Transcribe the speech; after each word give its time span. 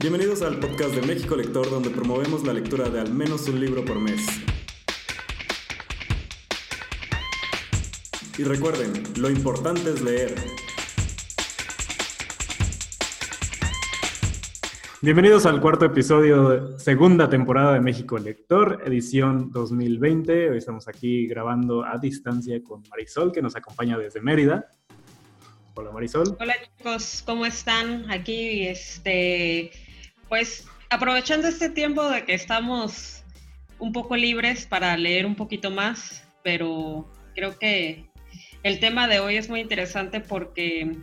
Bienvenidos 0.00 0.40
al 0.40 0.58
podcast 0.58 0.94
de 0.94 1.02
México 1.02 1.36
Lector, 1.36 1.68
donde 1.68 1.90
promovemos 1.90 2.42
la 2.46 2.54
lectura 2.54 2.88
de 2.88 3.00
al 3.00 3.12
menos 3.12 3.46
un 3.48 3.60
libro 3.60 3.84
por 3.84 4.00
mes. 4.00 4.26
Y 8.38 8.44
recuerden, 8.44 8.94
lo 9.18 9.28
importante 9.28 9.90
es 9.90 10.00
leer. 10.00 10.34
Bienvenidos 15.02 15.44
al 15.44 15.60
cuarto 15.60 15.84
episodio 15.84 16.48
de 16.48 16.78
segunda 16.78 17.28
temporada 17.28 17.74
de 17.74 17.80
México 17.80 18.16
Lector, 18.16 18.82
edición 18.86 19.50
2020. 19.50 20.48
Hoy 20.48 20.56
estamos 20.56 20.88
aquí 20.88 21.26
grabando 21.26 21.84
a 21.84 21.98
distancia 21.98 22.58
con 22.62 22.82
Marisol, 22.88 23.32
que 23.32 23.42
nos 23.42 23.54
acompaña 23.54 23.98
desde 23.98 24.22
Mérida. 24.22 24.66
Hola 25.74 25.92
Marisol. 25.92 26.38
Hola 26.40 26.54
chicos, 26.78 27.22
¿cómo 27.26 27.44
están? 27.44 28.10
Aquí, 28.10 28.66
este, 28.66 29.70
pues 30.30 30.66
aprovechando 30.88 31.48
este 31.48 31.68
tiempo 31.68 32.08
de 32.08 32.24
que 32.24 32.34
estamos 32.34 33.22
un 33.80 33.92
poco 33.92 34.16
libres 34.16 34.64
para 34.64 34.96
leer 34.96 35.26
un 35.26 35.34
poquito 35.34 35.70
más, 35.70 36.24
pero 36.44 37.10
creo 37.34 37.58
que 37.58 38.08
el 38.62 38.78
tema 38.78 39.08
de 39.08 39.18
hoy 39.18 39.36
es 39.36 39.50
muy 39.50 39.60
interesante 39.60 40.20
porque 40.20 40.96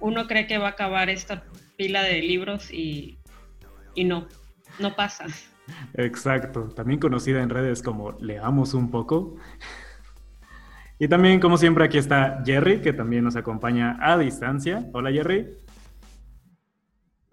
uno 0.00 0.26
cree 0.26 0.46
que 0.46 0.58
va 0.58 0.66
a 0.66 0.70
acabar 0.70 1.08
esta 1.08 1.44
pila 1.76 2.02
de 2.02 2.20
libros 2.20 2.70
y, 2.70 3.18
y 3.94 4.04
no, 4.04 4.28
no 4.78 4.94
pasa. 4.94 5.26
Exacto, 5.94 6.68
también 6.68 7.00
conocida 7.00 7.42
en 7.42 7.48
redes 7.48 7.82
como 7.82 8.12
Leamos 8.20 8.74
un 8.74 8.90
poco. 8.90 9.36
Y 10.98 11.08
también, 11.08 11.40
como 11.40 11.56
siempre, 11.56 11.84
aquí 11.84 11.96
está 11.96 12.42
Jerry, 12.44 12.82
que 12.82 12.92
también 12.92 13.24
nos 13.24 13.34
acompaña 13.34 13.96
a 14.00 14.18
distancia. 14.18 14.86
Hola 14.92 15.10
Jerry. 15.10 15.63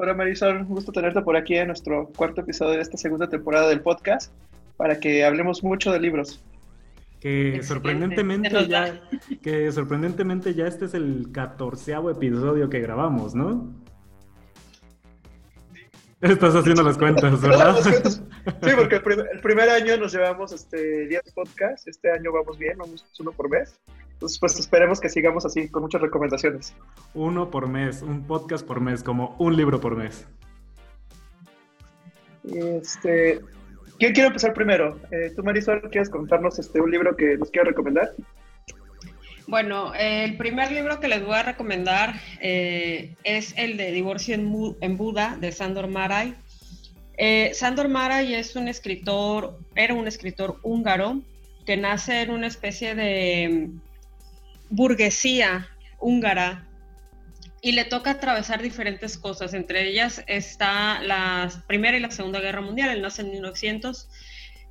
Hola 0.04 0.16
Marisol, 0.16 0.58
un 0.58 0.66
gusto 0.66 0.92
tenerte 0.92 1.22
por 1.22 1.38
aquí 1.38 1.56
en 1.56 1.68
nuestro 1.68 2.08
cuarto 2.18 2.42
episodio 2.42 2.72
de 2.72 2.82
esta 2.82 2.98
segunda 2.98 3.30
temporada 3.30 3.70
del 3.70 3.82
podcast 3.82 4.34
para 4.76 5.00
que 5.00 5.24
hablemos 5.24 5.64
mucho 5.64 5.92
de 5.92 6.00
libros. 6.00 6.44
Que 7.20 7.62
sorprendentemente 7.62 8.68
ya, 8.68 9.00
que 9.44 9.72
sorprendentemente 9.72 10.56
ya 10.56 10.66
este 10.66 10.86
es 10.86 10.96
el 10.96 11.28
catorceavo 11.32 12.10
episodio 12.10 12.68
que 12.68 12.80
grabamos, 12.80 13.36
¿no? 13.36 13.76
Estás 16.20 16.56
haciendo 16.56 16.82
las 16.82 16.98
cuentas, 16.98 17.40
¿verdad? 17.40 17.76
Sí, 17.80 18.72
porque 18.76 18.96
el, 18.96 19.40
primer 19.44 19.70
año 19.70 19.98
nos 19.98 20.14
llevamos 20.14 20.52
este, 20.52 21.06
10 21.10 21.32
podcasts, 21.36 21.88
este 21.88 22.12
año 22.12 22.32
vamos 22.32 22.58
bien, 22.58 22.76
vamos 22.80 23.06
uno 23.20 23.32
por 23.34 23.52
mes. 23.52 23.80
Entonces, 24.22 24.38
pues 24.38 24.60
esperemos 24.60 25.02
que 25.02 25.10
sigamos 25.10 25.48
así, 25.48 25.68
con 25.68 25.82
muchas 25.82 26.00
recomendaciones. 26.00 26.76
Uno 27.16 27.50
por 27.50 27.68
mes, 27.68 28.04
un 28.04 28.28
podcast 28.28 28.64
por 28.64 28.80
mes, 28.80 29.02
como 29.02 29.36
un 29.40 29.58
libro 29.58 29.82
por 29.82 29.96
mes. 29.96 30.28
Este, 32.44 33.42
¿Quién 33.98 34.14
quiere 34.14 34.28
empezar 34.28 34.54
primero? 34.54 35.00
Eh, 35.10 35.32
¿Tú, 35.36 35.42
Marisol, 35.44 35.90
quieres 35.90 36.12
contarnos 36.12 36.60
este, 36.60 36.80
un 36.80 36.92
libro 36.92 37.16
que 37.16 37.36
nos 37.36 37.50
quieras 37.50 37.70
recomendar? 37.70 38.12
Bueno, 39.48 39.92
el 39.96 40.38
primer 40.38 40.72
libro 40.72 41.00
que 41.00 41.08
les 41.08 41.26
voy 41.26 41.34
a 41.34 41.42
recomendar 41.42 42.14
eh, 42.42 43.16
es 43.24 43.56
el 43.58 43.76
de 43.76 43.92
Divorcio 43.92 44.36
en, 44.36 44.98
Buda 44.98 45.36
de 45.42 45.52
Sandor 45.52 45.88
Maray. 45.88 46.36
Eh, 47.18 47.56
Sandor 47.56 47.90
Maray 47.90 48.36
es 48.36 48.56
un 48.56 48.68
escritor, 48.68 49.58
era 49.74 49.96
un 49.96 50.08
escritor 50.08 50.60
húngaro 50.62 51.22
que 51.66 51.76
nace 51.76 52.22
en 52.22 52.30
una 52.30 52.46
especie 52.46 52.94
de 52.94 53.72
burguesía 54.72 55.70
húngara 56.00 56.68
y 57.62 57.74
le 57.74 57.86
toca 57.86 58.12
atravesar 58.12 58.62
diferentes 58.62 59.18
cosas. 59.18 59.54
Entre 59.54 59.88
ellas 59.88 60.24
está 60.26 61.02
la 61.04 61.52
Primera 61.68 61.96
y 61.96 62.00
la 62.00 62.10
Segunda 62.10 62.40
Guerra 62.40 62.62
Mundial. 62.62 62.90
Él 62.90 63.04
nace 63.04 63.22
en 63.22 63.32
1900. 63.32 64.10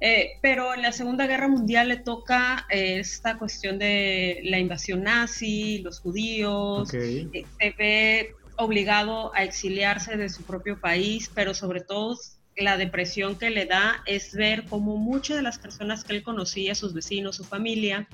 Eh, 0.02 0.38
pero 0.40 0.74
en 0.74 0.80
la 0.82 0.92
Segunda 0.92 1.26
Guerra 1.26 1.46
Mundial 1.46 1.88
le 1.88 1.98
toca 1.98 2.66
eh, 2.70 3.00
esta 3.00 3.38
cuestión 3.38 3.78
de 3.78 4.40
la 4.44 4.58
invasión 4.58 5.02
nazi, 5.02 5.82
los 5.82 6.00
judíos, 6.00 6.92
eh, 6.94 7.44
se 7.58 7.74
ve 7.78 8.30
obligado 8.56 9.30
a 9.34 9.44
exiliarse 9.44 10.16
de 10.16 10.30
su 10.30 10.42
propio 10.44 10.80
país, 10.80 11.30
pero 11.34 11.52
sobre 11.52 11.82
todo 11.82 12.18
la 12.56 12.78
depresión 12.78 13.38
que 13.38 13.50
le 13.50 13.66
da 13.66 14.02
es 14.06 14.32
ver 14.32 14.64
cómo 14.64 14.96
muchas 14.96 15.36
de 15.36 15.42
las 15.42 15.58
personas 15.58 16.02
que 16.02 16.14
él 16.14 16.22
conocía, 16.22 16.74
sus 16.74 16.94
vecinos, 16.94 17.36
su 17.36 17.44
familia, 17.44 18.08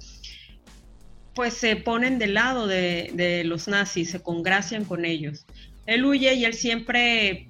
pues 1.37 1.53
se 1.53 1.77
ponen 1.77 2.19
del 2.19 2.33
lado 2.33 2.67
de, 2.67 3.43
los 3.45 3.69
nazis, 3.69 4.11
se 4.11 4.23
congracian 4.23 4.87
con 4.87 5.05
ellos. 5.05 5.45
Él 5.85 6.07
huye 6.07 6.33
y 6.35 6.47
él 6.47 6.55
siempre 6.55 7.49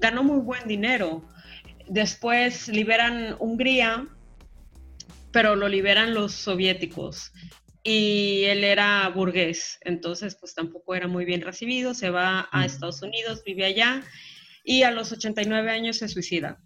ganó 0.00 0.24
muy 0.24 0.40
buen 0.40 0.66
dinero. 0.66 1.22
Después 1.86 2.66
liberan 2.66 3.36
Hungría, 3.38 4.08
pero 5.30 5.54
lo 5.54 5.68
liberan 5.68 6.14
los 6.14 6.32
soviéticos. 6.32 7.32
Y 7.84 8.42
él 8.46 8.64
era 8.64 9.08
burgués, 9.08 9.78
entonces 9.82 10.34
pues 10.34 10.54
tampoco 10.54 10.96
era 10.96 11.06
muy 11.06 11.24
bien 11.24 11.40
recibido, 11.40 11.94
se 11.94 12.10
va 12.10 12.48
a 12.50 12.66
Estados 12.66 13.00
Unidos, 13.02 13.44
vive 13.46 13.64
allá 13.64 14.02
y 14.64 14.82
a 14.82 14.90
los 14.90 15.12
89 15.12 15.70
años 15.70 15.98
se 15.98 16.08
suicida 16.08 16.58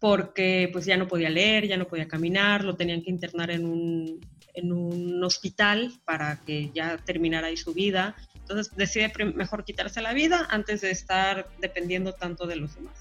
porque 0.00 0.70
pues 0.72 0.86
ya 0.86 0.96
no 0.96 1.06
podía 1.06 1.28
leer, 1.28 1.68
ya 1.68 1.76
no 1.76 1.86
podía 1.86 2.08
caminar, 2.08 2.64
lo 2.64 2.74
tenían 2.74 3.02
que 3.02 3.10
internar 3.10 3.50
en 3.50 3.66
un, 3.66 4.20
en 4.54 4.72
un 4.72 5.22
hospital 5.22 5.92
para 6.04 6.40
que 6.44 6.70
ya 6.74 6.98
terminara 6.98 7.48
ahí 7.48 7.56
su 7.56 7.72
vida. 7.72 8.16
Entonces 8.34 8.74
decide 8.76 9.12
mejor 9.34 9.64
quitarse 9.64 10.00
la 10.02 10.12
vida 10.12 10.46
antes 10.50 10.80
de 10.80 10.90
estar 10.90 11.48
dependiendo 11.60 12.14
tanto 12.14 12.46
de 12.46 12.56
los 12.56 12.74
demás. 12.74 12.94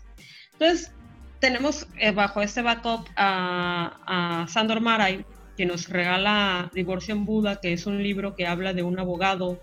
Entonces 0.53 0.91
tenemos 1.39 1.87
eh, 1.97 2.11
bajo 2.11 2.41
este 2.41 2.61
backup 2.61 3.07
a, 3.15 4.43
a 4.43 4.47
Sandor 4.47 4.81
Maray, 4.81 5.25
que 5.57 5.65
nos 5.65 5.89
regala 5.89 6.71
Divorcio 6.73 7.13
en 7.13 7.25
Buda, 7.25 7.59
que 7.59 7.73
es 7.73 7.85
un 7.85 8.01
libro 8.01 8.35
que 8.35 8.47
habla 8.47 8.73
de 8.73 8.83
un 8.83 8.99
abogado 8.99 9.59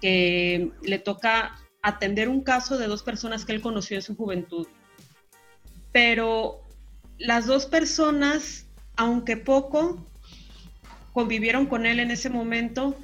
que 0.00 0.72
le 0.82 0.98
toca 0.98 1.56
atender 1.82 2.28
un 2.28 2.42
caso 2.42 2.78
de 2.78 2.86
dos 2.86 3.02
personas 3.02 3.44
que 3.44 3.52
él 3.52 3.60
conoció 3.60 3.96
en 3.96 4.02
su 4.02 4.16
juventud. 4.16 4.66
Pero 5.92 6.62
las 7.18 7.46
dos 7.46 7.66
personas, 7.66 8.66
aunque 8.96 9.36
poco, 9.36 10.06
convivieron 11.12 11.66
con 11.66 11.86
él 11.86 12.00
en 12.00 12.10
ese 12.10 12.30
momento, 12.30 12.96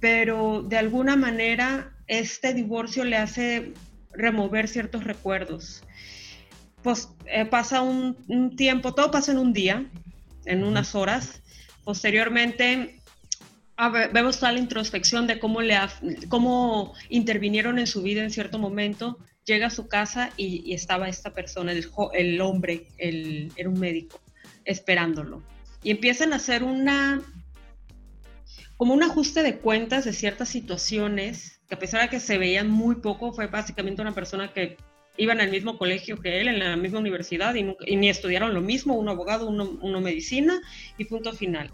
pero 0.00 0.62
de 0.62 0.78
alguna 0.78 1.16
manera 1.16 1.92
este 2.06 2.54
divorcio 2.54 3.04
le 3.04 3.16
hace 3.16 3.72
remover 4.12 4.68
ciertos 4.68 5.04
recuerdos. 5.04 5.82
Pues 6.82 7.08
eh, 7.26 7.44
pasa 7.44 7.82
un, 7.82 8.56
tiempo, 8.56 8.94
todo 8.94 9.10
pasa 9.10 9.32
en 9.32 9.38
un 9.38 9.52
día, 9.52 9.86
en 10.44 10.64
unas 10.64 10.94
horas. 10.94 11.42
Posteriormente 11.84 13.00
vemos 14.12 14.38
toda 14.38 14.52
la 14.52 14.58
introspección 14.58 15.26
de 15.26 15.38
cómo, 15.38 15.60
le 15.60 15.76
cómo 16.28 16.94
intervinieron 17.08 17.78
en 17.78 17.86
su 17.86 18.02
vida 18.02 18.22
en 18.22 18.30
cierto 18.30 18.58
momento. 18.58 19.18
Llega 19.44 19.68
a 19.68 19.70
su 19.70 19.88
casa 19.88 20.30
y, 20.36 20.72
estaba 20.74 21.08
esta 21.08 21.32
persona, 21.32 21.72
el, 21.72 21.88
el 22.12 22.40
hombre, 22.40 22.88
el, 22.98 23.50
era 23.56 23.68
un 23.68 23.80
médico, 23.80 24.20
esperándolo. 24.64 25.42
Y 25.82 25.90
empiezan 25.90 26.32
a 26.32 26.36
hacer 26.36 26.64
una 26.64 27.22
como 28.78 28.94
un 28.94 29.02
ajuste 29.02 29.42
de 29.42 29.58
cuentas 29.58 30.04
de 30.04 30.12
ciertas 30.12 30.48
situaciones, 30.48 31.60
que 31.68 31.74
a 31.74 31.78
pesar 31.78 32.00
de 32.00 32.08
que 32.08 32.20
se 32.20 32.38
veían 32.38 32.70
muy 32.70 32.94
poco, 32.94 33.32
fue 33.32 33.48
básicamente 33.48 34.00
una 34.00 34.14
persona 34.14 34.52
que 34.52 34.76
iba 35.16 35.32
en 35.32 35.40
el 35.40 35.50
mismo 35.50 35.76
colegio 35.76 36.16
que 36.20 36.40
él, 36.40 36.46
en 36.46 36.60
la 36.60 36.76
misma 36.76 37.00
universidad, 37.00 37.56
y, 37.56 37.96
ni 37.96 38.08
estudiaron 38.08 38.54
lo 38.54 38.60
mismo, 38.60 38.94
uno 38.94 39.10
abogado, 39.10 39.48
uno, 39.48 40.00
medicina, 40.00 40.60
y 40.96 41.04
punto 41.04 41.32
final. 41.32 41.68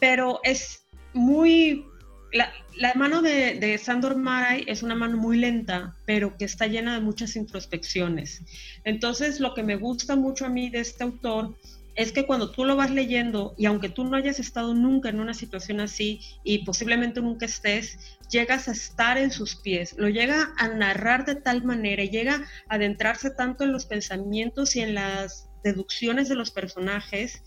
Pero 0.00 0.40
es 0.42 0.84
muy... 1.14 1.86
La, 2.32 2.92
mano 2.96 3.22
de, 3.22 3.54
de, 3.54 3.78
Sandor 3.78 4.16
Maray 4.16 4.64
es 4.66 4.82
una 4.82 4.96
mano 4.96 5.16
muy 5.16 5.38
lenta, 5.38 5.94
pero 6.04 6.36
que 6.36 6.46
está 6.46 6.66
llena 6.66 6.94
de 6.94 7.00
muchas 7.00 7.36
introspecciones. 7.36 8.42
Entonces, 8.82 9.38
lo 9.38 9.54
que 9.54 9.62
me 9.62 9.76
gusta 9.76 10.16
mucho 10.16 10.46
a 10.46 10.48
mí 10.48 10.68
de 10.68 10.80
este 10.80 11.04
autor 11.04 11.54
es 11.94 12.12
que 12.12 12.26
cuando 12.26 12.50
tú 12.50 12.64
lo 12.64 12.76
vas 12.76 12.90
leyendo 12.90 13.54
y 13.56 13.66
aunque 13.66 13.88
tú 13.88 14.04
no 14.04 14.16
hayas 14.16 14.40
estado 14.40 14.74
nunca 14.74 15.08
en 15.08 15.20
una 15.20 15.34
situación 15.34 15.80
así 15.80 16.20
y 16.42 16.64
posiblemente 16.64 17.20
nunca 17.20 17.46
estés, 17.46 18.18
llegas 18.30 18.68
a 18.68 18.72
estar 18.72 19.16
en 19.16 19.30
sus 19.30 19.56
pies, 19.56 19.94
lo 19.96 20.08
llega 20.08 20.52
a 20.56 20.68
narrar 20.68 21.24
de 21.24 21.36
tal 21.36 21.62
manera 21.62 22.02
y 22.02 22.10
llega 22.10 22.44
a 22.68 22.74
adentrarse 22.74 23.30
tanto 23.30 23.64
en 23.64 23.72
los 23.72 23.86
pensamientos 23.86 24.74
y 24.74 24.80
en 24.80 24.94
las 24.94 25.48
deducciones 25.62 26.28
de 26.28 26.34
los 26.34 26.50
personajes 26.50 27.42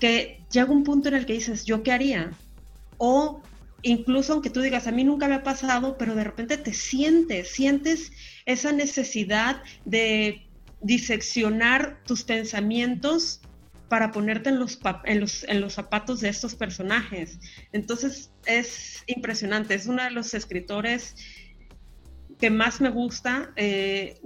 que 0.00 0.46
llega 0.50 0.70
un 0.70 0.84
punto 0.84 1.08
en 1.08 1.14
el 1.14 1.26
que 1.26 1.34
dices, 1.34 1.64
¿yo 1.64 1.82
qué 1.82 1.92
haría? 1.92 2.32
O 2.96 3.42
incluso 3.82 4.32
aunque 4.32 4.50
tú 4.50 4.60
digas, 4.60 4.86
a 4.86 4.92
mí 4.92 5.04
nunca 5.04 5.28
me 5.28 5.34
ha 5.34 5.42
pasado, 5.42 5.96
pero 5.96 6.14
de 6.14 6.24
repente 6.24 6.58
te 6.58 6.74
sientes, 6.74 7.52
sientes 7.52 8.10
esa 8.46 8.72
necesidad 8.72 9.62
de 9.84 10.47
diseccionar 10.80 12.00
tus 12.04 12.24
pensamientos 12.24 13.40
para 13.88 14.12
ponerte 14.12 14.50
en 14.50 14.58
los, 14.58 14.78
en 15.04 15.20
los, 15.20 15.44
en 15.44 15.60
los 15.60 15.72
zapatos 15.74 16.20
de 16.20 16.28
estos 16.28 16.54
personajes. 16.54 17.38
Entonces 17.72 18.30
es 18.44 19.02
impresionante, 19.06 19.74
es 19.74 19.86
uno 19.86 20.02
de 20.04 20.10
los 20.10 20.34
escritores 20.34 21.16
que 22.38 22.50
más 22.50 22.80
me 22.80 22.90
gusta. 22.90 23.50
Eh, 23.56 24.20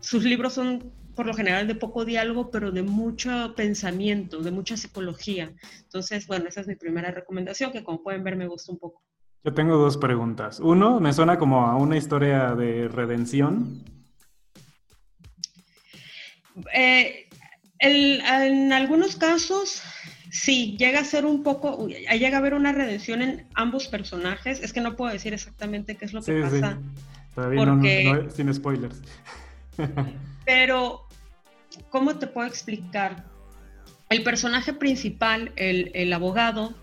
sus 0.00 0.24
libros 0.24 0.52
son 0.52 0.92
por 1.14 1.26
lo 1.26 1.34
general 1.34 1.66
de 1.66 1.74
poco 1.74 2.04
diálogo, 2.04 2.50
pero 2.50 2.72
de 2.72 2.82
mucho 2.82 3.54
pensamiento, 3.56 4.40
de 4.40 4.50
mucha 4.50 4.76
psicología. 4.76 5.52
Entonces, 5.82 6.26
bueno, 6.26 6.46
esa 6.48 6.60
es 6.60 6.66
mi 6.66 6.74
primera 6.74 7.10
recomendación, 7.10 7.72
que 7.72 7.84
como 7.84 8.02
pueden 8.02 8.24
ver 8.24 8.36
me 8.36 8.48
gusta 8.48 8.72
un 8.72 8.78
poco. 8.78 9.02
Yo 9.44 9.54
tengo 9.54 9.76
dos 9.76 9.96
preguntas. 9.96 10.58
Uno, 10.58 11.00
me 11.00 11.12
suena 11.12 11.38
como 11.38 11.66
a 11.66 11.76
una 11.76 11.96
historia 11.96 12.54
de 12.54 12.88
redención. 12.88 13.84
Eh, 16.72 17.28
en 17.78 18.72
algunos 18.72 19.16
casos, 19.16 19.82
sí, 20.30 20.76
llega 20.78 21.00
a 21.00 21.04
ser 21.04 21.24
un 21.24 21.42
poco, 21.42 21.86
llega 21.88 22.36
a 22.36 22.40
haber 22.40 22.54
una 22.54 22.72
redención 22.72 23.22
en 23.22 23.46
ambos 23.54 23.88
personajes. 23.88 24.60
Es 24.60 24.72
que 24.72 24.80
no 24.80 24.96
puedo 24.96 25.12
decir 25.12 25.32
exactamente 25.34 25.96
qué 25.96 26.04
es 26.04 26.12
lo 26.12 26.22
que 26.22 26.40
pasa. 26.40 26.78
Sí. 27.34 28.36
sin 28.36 28.54
spoilers. 28.54 29.00
Pero, 30.44 31.06
¿cómo 31.90 32.18
te 32.18 32.26
puedo 32.26 32.46
explicar? 32.46 33.24
El 34.08 34.22
personaje 34.22 34.72
principal, 34.72 35.52
el, 35.56 36.12
abogado, 36.12 36.74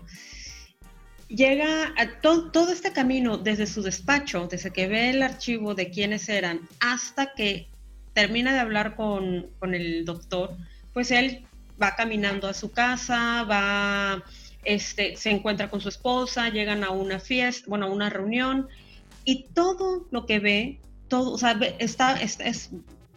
llega 1.28 1.94
a 1.96 2.20
todo 2.20 2.70
este 2.72 2.92
camino 2.92 3.38
desde 3.38 3.66
su 3.66 3.82
despacho, 3.82 4.48
desde 4.50 4.70
que 4.70 4.86
ve 4.88 5.10
el 5.10 5.22
archivo 5.22 5.74
de 5.74 5.90
quiénes 5.90 6.28
eran, 6.28 6.60
hasta 6.80 7.32
que 7.34 7.71
termina 8.12 8.52
de 8.52 8.60
hablar 8.60 8.94
con, 8.96 9.50
el 9.62 10.04
doctor, 10.04 10.50
pues 10.92 11.10
él 11.10 11.44
va 11.80 11.94
caminando 11.94 12.48
a 12.48 12.54
su 12.54 12.70
casa, 12.70 13.44
va, 13.44 14.22
este, 14.64 15.16
se 15.16 15.30
encuentra 15.30 15.70
con 15.70 15.80
su 15.80 15.88
esposa, 15.88 16.50
llegan 16.50 16.84
a 16.84 16.90
una 16.90 17.18
fiesta, 17.18 17.64
bueno, 17.68 17.86
a 17.86 17.90
una 17.90 18.10
reunión, 18.10 18.68
y 19.24 19.44
todo 19.54 20.06
lo 20.10 20.26
que 20.26 20.38
ve, 20.38 20.80
todo, 21.08 21.32
o 21.32 21.38
sea, 21.38 21.58
está, 21.78 22.20
es, 22.20 22.70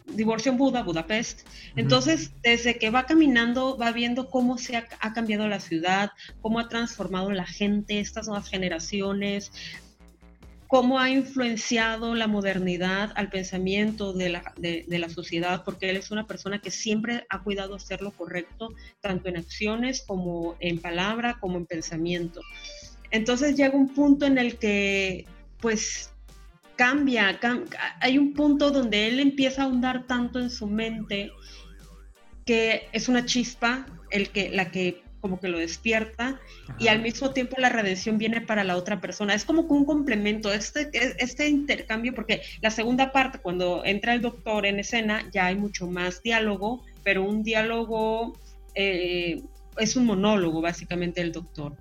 divorcio 0.08 0.52
en 0.52 0.58
Buda, 0.58 0.84
Budapest. 0.84 1.48
Entonces, 1.76 2.32
desde 2.44 2.78
que 2.78 2.92
va 2.92 3.06
caminando, 3.06 3.78
va 3.78 3.92
viendo 3.92 4.30
cómo 4.30 4.58
se 4.58 4.78
ha, 4.78 4.88
ha, 5.00 5.14
cambiado 5.14 5.48
la 5.48 5.60
ciudad, 5.60 6.12
cómo 6.42 6.60
ha 6.60 6.70
transformado 6.70 7.32
la 7.32 7.46
gente, 7.46 8.00
estas 8.00 8.28
nuevas 8.28 8.48
generaciones, 8.48 9.52
cómo 10.68 11.00
ha 11.00 11.10
influenciado 11.10 12.16
la 12.16 12.28
modernidad 12.28 13.12
al 13.16 13.30
pensamiento 13.30 14.14
de 14.14 14.30
la, 14.30 14.54
de, 14.58 14.86
la, 14.90 15.10
sociedad, 15.10 15.64
porque 15.64 15.90
él 15.90 15.98
es 15.98 16.12
una 16.12 16.26
persona 16.26 16.60
que 16.60 16.72
siempre 16.72 17.26
ha 17.30 17.44
cuidado 17.44 17.76
hacer 17.76 18.02
lo 18.02 18.12
correcto, 18.12 18.74
tanto 19.02 19.30
en 19.30 19.38
acciones 19.38 20.04
como 20.06 20.56
en 20.60 20.80
palabra, 20.80 21.38
como 21.40 21.58
en 21.58 21.66
pensamiento. 21.66 22.42
Entonces 23.12 23.56
llega 23.56 23.76
un 23.76 23.90
punto 23.90 24.26
en 24.26 24.38
el 24.38 24.58
que, 24.58 25.26
pues, 25.60 26.12
cambia, 26.76 27.40
hay 28.02 28.18
un 28.18 28.34
punto 28.34 28.72
donde 28.72 29.08
él 29.08 29.20
empieza 29.20 29.62
a 29.62 29.66
ahondar 29.66 30.06
tanto 30.08 30.40
en 30.40 30.50
su 30.50 30.68
mente 30.68 31.32
que 32.46 32.90
es 32.92 33.08
una 33.08 33.26
chispa 33.26 33.86
el 34.12 34.30
que, 34.30 34.50
la 34.50 34.72
que 34.72 35.05
como 35.26 35.40
que 35.40 35.48
lo 35.48 35.58
despierta 35.58 36.40
y 36.78 36.88
al 36.88 37.02
mismo 37.02 37.32
tiempo 37.32 37.56
la 37.58 37.70
redención 37.70 38.20
viene 38.20 38.42
para 38.42 38.64
la 38.64 38.78
otra 38.78 39.02
persona. 39.02 39.34
Es 39.34 39.44
como 39.44 39.68
que 39.68 39.74
un 39.74 39.84
complemento, 39.84 40.54
este, 40.54 40.92
este 40.94 41.50
intercambio, 41.50 42.14
porque 42.14 42.44
la 42.62 42.70
segunda 42.70 43.12
parte, 43.12 43.40
cuando 43.40 43.84
entra 43.84 44.14
el 44.14 44.22
doctor 44.22 44.68
en 44.68 44.78
escena, 44.78 45.28
ya 45.34 45.48
hay 45.48 45.56
mucho 45.56 45.88
más 45.88 46.22
diálogo, 46.22 46.84
pero 47.04 47.24
un 47.24 47.42
diálogo 47.42 48.38
eh, 48.76 49.42
es 49.80 49.96
un 49.96 50.06
monólogo 50.06 50.62
básicamente 50.62 51.22
el 51.22 51.32
doctor, 51.32 51.76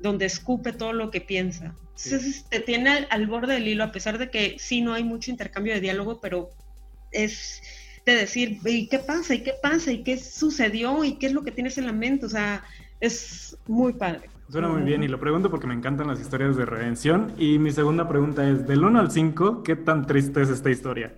donde 0.00 0.24
escupe 0.24 0.72
todo 0.72 0.94
lo 0.94 1.10
que 1.10 1.20
piensa. 1.20 1.74
Entonces 2.02 2.46
te 2.48 2.60
tiene 2.60 3.06
al, 3.10 3.26
borde 3.26 3.52
del 3.52 3.68
hilo, 3.68 3.84
a 3.84 3.92
pesar 3.92 4.16
de 4.16 4.30
que 4.30 4.56
sí 4.58 4.80
no 4.80 4.94
hay 4.94 5.04
mucho 5.04 5.30
intercambio 5.30 5.74
de 5.74 5.82
diálogo, 5.82 6.18
pero 6.18 6.48
es 7.12 7.60
de 8.10 8.20
decir, 8.20 8.58
¿y 8.64 8.86
qué 8.88 8.98
pasa? 8.98 9.34
¿Y 9.34 9.42
qué 9.42 9.54
pasa? 9.62 9.92
¿Y 9.92 10.02
qué 10.02 10.18
sucedió? 10.18 11.04
¿Y 11.04 11.14
qué 11.16 11.26
es 11.26 11.32
lo 11.32 11.42
que 11.42 11.50
tienes 11.50 11.78
en 11.78 11.86
la 11.86 11.92
mente? 11.92 12.26
O 12.26 12.28
sea, 12.28 12.64
es 13.00 13.56
muy 13.66 13.92
padre. 13.92 14.28
Suena 14.50 14.68
muy 14.68 14.82
bien 14.82 15.02
y 15.04 15.08
lo 15.08 15.20
pregunto 15.20 15.48
porque 15.48 15.68
me 15.68 15.74
encantan 15.74 16.08
las 16.08 16.20
historias 16.20 16.56
de 16.56 16.66
redención. 16.66 17.32
Y 17.38 17.58
mi 17.58 17.70
segunda 17.70 18.08
pregunta 18.08 18.48
es, 18.48 18.66
del 18.66 18.84
1 18.84 18.98
al 18.98 19.10
5, 19.10 19.62
¿qué 19.62 19.76
tan 19.76 20.06
triste 20.06 20.42
es 20.42 20.48
esta 20.48 20.70
historia? 20.70 21.14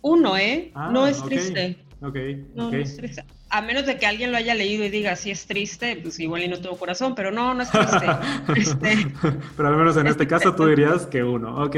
Uno, 0.00 0.36
¿eh? 0.36 0.70
Ah, 0.74 0.90
no 0.92 1.08
es 1.08 1.20
triste. 1.24 1.78
Ok, 2.00 2.16
no, 2.54 2.70
no 2.70 2.76
es 2.76 2.96
triste. 2.96 3.24
A 3.48 3.62
menos 3.62 3.86
de 3.86 3.96
que 3.96 4.06
alguien 4.06 4.30
lo 4.30 4.38
haya 4.38 4.54
leído 4.54 4.84
y 4.84 4.90
diga, 4.90 5.16
si 5.16 5.32
es 5.32 5.46
triste, 5.46 5.98
pues 6.00 6.20
igual 6.20 6.44
y 6.44 6.48
no 6.48 6.60
tengo 6.60 6.76
corazón, 6.76 7.14
pero 7.16 7.32
no, 7.32 7.54
no 7.54 7.62
es 7.62 7.70
triste. 7.70 8.06
Este, 8.56 9.08
pero 9.56 9.68
al 9.68 9.76
menos 9.76 9.96
en 9.96 10.06
este 10.06 10.26
caso 10.28 10.54
tú 10.54 10.66
dirías 10.66 11.06
que 11.06 11.24
uno. 11.24 11.64
Ok, 11.64 11.76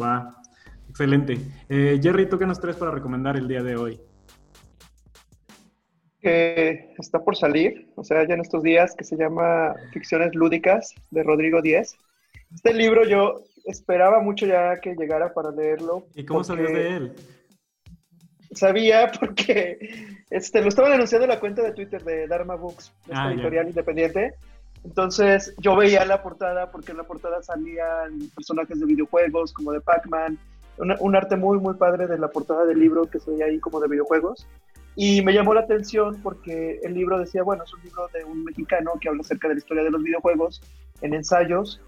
va. 0.00 0.37
Excelente. 0.98 1.38
Eh, 1.68 2.00
Jerry, 2.02 2.28
¿tú 2.28 2.40
qué 2.40 2.44
nos 2.44 2.58
traes 2.58 2.76
para 2.76 2.90
recomendar 2.90 3.36
el 3.36 3.46
día 3.46 3.62
de 3.62 3.76
hoy? 3.76 4.00
Está 6.20 7.20
por 7.22 7.36
salir, 7.36 7.92
o 7.94 8.02
sea, 8.02 8.26
ya 8.26 8.34
en 8.34 8.40
estos 8.40 8.64
días, 8.64 8.96
que 8.96 9.04
se 9.04 9.16
llama 9.16 9.76
Ficciones 9.92 10.34
Lúdicas 10.34 10.92
de 11.12 11.22
Rodrigo 11.22 11.62
Díez. 11.62 11.94
Este 12.52 12.74
libro 12.74 13.04
yo 13.04 13.44
esperaba 13.64 14.20
mucho 14.20 14.44
ya 14.44 14.80
que 14.80 14.96
llegara 14.96 15.32
para 15.32 15.52
leerlo. 15.52 16.08
¿Y 16.16 16.24
cómo 16.24 16.42
sabías 16.42 16.72
de 16.72 16.96
él? 16.96 17.12
Sabía 18.50 19.12
porque 19.20 19.78
este, 20.30 20.60
lo 20.62 20.68
estaban 20.68 20.90
anunciando 20.90 21.26
en 21.26 21.30
la 21.30 21.38
cuenta 21.38 21.62
de 21.62 21.74
Twitter 21.74 22.02
de 22.02 22.26
Dharma 22.26 22.56
Books, 22.56 22.92
esta 23.02 23.22
ah, 23.28 23.32
editorial 23.32 23.68
independiente. 23.68 24.34
Entonces 24.82 25.54
yo 25.58 25.76
veía 25.76 26.04
la 26.04 26.24
portada 26.24 26.72
porque 26.72 26.90
en 26.90 26.98
la 26.98 27.04
portada 27.04 27.40
salían 27.40 28.18
personajes 28.34 28.80
de 28.80 28.86
videojuegos 28.86 29.52
como 29.52 29.70
de 29.70 29.80
Pac-Man, 29.80 30.36
un 30.78 31.16
arte 31.16 31.36
muy, 31.36 31.58
muy 31.58 31.74
padre 31.74 32.06
de 32.06 32.18
la 32.18 32.28
portada 32.28 32.64
del 32.64 32.78
libro 32.78 33.06
que 33.06 33.18
se 33.18 33.30
veía 33.30 33.46
ahí 33.46 33.58
como 33.58 33.80
de 33.80 33.88
videojuegos. 33.88 34.46
Y 34.94 35.22
me 35.22 35.32
llamó 35.32 35.54
la 35.54 35.60
atención 35.60 36.20
porque 36.22 36.80
el 36.82 36.94
libro 36.94 37.18
decía, 37.18 37.42
bueno, 37.42 37.62
es 37.64 37.72
un 37.72 37.82
libro 37.82 38.08
de 38.12 38.24
un 38.24 38.44
mexicano 38.44 38.92
que 39.00 39.08
habla 39.08 39.20
acerca 39.20 39.48
de 39.48 39.54
la 39.54 39.58
historia 39.58 39.84
de 39.84 39.90
los 39.90 40.02
videojuegos 40.02 40.60
en 41.02 41.14
ensayos. 41.14 41.80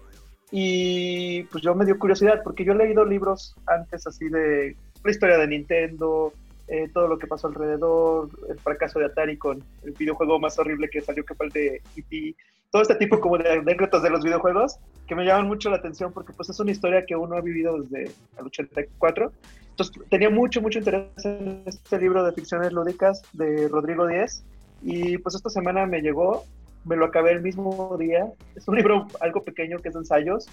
Y 0.51 1.43
pues 1.43 1.63
yo 1.63 1.75
me 1.75 1.85
dio 1.85 1.99
curiosidad 1.99 2.41
porque 2.43 2.63
yo 2.63 2.73
he 2.73 2.75
leído 2.75 3.05
libros 3.05 3.55
antes 3.67 4.07
así 4.07 4.29
de 4.29 4.75
la 5.03 5.11
historia 5.11 5.37
de 5.37 5.47
Nintendo, 5.47 6.33
eh, 6.71 6.89
todo 6.93 7.05
lo 7.09 7.19
que 7.19 7.27
pasó 7.27 7.47
alrededor, 7.47 8.29
el 8.47 8.57
fracaso 8.57 8.97
de 8.97 9.05
Atari 9.05 9.37
con 9.37 9.61
el 9.83 9.91
videojuego 9.91 10.39
más 10.39 10.57
horrible 10.57 10.89
que 10.89 11.01
salió 11.01 11.25
que 11.25 11.35
fue 11.35 11.47
el 11.47 11.51
de 11.51 11.81
E.T., 11.97 12.35
todo 12.69 12.81
este 12.81 12.95
tipo 12.95 13.19
como 13.19 13.37
de 13.37 13.51
anécdotas 13.51 14.01
de 14.01 14.09
los 14.09 14.23
videojuegos 14.23 14.77
que 15.05 15.13
me 15.13 15.25
llaman 15.25 15.47
mucho 15.47 15.69
la 15.69 15.75
atención 15.75 16.13
porque 16.13 16.31
pues 16.31 16.49
es 16.49 16.57
una 16.61 16.71
historia 16.71 17.05
que 17.05 17.17
uno 17.17 17.35
ha 17.35 17.41
vivido 17.41 17.77
desde 17.81 18.13
el 18.37 18.45
84. 18.45 19.33
Entonces 19.71 20.01
tenía 20.09 20.29
mucho, 20.29 20.61
mucho 20.61 20.79
interés 20.79 21.09
en 21.25 21.61
este 21.65 21.99
libro 21.99 22.23
de 22.23 22.31
ficciones 22.31 22.71
lúdicas 22.71 23.21
de 23.33 23.67
Rodrigo 23.67 24.07
Díez 24.07 24.45
y 24.81 25.17
pues 25.17 25.35
esta 25.35 25.49
semana 25.49 25.85
me 25.85 25.99
llegó, 25.99 26.45
me 26.85 26.95
lo 26.95 27.03
acabé 27.03 27.33
el 27.33 27.41
mismo 27.41 27.97
día. 27.99 28.31
Es 28.55 28.65
un 28.69 28.77
libro 28.77 29.07
algo 29.19 29.43
pequeño 29.43 29.79
que 29.79 29.89
es 29.89 29.93
de 29.93 29.99
ensayos, 29.99 30.47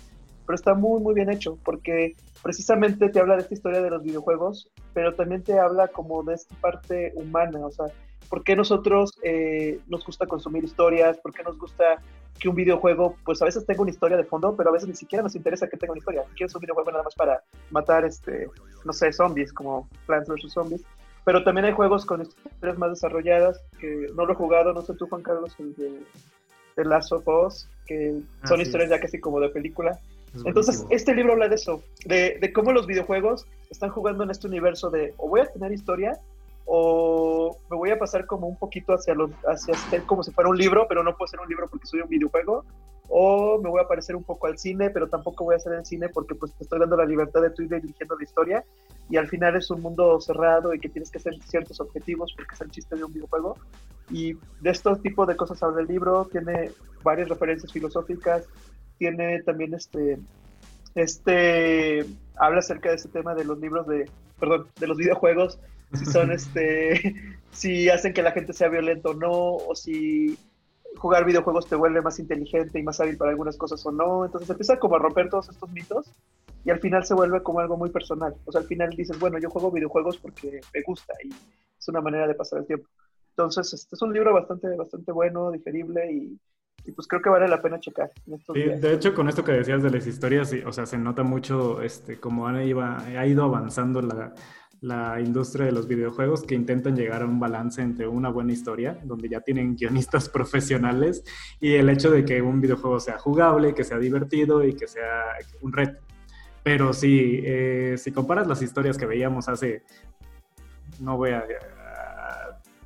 pero 0.48 0.54
está 0.54 0.72
muy, 0.72 0.98
muy 1.02 1.12
bien 1.12 1.28
hecho 1.28 1.58
porque 1.62 2.16
precisamente 2.42 3.10
te 3.10 3.20
habla 3.20 3.34
de 3.34 3.42
esta 3.42 3.52
historia 3.52 3.82
de 3.82 3.90
los 3.90 4.02
videojuegos, 4.02 4.70
pero 4.94 5.14
también 5.14 5.42
te 5.42 5.60
habla 5.60 5.88
como 5.88 6.22
de 6.22 6.36
esta 6.36 6.54
parte 6.54 7.12
humana, 7.16 7.66
o 7.66 7.70
sea, 7.70 7.84
por 8.30 8.42
qué 8.44 8.56
nosotros 8.56 9.12
eh, 9.22 9.78
nos 9.88 10.06
gusta 10.06 10.26
consumir 10.26 10.64
historias, 10.64 11.18
por 11.18 11.34
qué 11.34 11.42
nos 11.42 11.58
gusta 11.58 12.00
que 12.40 12.48
un 12.48 12.54
videojuego, 12.54 13.14
pues 13.26 13.42
a 13.42 13.44
veces 13.44 13.66
tenga 13.66 13.82
una 13.82 13.90
historia 13.90 14.16
de 14.16 14.24
fondo, 14.24 14.56
pero 14.56 14.70
a 14.70 14.72
veces 14.72 14.88
ni 14.88 14.94
siquiera 14.94 15.22
nos 15.22 15.36
interesa 15.36 15.68
que 15.68 15.76
tenga 15.76 15.92
una 15.92 15.98
historia. 15.98 16.24
Quieres 16.34 16.54
un 16.54 16.62
videojuego 16.62 16.92
nada 16.92 17.04
más 17.04 17.14
para 17.14 17.42
matar, 17.70 18.06
este, 18.06 18.48
no 18.86 18.92
sé, 18.94 19.12
zombies, 19.12 19.52
como 19.52 19.86
Plants 20.06 20.30
vs. 20.30 20.50
Zombies. 20.50 20.82
Pero 21.26 21.44
también 21.44 21.66
hay 21.66 21.72
juegos 21.72 22.06
con 22.06 22.22
historias 22.22 22.78
más 22.78 22.88
desarrolladas, 22.88 23.60
que 23.78 24.06
no 24.14 24.24
lo 24.24 24.32
he 24.32 24.36
jugado, 24.36 24.72
no 24.72 24.80
sé 24.80 24.94
tú, 24.94 25.06
Juan 25.08 25.22
Carlos, 25.22 25.54
el 25.58 25.74
de, 25.74 26.02
de 26.76 26.84
Last 26.86 27.12
of 27.12 27.28
Us, 27.28 27.68
que 27.86 28.22
son 28.44 28.62
historias 28.62 28.88
ya 28.88 28.98
casi 28.98 29.20
como 29.20 29.40
de 29.40 29.50
película. 29.50 30.00
Entonces, 30.44 30.86
este 30.90 31.14
libro 31.14 31.32
habla 31.32 31.48
de 31.48 31.54
eso, 31.54 31.82
de, 32.04 32.38
de 32.40 32.52
cómo 32.52 32.72
los 32.72 32.86
videojuegos 32.86 33.46
están 33.70 33.90
jugando 33.90 34.24
en 34.24 34.30
este 34.30 34.46
universo 34.46 34.90
de 34.90 35.14
o 35.16 35.28
voy 35.28 35.40
a 35.40 35.46
tener 35.46 35.72
historia 35.72 36.18
o 36.70 37.58
me 37.70 37.76
voy 37.76 37.90
a 37.90 37.98
pasar 37.98 38.26
como 38.26 38.46
un 38.46 38.56
poquito 38.56 38.92
hacia 38.92 39.14
ser 39.90 40.02
como 40.02 40.22
si 40.22 40.32
fuera 40.32 40.50
un 40.50 40.58
libro, 40.58 40.86
pero 40.86 41.02
no 41.02 41.16
puedo 41.16 41.26
ser 41.26 41.40
un 41.40 41.48
libro 41.48 41.66
porque 41.68 41.86
soy 41.86 42.00
un 42.00 42.08
videojuego, 42.10 42.62
o 43.08 43.58
me 43.58 43.70
voy 43.70 43.80
a 43.80 43.88
parecer 43.88 44.14
un 44.14 44.22
poco 44.22 44.46
al 44.46 44.58
cine, 44.58 44.90
pero 44.90 45.08
tampoco 45.08 45.44
voy 45.44 45.54
a 45.54 45.56
hacer 45.56 45.72
el 45.72 45.86
cine 45.86 46.10
porque 46.10 46.34
pues 46.34 46.52
te 46.52 46.64
estoy 46.64 46.78
dando 46.78 46.96
la 46.96 47.06
libertad 47.06 47.40
de 47.40 47.50
tú 47.50 47.62
ir 47.62 47.70
dirigiendo 47.70 48.16
la 48.16 48.22
historia 48.22 48.64
y 49.08 49.16
al 49.16 49.28
final 49.28 49.56
es 49.56 49.70
un 49.70 49.80
mundo 49.80 50.20
cerrado 50.20 50.74
y 50.74 50.78
que 50.78 50.90
tienes 50.90 51.10
que 51.10 51.16
hacer 51.16 51.34
ciertos 51.42 51.80
objetivos 51.80 52.34
porque 52.36 52.54
es 52.54 52.60
el 52.60 52.70
chiste 52.70 52.96
de 52.96 53.04
un 53.04 53.14
videojuego 53.14 53.56
y 54.10 54.34
de 54.34 54.70
estos 54.70 55.00
tipos 55.00 55.26
de 55.26 55.36
cosas 55.36 55.62
habla 55.62 55.80
el 55.80 55.86
libro, 55.86 56.26
tiene 56.30 56.70
varias 57.02 57.30
referencias 57.30 57.72
filosóficas, 57.72 58.46
tiene 58.98 59.42
también 59.42 59.74
este 59.74 60.18
este 60.94 62.04
habla 62.36 62.58
acerca 62.58 62.90
de 62.90 62.96
ese 62.96 63.08
tema 63.08 63.34
de 63.34 63.44
los 63.44 63.58
libros 63.58 63.86
de 63.86 64.10
perdón, 64.38 64.66
de 64.78 64.86
los 64.86 64.96
videojuegos 64.96 65.58
si 65.94 66.06
son 66.06 66.32
este, 66.32 67.14
si 67.52 67.88
hacen 67.88 68.12
que 68.12 68.22
la 68.22 68.32
gente 68.32 68.52
sea 68.52 68.68
violenta 68.68 69.10
o 69.10 69.14
no, 69.14 69.32
o 69.32 69.74
si 69.74 70.38
jugar 70.96 71.24
videojuegos 71.24 71.68
te 71.68 71.76
vuelve 71.76 72.02
más 72.02 72.18
inteligente 72.18 72.78
y 72.78 72.82
más 72.82 73.00
hábil 73.00 73.16
para 73.16 73.30
algunas 73.30 73.56
cosas 73.56 73.84
o 73.86 73.92
no. 73.92 74.24
Entonces 74.24 74.50
empieza 74.50 74.78
como 74.78 74.96
a 74.96 74.98
romper 74.98 75.28
todos 75.28 75.48
estos 75.48 75.70
mitos 75.70 76.10
y 76.64 76.70
al 76.70 76.80
final 76.80 77.04
se 77.04 77.14
vuelve 77.14 77.42
como 77.42 77.60
algo 77.60 77.76
muy 77.76 77.90
personal. 77.90 78.34
O 78.44 78.52
sea, 78.52 78.60
al 78.60 78.66
final 78.66 78.90
dices, 78.90 79.18
bueno, 79.18 79.38
yo 79.38 79.50
juego 79.50 79.70
videojuegos 79.70 80.18
porque 80.18 80.60
me 80.74 80.82
gusta 80.82 81.14
y 81.24 81.28
es 81.28 81.88
una 81.88 82.00
manera 82.00 82.26
de 82.26 82.34
pasar 82.34 82.60
el 82.60 82.66
tiempo. 82.66 82.88
Entonces, 83.30 83.72
este 83.72 83.94
es 83.94 84.02
un 84.02 84.12
libro 84.12 84.34
bastante, 84.34 84.74
bastante 84.74 85.12
bueno, 85.12 85.52
digerible 85.52 86.12
y, 86.12 86.38
pues 86.92 87.06
creo 87.06 87.20
que 87.20 87.30
vale 87.30 87.48
la 87.48 87.60
pena 87.60 87.78
checar. 87.80 88.10
de 88.26 88.92
hecho, 88.94 89.14
con 89.14 89.28
esto 89.28 89.44
que 89.44 89.52
decías 89.52 89.82
de 89.82 89.90
las 89.90 90.06
historias, 90.06 90.54
o 90.64 90.72
sea, 90.72 90.86
se 90.86 90.98
nota 90.98 91.22
mucho 91.22 91.82
este, 91.82 92.18
cómo 92.18 92.46
ha, 92.46 92.64
ido 92.64 93.44
avanzando 93.44 94.00
la, 94.02 94.34
la 94.80 95.20
industria 95.20 95.66
de 95.66 95.72
los 95.72 95.88
videojuegos 95.88 96.42
que 96.42 96.54
intentan 96.54 96.96
llegar 96.96 97.22
a 97.22 97.26
un 97.26 97.40
balance 97.40 97.82
entre 97.82 98.06
una 98.06 98.28
buena 98.28 98.52
historia, 98.52 98.98
donde 99.04 99.28
ya 99.28 99.40
tienen 99.40 99.76
guionistas 99.76 100.28
profesionales, 100.30 101.24
y 101.60 101.74
el 101.74 101.88
hecho 101.90 102.10
de 102.10 102.24
que 102.24 102.40
un 102.42 102.60
videojuego 102.60 103.00
sea 103.00 103.18
jugable, 103.18 103.74
que 103.74 103.84
sea 103.84 103.98
divertido 103.98 104.64
y 104.64 104.74
que 104.74 104.86
sea 104.86 105.24
un 105.60 105.72
reto. 105.72 106.00
Pero 106.62 106.92
sí, 106.92 107.40
eh, 107.44 107.94
si 107.96 108.12
comparas 108.12 108.46
las 108.46 108.62
historias 108.62 108.98
que 108.98 109.06
veíamos 109.06 109.48
hace, 109.48 109.82
no 111.00 111.16
voy 111.16 111.30
a, 111.30 111.44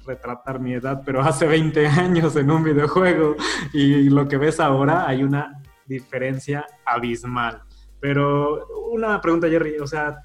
retratar 0.07 0.61
mi 0.61 0.75
edad, 0.75 1.03
pero 1.05 1.21
hace 1.21 1.47
20 1.47 1.87
años 1.87 2.37
en 2.37 2.51
un 2.51 2.65
videojuego 2.65 3.37
y 3.73 4.11
lo 4.11 4.29
que 4.29 4.37
ves 4.37 4.61
ahora, 4.61 5.07
hay 5.07 5.23
una 5.23 5.63
diferencia 5.87 6.67
abismal. 6.85 7.63
Pero 8.01 8.67
una 8.91 9.21
pregunta, 9.21 9.49
Jerry, 9.49 9.79
o 9.79 9.87
sea, 9.87 10.23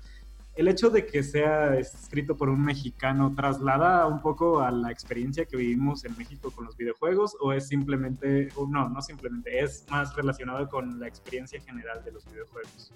el 0.57 0.67
hecho 0.67 0.89
de 0.89 1.05
que 1.05 1.21
sea 1.21 1.75
escrito 1.77 2.35
por 2.35 2.49
un 2.49 2.63
mexicano 2.63 3.31
traslada 3.35 4.07
un 4.07 4.21
poco 4.21 4.61
a 4.61 4.71
la 4.71 4.91
experiencia 4.91 5.45
que 5.45 5.55
vivimos 5.55 6.03
en 6.03 6.17
México 6.17 6.49
con 6.49 6.65
los 6.65 6.75
videojuegos 6.75 7.37
o 7.39 7.53
es 7.53 7.67
simplemente, 7.67 8.49
o 8.55 8.65
no, 8.65 8.89
no 8.89 9.01
simplemente, 9.03 9.59
es 9.59 9.85
más 9.91 10.15
relacionado 10.15 10.67
con 10.67 10.99
la 10.99 11.07
experiencia 11.07 11.61
general 11.61 12.03
de 12.03 12.11
los 12.11 12.25
videojuegos? 12.25 12.91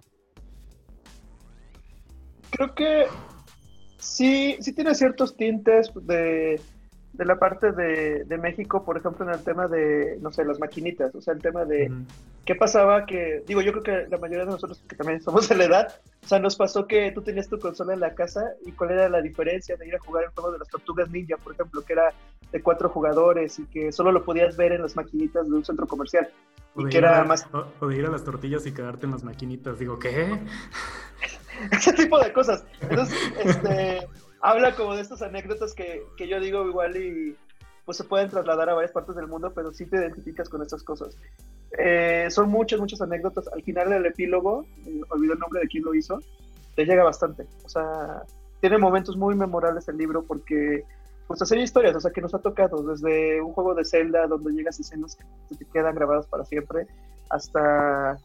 Creo 2.50 2.73
que 2.73 3.05
sí, 4.01 4.58
sí 4.60 4.74
tiene 4.74 4.93
ciertos 4.96 5.38
tintes 5.38 5.91
de, 5.96 6.60
de 7.13 7.25
la 7.25 7.38
parte 7.38 7.72
de, 7.72 8.24
de, 8.25 8.38
México, 8.38 8.84
por 8.84 8.98
ejemplo, 8.98 9.25
en 9.25 9.34
el 9.34 9.43
tema 9.43 9.67
de, 9.67 10.17
no 10.22 10.31
sé, 10.31 10.43
las 10.43 10.60
maquinitas, 10.60 11.13
o 11.13 11.22
sea, 11.22 11.34
el 11.34 11.41
tema 11.41 11.65
de 11.65 11.91
qué 12.46 12.55
pasaba 12.55 13.05
que, 13.05 13.43
digo, 13.48 13.62
yo 13.62 13.72
creo 13.72 13.84
que 13.84 14.10
la 14.10 14.17
mayoría 14.17 14.46
de 14.46 14.51
nosotros 14.51 14.81
que 14.88 14.96
también 14.96 15.22
somos 15.22 15.48
de 15.48 15.55
la 15.55 15.65
edad, 15.65 16.00
o 16.24 16.27
sea, 16.27 16.39
nos 16.39 16.55
pasó 16.55 16.88
que 16.88 17.12
tú 17.12 17.22
tenías 17.22 17.48
tu 17.48 17.60
consola 17.60 17.93
en 17.93 18.00
la 18.00 18.15
casa 18.15 18.43
y 18.65 18.72
cuál 18.72 18.91
era 18.91 19.08
la 19.08 19.22
diferencia 19.22 19.77
de 19.77 19.88
ir 19.88 19.96
a 19.96 20.00
jugar 20.00 20.24
el 20.25 20.31
juego 20.31 20.51
de 20.51 20.60
las 20.60 20.67
tortugas 20.67 21.10
ninja, 21.12 21.38
por 21.38 21.53
ejemplo, 21.53 21.84
que 21.84 21.93
era 21.93 22.12
de 22.51 22.62
cuatro 22.62 22.89
jugadores 22.89 23.60
y 23.60 23.65
que 23.65 23.91
solo 23.91 24.12
lo 24.12 24.25
podías 24.25 24.58
ver 24.58 24.72
en 24.74 24.81
las 24.81 24.96
maquinitas 24.96 25.48
de 25.48 25.53
un 25.53 25.63
centro 25.63 25.88
comercial. 25.88 26.29
y 26.75 26.86
que 26.89 26.98
era 26.98 27.24
más... 27.24 27.48
O 27.79 27.88
de 27.88 27.98
ir 27.98 28.05
a 28.05 28.10
las 28.10 28.24
tortillas 28.24 28.65
y 28.65 28.74
quedarte 28.74 29.05
en 29.05 29.12
las 29.12 29.24
maquinitas, 29.24 29.79
digo, 29.79 30.00
¿qué? 30.00 30.39
Ese 31.71 31.93
tipo 31.93 32.19
de 32.19 32.33
cosas. 32.33 32.63
Entonces, 32.81 33.17
este 33.43 34.07
habla 34.41 34.75
como 34.75 34.95
de 34.95 35.01
estas 35.01 35.21
anécdotas 35.21 35.73
que, 35.73 36.03
que, 36.17 36.27
yo 36.27 36.39
digo 36.39 36.67
igual 36.67 36.97
y 36.97 37.35
pues 37.85 37.97
se 37.97 38.03
pueden 38.03 38.29
trasladar 38.29 38.69
a 38.69 38.73
varias 38.73 38.91
partes 38.91 39.15
del 39.15 39.27
mundo, 39.27 39.51
pero 39.53 39.73
sí 39.73 39.85
te 39.85 39.97
identificas 39.97 40.49
con 40.49 40.61
estas 40.61 40.83
cosas. 40.83 41.17
Eh, 41.77 42.27
son 42.29 42.49
muchas, 42.49 42.79
muchas 42.79 43.01
anécdotas. 43.01 43.47
Al 43.47 43.63
final 43.63 43.89
del 43.89 44.05
epílogo, 44.05 44.65
eh, 44.85 45.01
olvidé 45.09 45.33
el 45.33 45.39
nombre 45.39 45.61
de 45.61 45.67
quién 45.67 45.83
lo 45.83 45.93
hizo, 45.93 46.19
te 46.75 46.85
llega 46.85 47.03
bastante. 47.03 47.45
O 47.65 47.69
sea, 47.69 48.23
tiene 48.59 48.77
momentos 48.77 49.17
muy 49.17 49.35
memorables 49.35 49.87
el 49.87 49.97
libro 49.97 50.23
porque 50.23 50.83
pues 51.27 51.41
hacer 51.41 51.59
historias, 51.59 51.95
o 51.95 52.01
sea, 52.01 52.11
que 52.11 52.21
nos 52.21 52.33
ha 52.33 52.39
tocado 52.39 52.83
desde 52.83 53.41
un 53.41 53.53
juego 53.53 53.73
de 53.73 53.85
Zelda 53.85 54.27
donde 54.27 54.51
llegas 54.51 54.77
a 54.77 54.81
escenas 54.81 55.17
que 55.47 55.55
te 55.55 55.65
quedan 55.65 55.95
grabadas 55.95 56.27
para 56.27 56.43
siempre, 56.43 56.87
hasta 57.29 58.19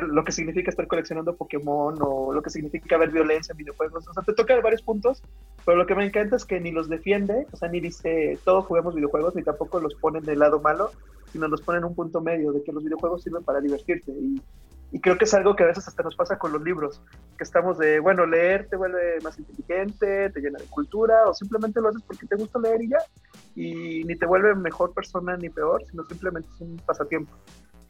lo 0.00 0.24
que 0.24 0.32
significa 0.32 0.70
estar 0.70 0.86
coleccionando 0.86 1.36
Pokémon 1.36 1.96
o 2.00 2.32
lo 2.32 2.42
que 2.42 2.50
significa 2.50 2.96
ver 2.98 3.10
violencia 3.10 3.52
en 3.52 3.58
videojuegos. 3.58 4.06
O 4.08 4.12
sea, 4.12 4.22
te 4.22 4.32
toca 4.32 4.58
varios 4.60 4.82
puntos, 4.82 5.22
pero 5.64 5.76
lo 5.76 5.86
que 5.86 5.94
me 5.94 6.04
encanta 6.04 6.36
es 6.36 6.44
que 6.44 6.60
ni 6.60 6.70
los 6.70 6.88
defiende, 6.88 7.46
o 7.52 7.56
sea, 7.56 7.68
ni 7.68 7.80
dice 7.80 8.38
todos 8.44 8.66
juguemos 8.66 8.94
videojuegos, 8.94 9.34
ni 9.34 9.42
tampoco 9.42 9.80
los 9.80 9.94
ponen 9.94 10.22
del 10.22 10.38
lado 10.38 10.60
malo, 10.60 10.90
sino 11.32 11.48
los 11.48 11.62
ponen 11.62 11.80
en 11.80 11.88
un 11.88 11.94
punto 11.94 12.20
medio, 12.20 12.52
de 12.52 12.62
que 12.62 12.72
los 12.72 12.84
videojuegos 12.84 13.22
sirven 13.22 13.42
para 13.42 13.60
divertirte. 13.60 14.12
Y, 14.12 14.40
y 14.92 15.00
creo 15.00 15.16
que 15.16 15.24
es 15.24 15.32
algo 15.32 15.56
que 15.56 15.64
a 15.64 15.68
veces 15.68 15.88
hasta 15.88 16.02
nos 16.02 16.14
pasa 16.14 16.38
con 16.38 16.52
los 16.52 16.62
libros, 16.62 17.00
que 17.38 17.44
estamos 17.44 17.78
de, 17.78 17.98
bueno, 17.98 18.26
leer 18.26 18.68
te 18.68 18.76
vuelve 18.76 19.18
más 19.22 19.38
inteligente, 19.38 20.28
te 20.28 20.40
llena 20.40 20.58
de 20.58 20.66
cultura, 20.66 21.26
o 21.26 21.32
simplemente 21.32 21.80
lo 21.80 21.88
haces 21.88 22.02
porque 22.02 22.26
te 22.26 22.36
gusta 22.36 22.58
leer 22.58 22.82
y 22.82 22.88
ya, 22.90 22.98
y 23.54 24.04
ni 24.04 24.16
te 24.16 24.26
vuelve 24.26 24.54
mejor 24.54 24.92
persona 24.92 25.36
ni 25.38 25.48
peor, 25.48 25.82
sino 25.90 26.04
simplemente 26.04 26.48
es 26.54 26.60
un 26.60 26.76
pasatiempo. 26.84 27.32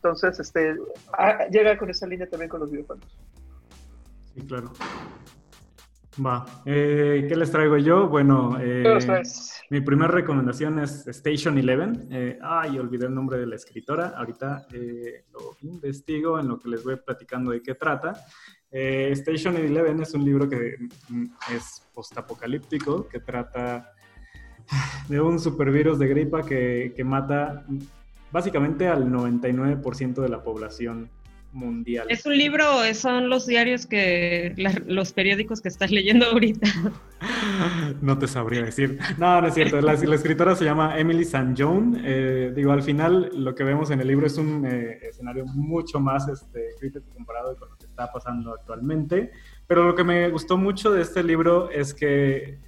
Entonces, 0.02 0.40
este, 0.40 0.76
ah, 1.16 1.46
llega 1.48 1.78
con 1.78 1.88
esa 1.88 2.08
línea 2.08 2.28
también 2.28 2.48
con 2.48 2.58
los 2.58 2.70
videojuegos. 2.72 3.06
Sí, 4.34 4.40
claro. 4.48 4.72
Va. 6.24 6.44
Eh, 6.66 7.24
¿Qué 7.28 7.36
les 7.36 7.52
traigo 7.52 7.76
yo? 7.78 8.08
Bueno, 8.08 8.58
eh, 8.60 8.82
mi 9.70 9.80
primera 9.80 10.10
recomendación 10.10 10.80
es 10.80 11.06
Station 11.06 11.56
Eleven. 11.56 12.08
Eh, 12.10 12.36
ay, 12.42 12.80
olvidé 12.80 13.06
el 13.06 13.14
nombre 13.14 13.38
de 13.38 13.46
la 13.46 13.54
escritora. 13.54 14.08
Ahorita 14.16 14.66
lo 14.72 15.56
investigo 15.62 16.40
en 16.40 16.48
lo 16.48 16.58
que 16.58 16.68
les 16.68 16.82
voy 16.82 16.96
platicando 16.96 17.52
de 17.52 17.62
qué 17.62 17.76
trata. 17.76 18.26
Station 18.72 19.56
Eleven 19.56 20.02
es 20.02 20.14
un 20.14 20.24
libro 20.24 20.48
que 20.48 20.78
mm, 21.10 21.26
es 21.54 21.88
postapocalíptico, 21.94 23.06
que 23.06 23.20
trata 23.20 23.92
de 25.08 25.20
un 25.20 25.38
supervirus 25.38 25.98
de 26.00 26.08
gripa 26.08 26.42
que, 26.42 26.92
que 26.96 27.04
mata 27.04 27.64
básicamente 28.32 28.88
al 28.88 29.10
99% 29.10 30.22
de 30.22 30.28
la 30.28 30.42
población 30.42 31.10
mundial. 31.52 32.06
¿Es 32.08 32.24
un 32.26 32.36
libro 32.36 32.64
o 32.78 32.94
son 32.94 33.28
los 33.28 33.46
diarios 33.46 33.86
que, 33.86 34.54
los 34.86 35.12
periódicos 35.12 35.60
que 35.60 35.68
estás 35.68 35.90
leyendo 35.90 36.26
ahorita? 36.26 36.66
no 38.00 38.18
te 38.18 38.26
sabría 38.26 38.62
decir. 38.62 38.98
No, 39.18 39.40
no 39.40 39.48
es 39.48 39.54
cierto. 39.54 39.80
La, 39.80 39.92
escritora 39.92 40.56
se 40.56 40.64
llama 40.64 40.98
Emily 40.98 41.22
St. 41.22 41.54
John. 41.56 42.00
Eh, 42.04 42.52
digo, 42.54 42.72
al 42.72 42.82
final 42.82 43.30
lo 43.34 43.54
que 43.54 43.64
vemos 43.64 43.90
en 43.90 44.00
el 44.00 44.08
libro 44.08 44.26
es 44.26 44.38
un 44.38 44.66
eh, 44.66 44.98
escenario 45.02 45.44
mucho 45.46 46.00
más 46.00 46.28
este, 46.28 46.70
crítico 46.78 47.06
comparado 47.14 47.56
con 47.56 47.70
lo 47.70 47.76
que 47.76 47.86
está 47.86 48.10
pasando 48.10 48.54
actualmente. 48.54 49.30
Pero 49.66 49.84
lo 49.84 49.94
que 49.94 50.04
me 50.04 50.28
gustó 50.30 50.56
mucho 50.56 50.90
de 50.90 51.02
este 51.02 51.22
libro 51.22 51.70
es 51.70 51.94
que 51.94 52.58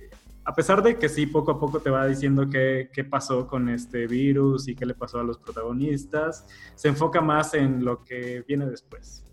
a 0.45 0.55
pesar 0.55 0.83
de 0.83 0.99
que 0.99 1.09
sí, 1.09 1.27
poco 1.27 1.53
a 1.53 1.59
poco 1.59 1.81
te 1.81 1.91
va 1.91 2.07
diciendo 2.07 2.49
qué, 2.51 2.91
qué, 2.93 3.05
pasó 3.05 3.47
con 3.47 3.69
este 3.69 4.07
virus 4.07 4.69
y 4.69 4.75
qué 4.75 4.87
le 4.87 4.95
pasó 4.95 5.21
a 5.21 5.25
los 5.25 5.39
protagonistas, 5.39 6.47
se 6.75 6.89
enfoca 6.89 7.21
más 7.21 7.55
en 7.55 7.85
lo 7.85 8.05
que 8.05 8.45
viene 8.47 8.67
después. 8.67 9.25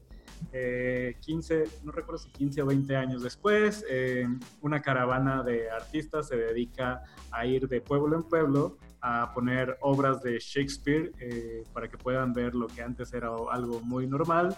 15, 0.51 1.63
eh, 1.63 1.69
no 1.83 1.91
recuerdo 1.91 2.17
si 2.17 2.29
15 2.31 2.61
o 2.61 2.65
20 2.65 2.95
años 2.95 3.23
después, 3.23 3.85
eh, 3.89 4.27
una 4.61 4.81
caravana 4.81 5.43
de 5.43 5.69
artistas 5.69 6.27
se 6.27 6.35
dedica 6.35 7.03
a 7.31 7.45
ir 7.45 7.67
de 7.67 7.81
pueblo 7.81 8.15
en 8.15 8.23
pueblo 8.23 8.77
a 9.01 9.31
poner 9.34 9.77
obras 9.81 10.22
de 10.22 10.39
Shakespeare 10.39 11.12
eh, 11.20 11.63
para 11.74 11.89
que 11.89 11.98
puedan 11.98 12.34
ver 12.34 12.55
lo 12.55 12.67
que 12.67 12.81
antes 12.81 13.13
era 13.13 13.29
algo 13.51 13.81
muy 13.81 14.08
normal. 14.08 14.55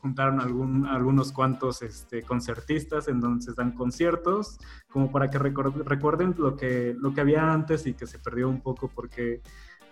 juntaron 0.00 0.40
algún, 0.40 0.86
algunos 0.86 1.30
cuantos 1.30 1.82
este, 1.82 2.22
concertistas 2.22 3.08
en 3.08 3.20
donde 3.20 3.44
se 3.44 3.52
dan 3.52 3.72
conciertos, 3.72 4.58
como 4.88 5.12
para 5.12 5.28
que 5.28 5.38
recuerden 5.38 6.34
lo 6.38 6.56
que, 6.56 6.94
lo 6.98 7.12
que 7.12 7.20
había 7.20 7.52
antes 7.52 7.86
y 7.86 7.92
que 7.92 8.06
se 8.06 8.18
perdió 8.18 8.48
un 8.48 8.62
poco 8.62 8.88
porque 8.88 9.42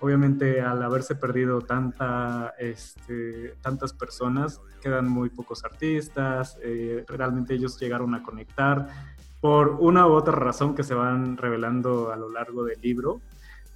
obviamente 0.00 0.60
al 0.60 0.82
haberse 0.82 1.14
perdido 1.14 1.60
tanta, 1.62 2.54
este, 2.58 3.54
tantas 3.62 3.94
personas, 3.94 4.60
quedan 4.82 5.08
muy 5.08 5.30
pocos 5.30 5.64
artistas, 5.64 6.58
eh, 6.62 7.04
realmente 7.08 7.54
ellos 7.54 7.80
llegaron 7.80 8.14
a 8.14 8.22
conectar 8.22 8.88
por 9.40 9.76
una 9.80 10.06
u 10.06 10.12
otra 10.12 10.34
razón 10.34 10.74
que 10.74 10.82
se 10.82 10.94
van 10.94 11.36
revelando 11.38 12.12
a 12.12 12.16
lo 12.16 12.30
largo 12.30 12.64
del 12.64 12.80
libro. 12.82 13.20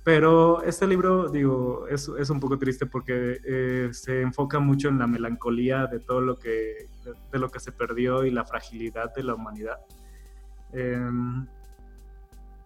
Pero 0.08 0.62
este 0.62 0.86
libro, 0.86 1.28
digo, 1.28 1.86
es, 1.86 2.10
es 2.18 2.30
un 2.30 2.40
poco 2.40 2.58
triste 2.58 2.86
porque 2.86 3.42
eh, 3.44 3.90
se 3.92 4.22
enfoca 4.22 4.58
mucho 4.58 4.88
en 4.88 4.98
la 4.98 5.06
melancolía 5.06 5.86
de 5.86 6.00
todo 6.00 6.22
lo 6.22 6.38
que, 6.38 6.88
de, 7.30 7.38
lo 7.38 7.50
que 7.50 7.60
se 7.60 7.72
perdió 7.72 8.24
y 8.24 8.30
la 8.30 8.46
fragilidad 8.46 9.12
de 9.14 9.22
la 9.22 9.34
humanidad. 9.34 9.76
Em, 10.72 11.46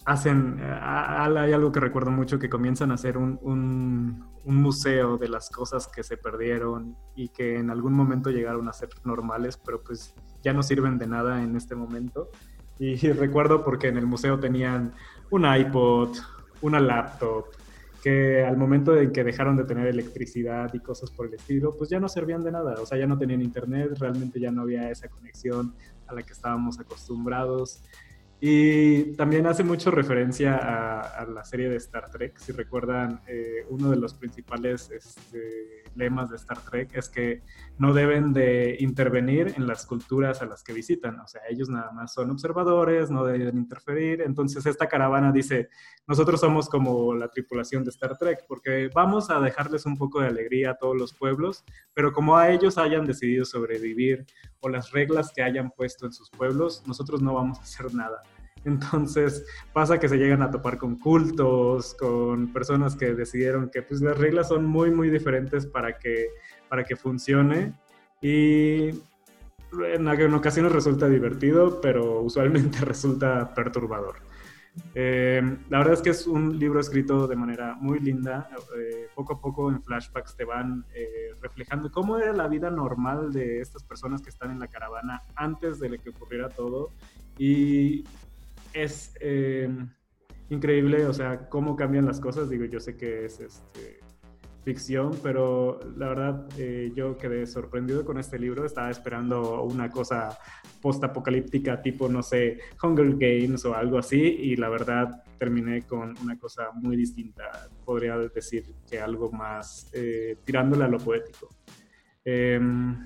hacen, 0.05 0.61
eh, 0.61 0.79
hay 0.81 1.53
algo 1.53 1.73
que 1.73 1.81
recuerdo 1.81 2.13
mucho, 2.13 2.39
que 2.39 2.49
comienzan 2.49 2.93
a 2.93 2.95
hacer 2.95 3.19
un, 3.19 3.41
un, 3.43 4.25
museo 4.45 5.19
de 5.19 5.29
las 5.29 5.51
cosas 5.51 5.89
que 5.89 6.05
se 6.05 6.17
perdieron 6.17 6.97
y 7.17 7.31
que 7.31 7.59
en 7.59 7.71
algún 7.71 7.95
momento 7.95 8.31
llegaron 8.31 8.69
a 8.69 8.73
ser 8.73 8.91
normales, 9.03 9.57
pero 9.57 9.83
pues 9.83 10.15
ya 10.45 10.53
no 10.53 10.63
sirven 10.63 10.97
de 10.97 11.09
nada 11.09 11.43
en 11.43 11.57
este 11.57 11.75
momento. 11.75 12.31
Y, 12.79 12.95
recuerdo 13.13 13.65
porque 13.65 13.89
en 13.89 13.97
el 13.97 14.07
museo 14.07 14.39
tenían 14.39 14.93
un 15.31 15.45
iPod, 15.45 16.17
una 16.63 16.81
laptop, 16.81 17.47
que 18.03 18.45
al 18.45 18.57
momento 18.57 18.97
en 18.97 19.13
que 19.13 19.23
dejaron 19.23 19.57
de 19.57 19.65
tener 19.65 19.87
electricidad 19.87 20.73
y 20.75 20.81
cosas 20.81 21.11
por 21.11 21.27
el 21.27 21.35
estilo, 21.35 21.77
pues 21.77 21.89
ya 21.89 22.01
no 22.01 22.09
servían 22.09 22.43
de 22.43 22.51
nada, 22.51 22.75
o 22.81 22.87
sea, 22.87 22.99
ya 22.99 23.07
no 23.07 23.17
tenían 23.17 23.43
internet, 23.43 23.97
realmente 23.99 24.41
ya 24.41 24.51
no 24.51 24.63
había 24.63 24.91
esa 24.91 25.09
conexión 25.09 25.75
a 26.09 26.15
la 26.15 26.23
que 26.23 26.33
estábamos 26.33 26.81
acostumbrados. 26.81 27.85
Y 28.45 29.13
también 29.13 29.47
hace 29.47 29.63
mucho 29.63 29.93
referencia 29.93 30.57
a, 30.57 31.25
la 31.27 31.45
serie 31.45 31.69
de 31.69 31.77
Star 31.77 32.11
Trek. 32.11 32.37
Si 32.39 32.51
recuerdan, 32.51 33.21
eh, 33.29 33.65
uno 33.69 33.89
de 33.89 33.97
los 33.97 34.15
principales 34.15 34.91
este, 34.91 35.85
lemas 35.95 36.29
de 36.29 36.39
Star 36.39 36.61
Trek 36.61 36.91
es 36.93 37.09
que 37.09 37.43
no 37.79 37.95
deben 37.95 38.33
de 38.33 38.79
intervenir 38.81 39.55
en 39.57 39.69
las 39.69 39.87
culturas 39.87 40.43
a 40.43 40.47
las 40.47 40.65
que 40.65 40.73
visitan. 40.73 41.21
O 41.21 41.29
sea, 41.29 41.43
ellos 41.49 41.69
nada 41.69 41.93
más 41.93 42.15
son 42.15 42.33
observadores, 42.33 43.13
no 43.13 43.25
deben 43.25 43.59
interferir. 43.59 44.23
Entonces 44.23 44.67
esta 44.67 44.89
caravana 44.89 45.31
dice, 45.31 45.69
nosotros 46.09 46.41
somos 46.41 46.69
como 46.69 47.15
la 47.15 47.29
tripulación 47.29 47.85
de 47.85 47.91
Star 47.91 48.19
Trek, 48.19 48.45
porque 48.49 48.91
vamos 48.93 49.31
a 49.31 49.39
dejarles 49.39 49.87
un 49.87 49.97
poco 49.97 50.21
de 50.21 50.27
alegría 50.27 50.73
a 50.73 50.79
todos 50.79 50.97
los 50.97 51.15
pueblos, 51.15 51.65
pero 51.95 52.13
como 52.13 52.37
a 52.37 52.51
ellos 52.51 52.77
hayan 52.77 53.07
decidido 53.07 53.45
sobrevivir 53.45 54.27
o 54.63 54.69
las 54.69 54.93
reglas 54.93 55.33
que 55.35 55.43
hayan 55.43 55.71
puesto 55.71 56.07
en 56.07 56.13
sus 56.13 56.31
pueblos, 56.31 56.83
nosotros 56.87 57.21
no 57.21 57.35
vamos 57.35 57.59
a 57.59 57.63
hacer 57.63 57.93
nada. 57.95 58.23
Entonces 58.65 59.45
pasa 59.73 59.99
que 59.99 60.09
se 60.09 60.17
llegan 60.17 60.43
a 60.43 60.51
topar 60.51 60.79
con 60.79 60.97
cultos, 60.97 61.95
con 61.95 62.53
personas 62.53 62.97
que 62.97 63.15
decidieron 63.15 63.71
que 63.71 63.83
pues, 63.83 64.01
las 64.01 64.17
reglas 64.17 64.49
son 64.49 64.65
muy, 64.65 64.91
muy 64.91 65.11
diferentes 65.11 65.67
para 65.67 65.99
que, 65.99 66.29
para 66.69 66.85
que 66.85 66.97
funcione. 66.97 67.75
Y 68.21 68.91
en, 69.73 70.35
ocasiones 70.35 70.73
resulta 70.73 71.09
divertido, 71.09 71.81
pero 71.81 72.21
usualmente 72.21 72.79
resulta 72.85 73.53
perturbador. 73.55 74.17
Eh, 74.95 75.43
la 75.69 75.79
verdad 75.79 75.95
es 75.95 76.03
que 76.03 76.11
es 76.11 76.27
un 76.27 76.59
libro 76.59 76.81
escrito 76.81 77.27
de 77.27 77.37
manera 77.37 77.75
muy 77.75 78.01
linda. 78.01 78.49
Eh, 78.77 79.09
poco 79.15 79.35
a 79.35 79.41
poco 79.41 79.71
en 79.71 79.83
flashbacks 79.83 80.37
te 80.37 80.45
van 80.45 80.85
eh, 80.95 81.35
reflejando 81.41 81.91
cómo 81.91 82.19
era 82.19 82.33
la 82.33 82.49
vida 82.49 82.71
normal 82.71 83.33
de 83.33 83.61
estas 83.61 83.85
personas 83.85 84.23
que 84.23 84.31
están 84.31 84.51
en 84.51 84.59
la 84.59 84.69
caravana 84.69 85.23
antes 85.35 85.79
de 85.79 85.99
que 85.99 86.11
ocurriera 86.11 86.49
todo. 86.49 86.91
Y 87.39 88.05
es 88.73 89.15
eh, 89.21 89.69
increíble, 90.49 91.07
o 91.07 91.13
sea, 91.13 91.49
cómo 91.49 91.77
cambian 91.77 92.07
las 92.07 92.21
cosas. 92.21 92.49
Digo, 92.49 92.65
yo 92.65 92.81
sé 92.81 92.97
que 92.97 93.27
es 93.27 93.41
este, 93.41 94.01
ficción, 94.65 95.13
pero 95.23 95.81
la 95.97 96.09
verdad 96.09 96.47
eh, 96.57 96.93
yo 96.95 97.17
quedé 97.17 97.47
sorprendido 97.47 98.05
con 98.05 98.19
este 98.19 98.39
libro. 98.39 98.65
Estaba 98.65 98.91
esperando 98.91 99.63
una 99.63 99.91
cosa 99.91 100.39
post-apocalíptica 100.81 101.83
tipo, 101.83 102.09
no 102.09 102.23
sé, 102.23 102.59
Hunger 102.83 103.17
Games 103.17 103.65
o 103.65 103.75
algo 103.75 103.99
así, 103.99 104.21
y 104.21 104.57
la 104.57 104.69
verdad 104.69 105.23
terminé 105.39 105.83
con 105.83 106.15
una 106.23 106.39
cosa 106.39 106.71
muy 106.75 106.97
distinta. 106.97 107.69
Podría 107.85 108.17
decir 108.19 108.65
que 108.89 109.01
algo 109.01 109.31
más 109.33 109.91
eh, 109.93 110.37
tirándole 110.45 110.85
a 110.85 110.89
lo 110.89 110.99
poético. 110.99 111.49
Em, 112.25 113.03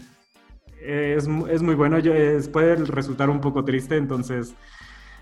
es, 0.81 1.27
es, 1.49 1.63
muy 1.63 1.75
bueno, 1.75 1.99
yo, 1.99 2.13
puede 2.53 2.77
resultar 2.77 3.31
un 3.31 3.41
poco 3.41 3.65
triste, 3.65 3.97
entonces 3.97 4.55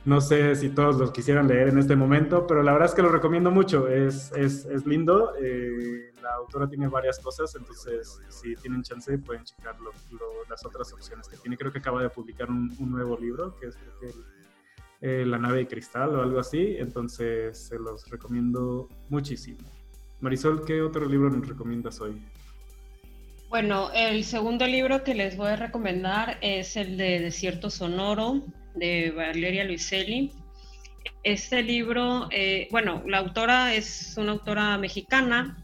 no 0.04 0.20
sé 0.20 0.56
si 0.56 0.68
todos 0.68 0.96
los 0.96 1.12
quisieran 1.12 1.48
leer 1.48 1.68
en 1.68 1.78
este 1.78 1.96
momento, 1.96 2.46
pero 2.46 2.62
la 2.62 2.72
verdad 2.72 2.88
es 2.88 2.94
que 2.94 3.02
lo 3.02 3.10
recomiendo 3.10 3.50
mucho. 3.50 3.88
Es, 3.88 4.32
es, 4.36 4.66
es 4.66 4.84
lindo. 4.84 5.32
Eh, 5.40 6.12
la 6.24 6.34
autora 6.36 6.66
tiene 6.66 6.88
varias 6.88 7.18
cosas, 7.18 7.54
entonces 7.54 8.18
si 8.30 8.56
tienen 8.56 8.82
chance 8.82 9.16
pueden 9.18 9.44
checar 9.44 9.76
las 10.48 10.64
otras 10.64 10.92
opciones 10.92 11.28
que 11.28 11.36
tiene. 11.36 11.56
Creo 11.56 11.70
que 11.70 11.78
acaba 11.78 12.02
de 12.02 12.08
publicar 12.08 12.50
un, 12.50 12.74
nuevo 12.78 13.16
libro, 13.18 13.54
que 13.58 13.66
es 13.66 13.76
eh, 15.02 15.24
La 15.26 15.38
nave 15.38 15.58
de 15.58 15.66
cristal 15.66 16.16
o 16.16 16.22
algo 16.22 16.40
así. 16.40 16.76
Entonces 16.78 17.58
se 17.58 17.78
los 17.78 18.08
recomiendo 18.08 18.88
muchísimo. 19.10 19.60
Marisol, 20.20 20.64
¿qué 20.64 20.80
otro 20.80 21.06
libro 21.06 21.28
nos 21.28 21.46
recomiendas 21.46 22.00
hoy? 22.00 22.20
Bueno, 23.50 23.90
el 23.94 24.24
segundo 24.24 24.66
libro 24.66 25.04
que 25.04 25.14
les 25.14 25.36
voy 25.36 25.48
a 25.48 25.56
recomendar 25.56 26.38
es 26.40 26.76
el 26.76 26.96
de 26.96 27.20
Desierto 27.20 27.68
Sonoro 27.68 28.42
de 28.74 29.10
Valeria 29.10 29.64
Luiselli. 29.64 30.32
Este 31.22 31.62
libro, 31.62 32.28
eh, 32.30 32.66
bueno, 32.70 33.02
la 33.06 33.18
autora 33.18 33.74
es 33.74 34.14
una 34.16 34.32
autora 34.32 34.78
mexicana 34.78 35.63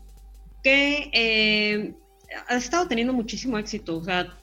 que 0.63 1.11
eh, 1.13 1.95
ha 2.49 2.57
estado 2.57 2.89
teniendo 2.89 3.13
muchísimo 3.13 3.59
éxito. 3.59 3.99
O 3.99 4.05
sea, 4.05 4.37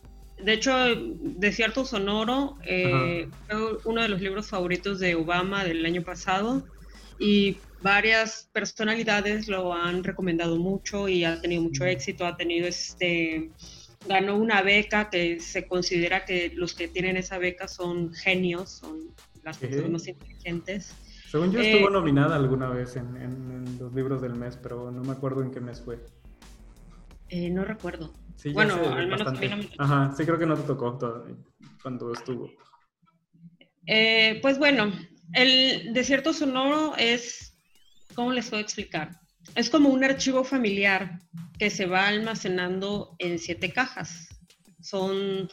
de 0.44 0.54
hecho, 0.54 0.72
Desierto 1.20 1.86
Sonoro 1.86 2.58
eh, 2.64 3.28
fue 3.48 3.78
uno 3.86 4.02
de 4.02 4.10
los 4.10 4.22
libros 4.22 4.48
favoritos 4.48 5.00
de 5.00 5.16
Obama 5.16 5.64
del 5.64 5.86
año 5.86 6.04
pasado 6.04 6.66
y 7.20 7.58
varias 7.82 8.50
personalidades 8.54 9.48
lo 9.48 9.74
han 9.74 10.04
recomendado 10.04 10.58
mucho 10.58 11.08
y 11.08 11.24
ha 11.24 11.42
tenido 11.42 11.64
mucho 11.64 11.86
éxito. 11.86 12.26
Ha 12.26 12.38
tenido 12.38 12.68
este 12.68 13.50
ganó 14.08 14.38
una 14.38 14.62
beca 14.62 15.10
que 15.10 15.40
se 15.40 15.68
considera 15.68 16.24
que 16.24 16.52
los 16.54 16.74
que 16.74 16.88
tienen 16.88 17.18
esa 17.18 17.38
beca 17.38 17.68
son 17.68 18.14
genios, 18.14 18.70
son 18.72 19.14
las 19.44 19.58
personas 19.58 19.90
más 19.90 20.08
inteligentes. 20.08 20.94
Según 21.30 21.52
yo 21.52 21.60
estuvo 21.60 21.90
eh, 21.90 21.92
nominada 21.92 22.38
alguna 22.38 22.70
vez 22.70 22.96
en, 22.96 23.78
los 23.80 23.94
libros 23.94 24.22
del 24.22 24.34
mes, 24.34 24.58
pero 24.62 24.92
no 24.92 25.04
me 25.04 25.12
acuerdo 25.12 25.44
en 25.44 25.52
qué 25.52 25.60
mes 25.60 25.82
fue. 25.82 26.00
Eh, 27.30 27.50
no 27.50 27.66
recuerdo. 27.66 28.14
bueno, 28.54 28.76
al 28.94 29.08
menos 29.08 29.28
Ajá, 29.78 30.14
sí 30.16 30.24
creo 30.24 30.40
que 30.40 30.46
no 30.46 30.56
te 30.56 30.64
tocó 30.64 30.98
cuando 31.82 32.14
estuvo. 32.14 32.50
Eh, 33.86 34.40
pues 34.42 34.58
bueno, 34.58 34.94
el 35.34 35.94
desierto 35.94 36.32
sonoro 36.32 36.96
es, 36.98 37.58
¿cómo 38.16 38.32
les 38.32 38.50
puedo 38.50 38.62
explicar? 38.62 39.20
Es 39.56 39.70
como 39.70 39.90
un 39.90 40.06
archivo 40.06 40.46
familiar 40.46 41.20
que 41.60 41.70
se 41.70 41.88
va 41.88 42.08
almacenando 42.08 43.16
en 43.20 43.38
siete 43.38 43.74
cajas. 43.74 44.30
Son, 44.82 45.50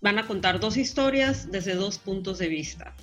van 0.00 0.18
a 0.18 0.26
contar 0.26 0.58
dos 0.58 0.78
historias 0.78 1.50
desde 1.50 1.74
dos 1.74 1.98
puntos 1.98 2.38
de 2.38 2.48
vista. 2.48 2.94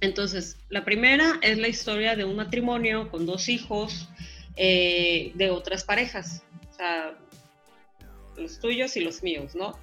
Entonces, 0.00 0.56
la 0.68 0.84
primera 0.84 1.38
es 1.42 1.58
la 1.58 1.68
historia 1.68 2.14
de 2.14 2.24
un 2.24 2.36
matrimonio 2.36 3.10
con 3.10 3.26
dos 3.26 3.48
hijos 3.48 4.08
eh, 4.56 5.32
de 5.34 5.50
otras 5.50 5.84
parejas, 5.84 6.42
o 6.70 6.74
sea, 6.74 7.18
los 8.36 8.60
tuyos 8.60 8.96
y 8.96 9.00
los 9.00 9.22
míos, 9.22 9.54
¿no? 9.54 9.78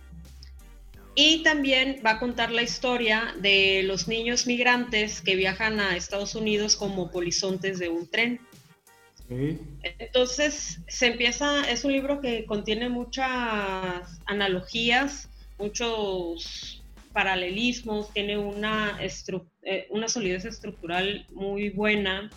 Y 1.15 1.43
también 1.43 2.01
va 2.05 2.11
a 2.11 2.19
contar 2.19 2.51
la 2.51 2.61
historia 2.61 3.33
de 3.39 3.83
los 3.83 4.07
niños 4.07 4.47
migrantes 4.47 5.21
que 5.21 5.35
viajan 5.35 5.79
a 5.79 5.95
Estados 5.95 6.35
Unidos 6.35 6.75
como 6.75 7.09
polizontes 7.09 7.79
de 7.79 7.89
un 7.89 8.07
tren. 8.07 8.41
Entonces, 9.29 10.79
se 10.87 11.07
empieza, 11.07 11.69
es 11.69 11.83
un 11.83 11.93
libro 11.93 12.21
que 12.21 12.45
contiene 12.45 12.89
muchas 12.89 14.21
analogías, 14.25 15.29
muchos 15.57 16.83
paralelismos, 17.15 18.11
tiene 18.13 18.37
una, 18.37 18.99
eh, 18.99 19.87
una 19.89 20.09
solidez 20.09 20.43
estructural 20.43 21.25
muy 21.31 21.69
buena. 21.69 22.29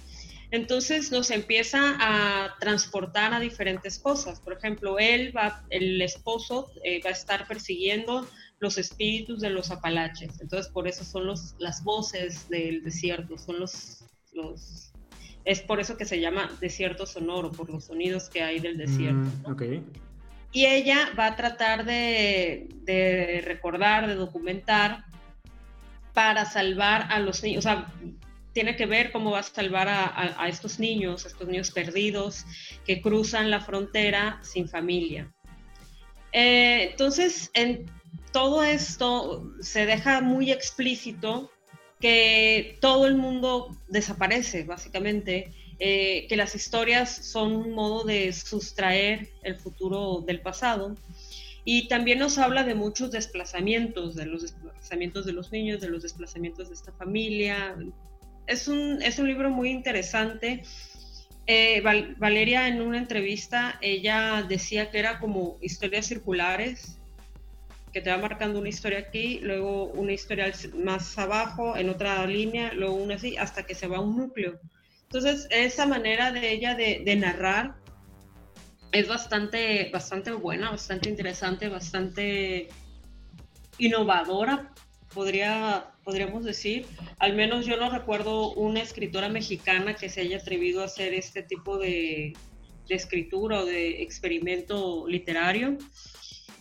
Entonces 0.52 1.10
nos 1.10 1.30
empieza 1.30 1.96
a 1.98 2.54
transportar 2.60 3.34
a 3.34 3.40
diferentes 3.40 3.98
cosas. 3.98 4.40
Por 4.40 4.52
ejemplo, 4.54 4.98
él 4.98 5.36
va, 5.36 5.66
el 5.68 6.00
esposo 6.00 6.70
eh, 6.84 7.02
va 7.04 7.10
a 7.10 7.12
estar 7.12 7.46
persiguiendo 7.48 8.26
los 8.60 8.78
espíritus 8.78 9.40
de 9.40 9.50
los 9.50 9.72
apalaches. 9.72 10.40
Entonces 10.40 10.72
por 10.72 10.86
eso 10.86 11.04
son 11.04 11.26
los, 11.26 11.56
las 11.58 11.82
voces 11.82 12.48
del 12.48 12.82
desierto, 12.84 13.36
son 13.36 13.58
los, 13.58 14.04
los 14.32 14.92
es 15.44 15.60
por 15.60 15.80
eso 15.80 15.96
que 15.96 16.04
se 16.04 16.20
llama 16.20 16.50
desierto 16.60 17.06
sonoro, 17.06 17.50
por 17.50 17.68
los 17.70 17.86
sonidos 17.86 18.28
que 18.28 18.42
hay 18.42 18.60
del 18.60 18.76
desierto. 18.76 19.30
Mm, 19.48 19.78
y 20.52 20.66
ella 20.66 21.10
va 21.18 21.26
a 21.26 21.36
tratar 21.36 21.84
de, 21.84 23.42
recordar, 23.44 24.06
de 24.06 24.14
documentar 24.14 25.04
para 26.14 26.44
salvar 26.44 27.06
a 27.10 27.20
los 27.20 27.42
niños. 27.42 27.58
O 27.58 27.68
sea, 27.68 27.92
tiene 28.52 28.74
que 28.74 28.86
ver 28.86 29.12
cómo 29.12 29.30
va 29.32 29.40
a 29.40 29.42
salvar 29.42 29.88
a, 29.88 30.48
estos 30.48 30.80
niños, 30.80 31.24
a 31.24 31.28
estos 31.28 31.46
niños 31.46 31.70
perdidos 31.70 32.44
que 32.86 33.00
cruzan 33.02 33.50
la 33.50 33.60
frontera 33.60 34.40
sin 34.42 34.68
familia. 34.68 35.32
Eh, 36.32 36.88
entonces, 36.90 37.50
en 37.54 37.86
todo 38.32 38.64
esto 38.64 39.52
se 39.60 39.86
deja 39.86 40.20
muy 40.20 40.50
explícito 40.50 41.50
que 42.00 42.78
todo 42.80 43.06
el 43.06 43.16
mundo 43.16 43.76
desaparece, 43.88 44.64
básicamente, 44.64 45.52
eh, 45.80 46.26
que 46.28 46.36
las 46.36 46.54
historias 46.54 47.10
son 47.10 47.54
un 47.54 47.72
modo 47.72 48.04
de 48.04 48.32
sustraer 48.32 49.28
el 49.42 49.56
futuro 49.56 50.24
del 50.26 50.40
pasado. 50.40 50.96
Y 51.64 51.86
también 51.88 52.18
nos 52.18 52.38
habla 52.38 52.64
de 52.64 52.74
muchos 52.74 53.10
desplazamientos, 53.10 54.16
de 54.16 54.26
los 54.26 54.42
desplazamientos 54.42 55.26
de 55.26 55.32
los 55.32 55.52
niños, 55.52 55.80
de 55.80 55.88
los 55.88 56.02
desplazamientos 56.02 56.68
de 56.68 56.74
esta 56.74 56.92
familia. 56.92 57.76
Es 58.46 58.68
un, 58.68 59.02
es 59.02 59.18
un 59.18 59.28
libro 59.28 59.50
muy 59.50 59.70
interesante. 59.70 60.62
Eh, 61.46 61.80
Valeria 62.18 62.68
en 62.68 62.82
una 62.82 62.98
entrevista, 62.98 63.78
ella 63.80 64.44
decía 64.48 64.90
que 64.90 64.98
era 64.98 65.18
como 65.18 65.58
historias 65.60 66.06
circulares, 66.06 66.98
que 67.92 68.00
te 68.00 68.10
va 68.10 68.18
marcando 68.18 68.58
una 68.58 68.68
historia 68.68 68.98
aquí, 68.98 69.38
luego 69.42 69.86
una 69.86 70.12
historia 70.12 70.52
más 70.74 71.16
abajo, 71.18 71.76
en 71.76 71.88
otra 71.88 72.26
línea, 72.26 72.72
luego 72.74 72.94
una 72.94 73.14
así, 73.14 73.36
hasta 73.36 73.62
que 73.62 73.74
se 73.74 73.86
va 73.86 73.98
a 73.98 74.00
un 74.00 74.16
núcleo. 74.16 74.60
Entonces, 75.10 75.48
esa 75.50 75.86
manera 75.86 76.32
de 76.32 76.52
ella 76.52 76.74
de, 76.74 77.16
narrar 77.16 77.76
es 78.92 79.08
bastante, 79.08 79.88
bastante 79.90 80.32
buena, 80.32 80.70
bastante 80.70 81.08
interesante, 81.08 81.68
bastante 81.68 82.68
innovadora, 83.78 84.74
podría, 85.14 85.94
podríamos 86.04 86.44
decir. 86.44 86.84
Al 87.18 87.34
menos 87.34 87.64
yo 87.64 87.78
no 87.78 87.88
recuerdo 87.88 88.52
una 88.52 88.82
escritora 88.82 89.30
mexicana 89.30 89.94
que 89.94 90.10
se 90.10 90.20
haya 90.20 90.36
atrevido 90.36 90.82
a 90.82 90.86
hacer 90.86 91.14
este 91.14 91.42
tipo 91.42 91.78
de, 91.78 92.34
de 92.86 92.94
escritura 92.94 93.60
o 93.60 93.64
de 93.64 94.02
experimento 94.02 95.08
literario. 95.08 95.78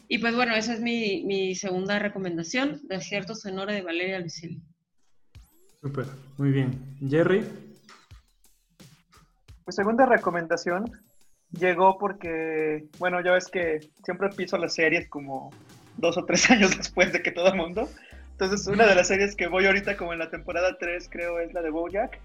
Y 0.08 0.20
pues 0.20 0.34
bueno, 0.36 0.56
esa 0.56 0.74
es 0.74 0.80
mi, 0.80 1.24
mi 1.26 1.54
segunda 1.54 2.00
recomendación, 2.00 2.80
Desierto 2.88 3.36
Sonora 3.36 3.74
de 3.74 3.82
Valeria 3.82 4.20
Luiselli. 4.20 4.62
Súper, 5.82 6.06
muy 6.38 6.52
bien. 6.52 6.98
Jerry. 7.10 7.67
Mi 9.68 9.74
segunda 9.74 10.06
recomendación 10.06 10.90
llegó 11.52 11.98
porque, 11.98 12.86
bueno, 13.00 13.22
ya 13.22 13.34
ves 13.34 13.48
que 13.48 13.82
siempre 14.04 14.30
piso 14.30 14.58
las 14.58 14.74
series 14.74 15.10
como 15.10 15.52
dos 15.98 16.18
o 16.18 16.24
tres 16.24 16.50
años 16.52 16.76
después 16.78 17.12
de 17.12 17.22
que 17.22 17.32
todo 17.32 17.50
el 17.50 17.56
mundo. 17.56 17.90
Entonces, 18.32 18.66
una 18.68 18.86
de 18.86 18.96
las 18.96 19.08
series 19.08 19.36
que 19.36 19.48
voy 19.48 19.66
ahorita 19.66 19.98
como 19.98 20.14
en 20.14 20.20
la 20.20 20.30
temporada 20.30 20.78
3, 20.80 21.10
creo, 21.12 21.40
es 21.40 21.54
la 21.54 21.62
de 21.62 21.72
Bojack. 21.72 22.20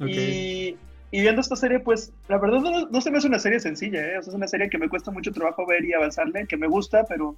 Y, 0.00 0.76
y, 1.10 1.20
viendo 1.20 1.42
esta 1.42 1.54
serie, 1.54 1.80
pues, 1.80 2.12
la 2.28 2.38
verdad 2.38 2.60
no, 2.90 3.00
se 3.00 3.10
me 3.10 3.18
hace 3.18 3.28
una 3.28 3.38
serie 3.38 3.60
sencilla, 3.60 4.00
¿eh? 4.00 4.18
O 4.18 4.22
sea, 4.22 4.30
es 4.30 4.36
una 4.36 4.48
serie 4.48 4.70
que 4.70 4.78
me 4.78 4.88
cuesta 4.88 5.10
mucho 5.10 5.32
trabajo 5.32 5.66
ver 5.66 5.84
y 5.84 5.92
avanzarle, 5.92 6.46
que 6.46 6.56
me 6.56 6.66
gusta, 6.66 7.04
pero 7.04 7.36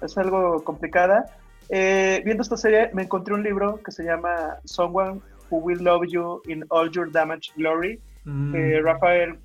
es 0.00 0.16
algo 0.16 0.62
complicada. 0.62 1.26
Eh, 1.68 2.22
viendo 2.24 2.42
esta 2.42 2.56
serie, 2.56 2.90
me 2.94 3.02
encontré 3.02 3.34
un 3.34 3.42
libro 3.42 3.82
que 3.82 3.90
se 3.90 4.04
llama 4.04 4.56
Someone 4.64 5.20
Who 5.50 5.58
Will 5.58 5.82
Love 5.82 6.06
You 6.08 6.42
in 6.46 6.64
All 6.68 6.90
Your 6.92 7.10
Damaged 7.10 7.54
Glory, 7.56 8.00
mm. 8.24 8.52
de 8.52 8.80
Rafael 8.80 9.38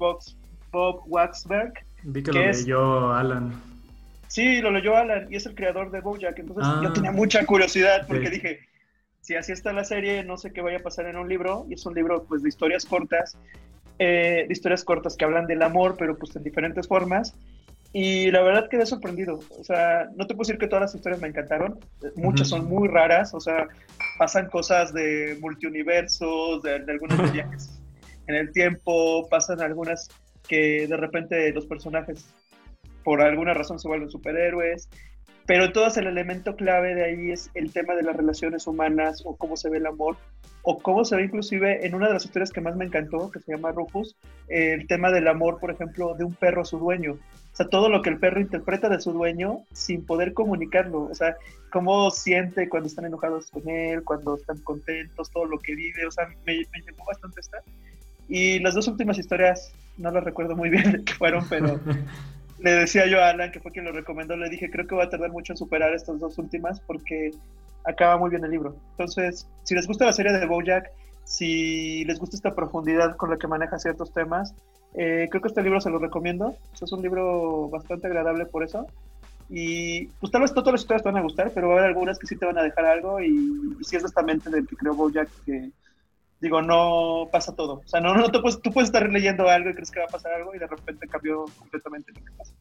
Bob 0.72 1.04
Waxberg. 1.08 1.74
Vi 2.04 2.24
que, 2.24 2.32
lo 2.32 2.46
leyó 2.46 3.14
Alan. 3.14 3.54
Sí, 4.28 4.62
lo 4.62 4.72
leyó 4.72 4.96
Alan 4.96 5.28
y 5.30 5.36
es 5.36 5.46
el 5.46 5.56
creador 5.56 5.92
de 5.92 6.02
Bojack. 6.02 6.40
Entonces 6.40 6.66
yo 6.82 6.90
ah. 6.90 6.94
tenía 6.94 7.12
mucha 7.12 7.46
curiosidad 7.46 8.06
porque 8.08 8.30
dije, 8.30 8.60
si 9.22 9.36
así 9.36 9.52
está 9.52 9.74
la 9.74 9.84
serie, 9.84 10.24
no 10.24 10.38
sé 10.38 10.54
qué 10.54 10.62
vaya 10.62 10.78
a 10.78 10.84
pasar 10.84 11.08
en 11.08 11.18
un 11.18 11.28
libro. 11.28 11.66
Y 11.70 11.74
es 11.74 11.86
un 11.86 11.96
libro 11.96 12.24
pues 12.24 12.44
de 12.44 12.50
historias 12.50 12.86
cortas, 12.86 13.38
eh, 13.98 14.46
de 14.48 14.54
historias 14.54 14.84
cortas 14.84 15.18
que 15.18 15.26
hablan 15.26 15.48
del 15.48 15.64
amor, 15.64 15.96
pero 15.98 16.18
pues 16.18 16.36
en 16.36 16.44
diferentes 16.44 16.88
formas. 16.88 17.34
Y 17.92 18.30
la 18.30 18.44
verdad 18.44 18.70
quedé 18.70 18.86
sorprendido. 18.86 19.40
O 19.58 19.64
sea, 19.64 20.10
no 20.16 20.28
te 20.28 20.36
puedo 20.36 20.48
decir 20.48 20.60
que 20.60 20.68
todas 20.68 20.84
las 20.84 20.96
historias 20.96 21.20
me 21.20 21.28
encantaron. 21.28 21.80
Muchas 22.16 22.50
son 22.50 22.66
muy 22.70 22.88
raras. 22.88 23.34
O 23.34 23.40
sea, 23.40 23.68
pasan 24.20 24.48
cosas 24.48 24.94
de 24.94 25.40
multiuniversos, 25.42 26.62
de, 26.62 26.80
de 26.80 26.92
algunos 26.92 27.32
viajes 27.34 27.79
en 28.30 28.36
el 28.36 28.52
tiempo, 28.52 29.28
pasan 29.28 29.60
algunas 29.60 30.08
que 30.48 30.88
de 30.88 30.98
repente 30.98 31.52
los 31.52 31.66
personajes 31.66 32.32
por 33.04 33.22
alguna 33.22 33.56
razón 33.56 33.80
se 33.80 33.88
vuelven 33.88 34.12
superhéroes, 34.12 34.88
pero 35.48 35.72
todas 35.72 35.98
el 35.98 36.06
elemento 36.06 36.56
clave 36.56 36.94
de 36.94 37.06
ahí 37.06 37.32
es 37.32 37.50
el 37.56 37.74
tema 37.74 37.96
de 37.96 38.04
las 38.04 38.16
relaciones 38.16 38.68
humanas 38.68 39.24
o 39.26 39.36
cómo 39.36 39.58
se 39.58 39.70
ve 39.70 39.80
el 39.80 39.88
amor 39.88 40.16
o 40.62 40.78
cómo 40.78 41.06
se 41.06 41.16
ve 41.16 41.24
inclusive 41.24 41.88
en 41.88 41.96
una 41.96 42.08
de 42.08 42.14
las 42.14 42.26
historias 42.26 42.52
que 42.52 42.62
más 42.62 42.76
me 42.76 42.86
encantó, 42.86 43.32
que 43.32 43.40
se 43.40 43.54
llama 43.54 43.72
Rufus, 43.72 44.16
el 44.48 44.86
tema 44.86 45.10
del 45.10 45.28
amor, 45.28 45.60
por 45.60 45.72
ejemplo, 45.72 46.14
de 46.14 46.24
un 46.24 46.36
perro 46.36 46.62
a 46.62 46.66
su 46.66 46.78
dueño. 46.78 47.14
O 47.14 47.56
sea, 47.56 47.68
todo 47.68 47.90
lo 47.90 48.04
que 48.04 48.12
el 48.12 48.20
perro 48.20 48.40
interpreta 48.40 48.90
de 48.90 49.02
su 49.02 49.12
dueño 49.12 49.66
sin 49.74 50.06
poder 50.06 50.34
comunicarlo. 50.34 51.06
O 51.06 51.16
sea, 51.16 51.36
cómo 51.72 52.12
siente 52.12 52.70
cuando 52.70 52.88
están 52.88 53.06
enojados 53.06 53.50
con 53.50 53.68
él, 53.68 54.04
cuando 54.04 54.36
están 54.36 54.60
contentos, 54.60 55.32
todo 55.32 55.46
lo 55.46 55.58
que 55.58 55.74
vive. 55.74 56.06
O 56.06 56.12
sea, 56.12 56.28
me, 56.46 56.58
me 56.58 56.82
llamó 56.86 57.06
bastante 57.08 57.40
esta. 57.40 57.58
Y 58.30 58.60
las 58.60 58.76
dos 58.76 58.88
últimas 58.88 59.18
historias, 59.18 59.74
no 59.98 60.12
las 60.12 60.24
recuerdo 60.24 60.56
muy 60.56 60.70
bien 60.70 60.92
de 60.92 61.04
qué 61.04 61.14
fueron, 61.14 61.46
pero 61.50 61.80
le 62.60 62.72
decía 62.72 63.08
yo 63.08 63.22
a 63.22 63.30
Alan, 63.30 63.52
que 63.52 63.60
fue 63.60 63.72
quien 63.72 63.86
lo 63.86 63.92
recomendó, 63.92 64.38
le 64.38 64.50
dije, 64.50 64.70
creo 64.70 64.88
que 64.88 64.96
va 64.96 65.06
a 65.06 65.10
tardar 65.10 65.32
mucho 65.32 65.54
en 65.54 65.58
superar 65.58 65.94
estas 65.94 66.20
dos 66.20 66.38
últimas 66.38 66.80
porque 66.80 67.32
acaba 67.86 68.18
muy 68.18 68.30
bien 68.30 68.46
el 68.46 68.52
libro. 68.52 68.76
Entonces, 68.92 69.48
si 69.64 69.76
les 69.76 69.88
gusta 69.88 70.06
la 70.06 70.14
serie 70.14 70.32
de 70.32 70.46
Bojack, 70.46 70.92
si 71.24 72.06
les 72.06 72.20
gusta 72.20 72.36
esta 72.36 72.56
profundidad 72.56 73.16
con 73.16 73.30
la 73.30 73.38
que 73.38 73.48
maneja 73.48 73.80
ciertos 73.80 74.14
temas, 74.14 74.54
eh, 74.94 75.28
creo 75.30 75.42
que 75.42 75.48
este 75.48 75.62
libro 75.62 75.82
se 75.82 75.90
lo 75.90 76.00
recomiendo. 76.00 76.56
es 76.80 76.92
un 76.92 77.02
libro 77.02 77.70
bastante 77.70 78.08
agradable 78.08 78.46
por 78.46 78.64
eso. 78.64 78.88
Y 79.50 80.08
pues 80.20 80.32
tal 80.32 80.42
vez 80.42 80.54
todas 80.54 80.72
las 80.72 80.82
historias 80.82 81.04
te 81.04 81.10
van 81.10 81.18
a 81.18 81.24
gustar, 81.24 81.52
pero 81.54 81.70
va 81.70 81.76
a 81.76 81.78
haber 81.80 81.90
algunas 81.90 82.20
que 82.20 82.28
sí 82.28 82.36
te 82.36 82.46
van 82.46 82.58
a 82.58 82.64
dejar 82.64 82.86
algo. 82.86 83.20
Y, 83.20 83.78
si 83.82 83.96
es 83.96 84.04
esta 84.04 84.22
mente 84.22 84.50
del 84.50 84.68
que 84.68 84.76
creo 84.76 84.94
Bojack, 84.94 85.30
que 85.46 85.72
digo, 86.42 86.62
no 86.62 87.30
pasa 87.32 87.56
todo. 87.56 87.82
O 87.86 87.88
sea, 87.88 88.00
no, 88.00 88.16
no 88.16 88.32
tú 88.32 88.42
puedes 88.42 88.90
estar 88.90 89.10
leyendo 89.10 89.48
algo 89.48 89.70
y 89.70 89.74
crees 89.74 89.92
que 89.92 90.00
va 90.00 90.06
a 90.06 90.10
pasar 90.10 90.34
algo 90.34 90.54
y 90.56 90.60
de 90.60 90.68
repente 90.68 91.08
cambió 91.08 91.46
completamente 91.58 92.12
lo 92.12 92.24
que 92.24 92.32
pasa. 92.38 92.54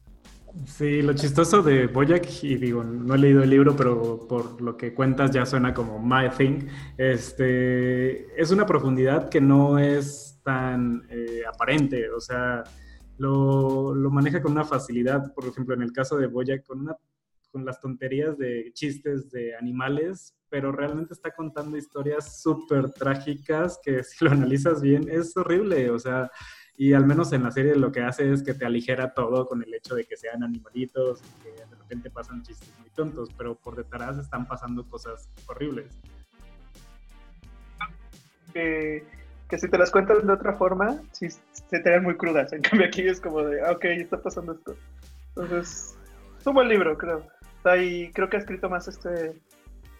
Sí, 0.65 1.01
lo 1.01 1.13
chistoso 1.13 1.61
de 1.61 1.87
Boyack, 1.87 2.43
y 2.43 2.55
digo, 2.55 2.83
no 2.83 3.15
he 3.15 3.17
leído 3.17 3.43
el 3.43 3.49
libro, 3.49 3.75
pero 3.75 4.27
por 4.27 4.59
lo 4.61 4.77
que 4.77 4.93
cuentas 4.93 5.31
ya 5.31 5.45
suena 5.45 5.73
como 5.73 5.99
My 5.99 6.29
Thing, 6.29 6.67
este, 6.97 8.41
es 8.41 8.49
una 8.51 8.65
profundidad 8.65 9.29
que 9.29 9.41
no 9.41 9.77
es 9.77 10.39
tan 10.43 11.05
eh, 11.09 11.43
aparente, 11.47 12.09
o 12.09 12.19
sea, 12.19 12.63
lo, 13.17 13.93
lo, 13.93 14.09
maneja 14.09 14.41
con 14.41 14.53
una 14.53 14.65
facilidad, 14.65 15.33
por 15.33 15.45
ejemplo, 15.45 15.75
en 15.75 15.83
el 15.83 15.91
caso 15.91 16.17
de 16.17 16.27
Boyack, 16.27 16.65
con, 16.65 16.81
una, 16.81 16.95
con 17.51 17.63
las 17.63 17.79
tonterías 17.79 18.37
de 18.37 18.71
chistes 18.73 19.29
de 19.29 19.55
animales, 19.55 20.35
pero 20.49 20.71
realmente 20.71 21.13
está 21.13 21.31
contando 21.31 21.77
historias 21.77 22.41
súper 22.41 22.91
trágicas 22.91 23.79
que 23.83 24.03
si 24.03 24.23
lo 24.23 24.31
analizas 24.31 24.81
bien 24.81 25.07
es 25.09 25.35
horrible, 25.37 25.89
o 25.91 25.99
sea, 25.99 26.31
y 26.77 26.93
al 26.93 27.05
menos 27.05 27.33
en 27.33 27.43
la 27.43 27.51
serie 27.51 27.75
lo 27.75 27.91
que 27.91 28.01
hace 28.01 28.31
es 28.31 28.41
que 28.41 28.53
te 28.53 28.65
aligera 28.65 29.13
todo 29.13 29.45
con 29.47 29.61
el 29.61 29.73
hecho 29.73 29.95
de 29.95 30.05
que 30.05 30.15
sean 30.15 30.43
animalitos, 30.43 31.21
que 31.43 31.51
de 31.51 31.75
repente 31.75 32.09
pasan 32.09 32.41
chistes 32.41 32.73
muy 32.79 32.89
tontos, 32.91 33.29
pero 33.37 33.55
por 33.55 33.75
detrás 33.75 34.17
están 34.17 34.47
pasando 34.47 34.87
cosas 34.87 35.29
horribles. 35.47 35.99
que 38.53 39.03
si 39.57 39.67
te 39.67 39.77
las 39.77 39.91
cuentas 39.91 40.25
de 40.25 40.31
otra 40.31 40.53
forma, 40.53 41.01
sí 41.11 41.27
se 41.29 41.79
te 41.79 41.89
ven 41.89 42.03
muy 42.03 42.15
crudas. 42.15 42.53
En 42.53 42.61
cambio 42.63 42.87
aquí 42.87 43.01
es 43.01 43.19
como 43.19 43.43
de, 43.43 43.61
ah, 43.61 43.71
ok, 43.71 43.85
está 43.85 44.21
pasando 44.21 44.53
esto. 44.53 44.75
Entonces, 45.35 45.97
es 46.39 46.47
un 46.47 46.53
buen 46.53 46.69
libro, 46.69 46.97
creo. 46.97 47.27
Y 47.77 48.11
creo 48.11 48.29
que 48.29 48.37
ha 48.37 48.39
escrito 48.39 48.69
más 48.69 48.87
este 48.87 49.39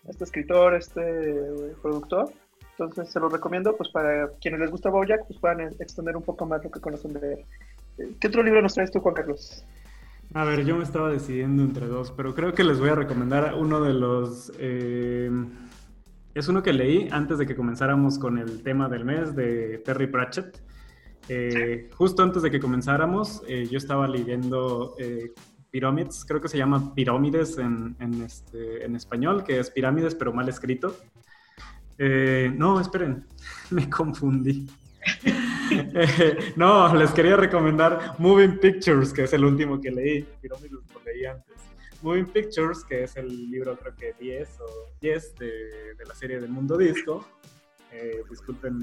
este 0.10 0.24
escritor, 0.24 0.74
este 0.76 1.02
eh, 1.02 1.76
productor. 1.82 2.32
Entonces 2.72 3.12
se 3.12 3.20
lo 3.20 3.30
recomiendo 3.30 3.76
pues 3.76 3.90
para 3.90 4.30
quienes 4.42 4.60
les 4.62 4.72
gusta 4.72 4.90
Bojack, 4.90 5.26
pues 5.28 5.40
puedan 5.40 5.62
extender 5.80 6.16
un 6.16 6.24
poco 6.24 6.46
más 6.46 6.64
lo 6.64 6.72
que 6.72 6.80
conocen 6.80 7.14
de 7.14 7.34
él. 7.34 7.40
Eh, 7.98 8.16
¿Qué 8.20 8.28
otro 8.28 8.42
libro 8.42 8.62
nos 8.62 8.74
traes 8.74 8.92
tú, 8.92 9.00
Juan 9.00 9.16
Carlos? 9.16 9.66
A 10.34 10.44
ver, 10.46 10.64
yo 10.64 10.78
me 10.78 10.84
estaba 10.84 11.10
decidiendo 11.10 11.64
entre 11.64 11.88
dos, 11.88 12.12
pero 12.12 12.36
creo 12.36 12.54
que 12.54 12.64
les 12.64 12.80
voy 12.80 12.90
a 12.90 12.96
recomendar 12.96 13.56
uno 13.56 13.82
de 13.82 13.94
los... 13.94 14.52
Eh, 14.60 15.32
es 16.36 16.48
uno 16.48 16.62
que 16.62 16.72
leí 16.72 17.10
antes 17.12 17.40
de 17.40 17.48
que 17.48 17.56
comenzáramos 17.56 18.20
con 18.20 18.38
el 18.38 18.62
tema 18.62 18.88
del 18.88 19.04
mes 19.04 19.36
de 19.36 19.80
Terry 19.80 20.08
Pratchett. 20.08 20.62
justo 21.96 22.22
antes 22.24 22.44
de 22.44 22.52
que 22.52 22.60
comenzáramos, 22.60 23.44
yo 23.48 23.78
estaba 23.78 24.08
leyendo 24.08 24.96
Pyramids, 25.72 26.26
creo 26.26 26.42
que 26.42 26.48
se 26.48 26.58
llama 26.58 26.94
Pirámides 26.94 27.58
en, 27.58 27.96
este, 28.26 28.86
en 28.86 28.96
español, 28.96 29.44
que 29.44 29.60
es 29.60 29.70
pirámides 29.70 30.16
pero 30.16 30.34
mal 30.34 30.50
escrito. 30.50 30.98
Eh, 31.98 32.52
no, 32.56 32.80
esperen, 32.80 33.26
me 33.70 33.90
confundí. 33.90 34.68
Eh, 35.72 36.54
no, 36.56 36.94
les 36.96 37.12
quería 37.12 37.36
recomendar 37.36 38.16
Moving 38.18 38.60
Pictures, 38.60 39.14
que 39.14 39.24
es 39.24 39.34
el 39.34 39.46
último 39.46 39.80
que 39.80 39.92
leí. 39.92 40.28
Pirámides 40.42 40.72
lo 40.72 41.02
leí 41.06 41.26
antes. 41.26 41.56
Moving 42.02 42.28
Pictures, 42.28 42.84
que 42.86 43.04
es 43.04 43.16
el 43.18 43.52
libro 43.52 43.78
creo 43.78 43.96
que 43.96 44.14
10 44.20 44.60
o 44.62 44.66
10 45.02 45.36
de, 45.36 45.48
de 45.96 46.06
la 46.06 46.16
serie 46.16 46.40
del 46.40 46.50
Mundo 46.50 46.78
Disco. 46.78 47.26
Eh, 47.92 48.24
disculpen 48.30 48.80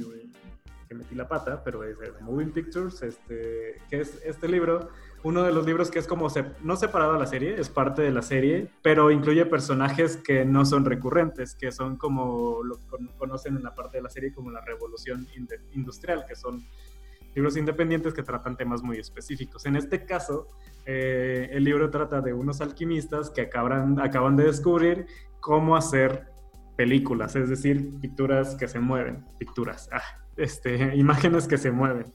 que 0.89 0.95
metí 0.95 1.15
la 1.15 1.29
pata, 1.29 1.63
pero 1.63 1.85
es 1.85 1.99
de 1.99 2.13
Moving 2.21 2.51
Pictures, 2.51 3.03
este, 3.03 3.81
que 3.89 4.01
es 4.01 4.21
este 4.25 4.49
libro 4.49 4.91
uno 5.27 5.43
de 5.43 5.53
los 5.53 5.67
libros 5.67 5.91
que 5.91 5.99
es 5.99 6.07
como 6.07 6.29
no 6.63 6.77
separado 6.77 7.15
a 7.15 7.19
la 7.19 7.27
serie, 7.27 7.57
es 7.59 7.69
parte 7.69 8.01
de 8.01 8.13
la 8.13 8.23
serie, 8.23 8.71
pero 8.81 9.11
incluye 9.11 9.45
personajes 9.45 10.17
que 10.17 10.45
no 10.45 10.65
son 10.65 10.85
recurrentes, 10.85 11.57
que 11.57 11.73
son 11.73 11.97
como 11.97 12.63
lo 12.63 12.77
que 12.77 12.85
conocen 13.19 13.57
en 13.57 13.65
la 13.65 13.75
parte 13.75 13.97
de 13.97 14.05
la 14.05 14.09
serie 14.09 14.33
como 14.33 14.53
la 14.53 14.61
revolución 14.61 15.27
industrial, 15.73 16.27
que 16.29 16.37
son 16.37 16.65
libros 17.35 17.57
independientes 17.57 18.15
que 18.15 18.23
tratan 18.23 18.57
temas 18.57 18.85
muy 18.85 18.99
específicos. 18.99 19.67
En 19.67 19.75
este 19.75 20.07
caso, 20.07 20.47
eh, 20.85 21.49
el 21.51 21.65
libro 21.65 21.91
trata 21.91 22.21
de 22.21 22.33
unos 22.33 22.61
alquimistas 22.61 23.29
que 23.31 23.41
acaban, 23.41 23.99
acaban 23.99 24.37
de 24.37 24.45
descubrir 24.45 25.07
cómo 25.41 25.75
hacer 25.75 26.27
películas, 26.77 27.35
es 27.35 27.49
decir, 27.49 27.99
pinturas 28.01 28.55
que 28.55 28.69
se 28.69 28.79
mueven, 28.79 29.25
pinturas, 29.41 29.89
ah, 29.91 30.03
este, 30.37 30.95
imágenes 30.95 31.49
que 31.49 31.59
se 31.59 31.73
mueven. 31.73 32.15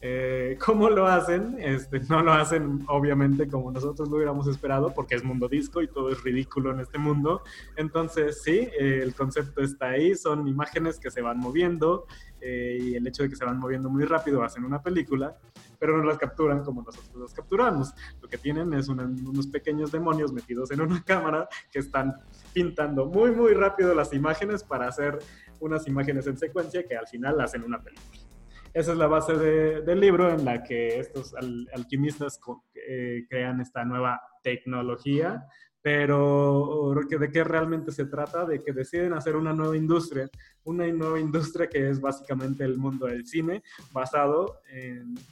Eh, 0.00 0.58
¿Cómo 0.64 0.90
lo 0.90 1.06
hacen? 1.06 1.56
Este, 1.58 2.00
no 2.08 2.22
lo 2.22 2.32
hacen 2.32 2.84
obviamente 2.88 3.48
como 3.48 3.72
nosotros 3.72 4.08
lo 4.08 4.16
hubiéramos 4.16 4.46
esperado 4.46 4.92
porque 4.94 5.14
es 5.14 5.24
mundo 5.24 5.48
disco 5.48 5.82
y 5.82 5.88
todo 5.88 6.10
es 6.10 6.22
ridículo 6.22 6.72
en 6.72 6.80
este 6.80 6.98
mundo. 6.98 7.42
Entonces 7.76 8.42
sí, 8.42 8.68
el 8.78 9.14
concepto 9.14 9.62
está 9.62 9.90
ahí, 9.90 10.14
son 10.14 10.46
imágenes 10.48 10.98
que 10.98 11.10
se 11.10 11.20
van 11.20 11.38
moviendo 11.38 12.06
eh, 12.40 12.78
y 12.80 12.94
el 12.94 13.06
hecho 13.06 13.22
de 13.22 13.28
que 13.28 13.36
se 13.36 13.44
van 13.44 13.58
moviendo 13.58 13.88
muy 13.88 14.04
rápido 14.04 14.42
hacen 14.42 14.64
una 14.64 14.82
película, 14.82 15.36
pero 15.78 15.96
no 15.96 16.04
las 16.04 16.18
capturan 16.18 16.62
como 16.62 16.82
nosotros 16.82 17.16
las 17.16 17.34
capturamos. 17.34 17.94
Lo 18.20 18.28
que 18.28 18.38
tienen 18.38 18.72
es 18.74 18.88
unos 18.88 19.46
pequeños 19.48 19.92
demonios 19.92 20.32
metidos 20.32 20.70
en 20.70 20.80
una 20.80 21.02
cámara 21.04 21.48
que 21.70 21.78
están 21.78 22.14
pintando 22.52 23.06
muy 23.06 23.30
muy 23.32 23.54
rápido 23.54 23.94
las 23.94 24.12
imágenes 24.12 24.62
para 24.62 24.88
hacer 24.88 25.18
unas 25.60 25.86
imágenes 25.86 26.26
en 26.26 26.36
secuencia 26.36 26.84
que 26.84 26.96
al 26.96 27.06
final 27.06 27.40
hacen 27.40 27.62
una 27.64 27.82
película. 27.82 28.35
Esa 28.76 28.92
es 28.92 28.98
la 28.98 29.06
base 29.06 29.32
del 29.38 29.98
libro 29.98 30.30
en 30.30 30.44
la 30.44 30.62
que 30.62 31.00
estos 31.00 31.34
alquimistas 31.72 32.38
eh, 32.74 33.24
crean 33.26 33.58
esta 33.62 33.86
nueva 33.86 34.20
tecnología, 34.42 35.46
pero 35.80 36.94
¿de 37.08 37.30
qué 37.32 37.42
realmente 37.42 37.90
se 37.90 38.04
trata? 38.04 38.44
De 38.44 38.62
que 38.62 38.74
deciden 38.74 39.14
hacer 39.14 39.34
una 39.34 39.54
nueva 39.54 39.78
industria, 39.78 40.28
una 40.64 40.86
nueva 40.88 41.18
industria 41.18 41.70
que 41.70 41.88
es 41.88 42.02
básicamente 42.02 42.64
el 42.64 42.76
mundo 42.76 43.06
del 43.06 43.26
cine, 43.26 43.62
basado 43.92 44.60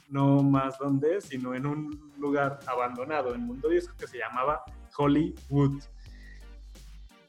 no 0.09 0.41
más 0.41 0.79
donde, 0.79 1.21
sino 1.21 1.53
en 1.53 1.67
un 1.67 2.13
lugar 2.17 2.57
abandonado 2.65 3.35
en 3.35 3.41
mundo 3.41 3.69
disco 3.69 3.93
que 3.95 4.07
se 4.07 4.17
llamaba 4.17 4.63
Hollywood. 4.97 5.83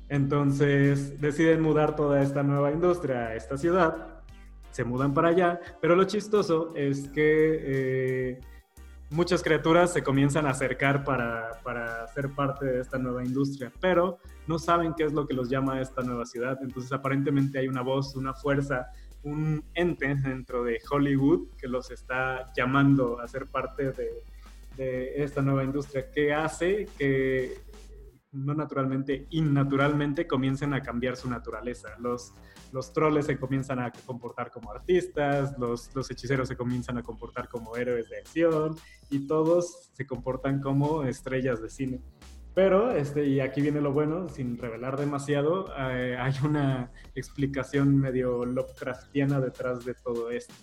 Entonces 0.09 1.21
deciden 1.21 1.61
mudar 1.61 1.95
toda 1.95 2.23
esta 2.23 2.43
nueva 2.43 2.73
industria 2.73 3.27
a 3.27 3.35
esta 3.35 3.59
ciudad 3.59 4.16
se 4.77 4.85
mudan 4.85 5.15
para 5.15 5.29
allá, 5.31 5.59
pero 5.81 5.97
lo 5.97 6.05
chistoso 6.05 6.75
es 6.77 7.09
que 7.09 7.23
eh, 7.25 8.41
muchas 9.09 9.43
criaturas 9.43 9.91
se 9.91 10.03
comienzan 10.03 10.47
a 10.47 10.51
acercar 10.51 11.03
para, 11.03 11.63
para, 11.65 12.07
ser 12.09 12.29
parte 12.35 12.67
de 12.67 12.81
esta 12.83 12.99
nueva 12.99 13.25
industria, 13.25 13.73
pero 13.81 14.19
no 14.47 14.59
saben 14.59 14.93
qué 14.95 15.05
es 15.05 15.15
lo 15.15 15.27
que 15.27 15.33
los 15.33 15.49
llama 15.49 15.77
a 15.77 15.81
esta 15.81 16.03
nueva 16.03 16.27
ciudad, 16.27 16.59
entonces 16.61 16.93
aparentemente 16.93 17.59
hay 17.59 17.69
una 17.69 17.81
voz, 17.81 18.17
una 18.17 18.35
fuerza, 18.35 18.89
un 19.23 19.65
ente 19.73 20.15
dentro 20.15 20.63
de 20.63 20.79
Hollywood 20.91 21.57
que 21.57 21.69
los 21.69 21.91
está 21.91 22.53
llamando 22.55 23.19
a 23.19 23.27
ser 23.29 23.47
parte 23.47 23.93
de, 23.93 24.11
de 24.77 25.23
esta 25.23 25.41
nueva 25.41 25.65
industria, 25.65 26.11
que 26.11 26.35
hace 26.35 26.87
que 26.99 27.63
no 28.37 28.55
naturalmente, 28.55 29.27
innaturalmente 29.31 30.27
comiencen 30.27 30.75
a 30.75 30.83
cambiar 30.83 31.17
su 31.17 31.29
naturaleza. 31.29 31.91
Los, 31.99 32.35
los 32.73 32.93
troles 32.93 33.27
se 33.27 33.39
comienzan 33.39 33.79
a 33.79 33.91
comportar 33.91 34.51
como 34.51 34.71
artistas, 34.71 35.59
los, 35.59 35.95
los 35.95 36.11
hechiceros 36.11 36.49
se 36.49 36.57
comienzan 36.57 36.99
a 36.99 37.03
comportar 37.03 37.49
como 37.49 37.77
héroes 37.77 38.09
de 38.11 38.19
acción 38.19 38.77
y 39.11 39.27
todos 39.27 39.91
se 39.93 40.07
comportan 40.07 40.61
como 40.61 41.05
estrellas 41.05 41.63
de 41.63 41.71
cine. 41.71 42.01
Pero, 42.55 42.91
este, 42.91 43.27
y 43.27 43.41
aquí 43.41 43.61
viene 43.61 43.83
lo 43.83 43.93
bueno, 43.93 44.31
sin 44.31 44.57
revelar 44.57 44.99
demasiado, 44.99 45.67
eh, 45.77 46.17
hay 46.19 46.33
una 46.43 46.91
explicación 47.15 47.99
medio 47.99 48.47
Lovecraftiana 48.47 49.41
detrás 49.41 49.85
de 49.85 49.93
todo 49.93 50.31
esto. 50.31 50.55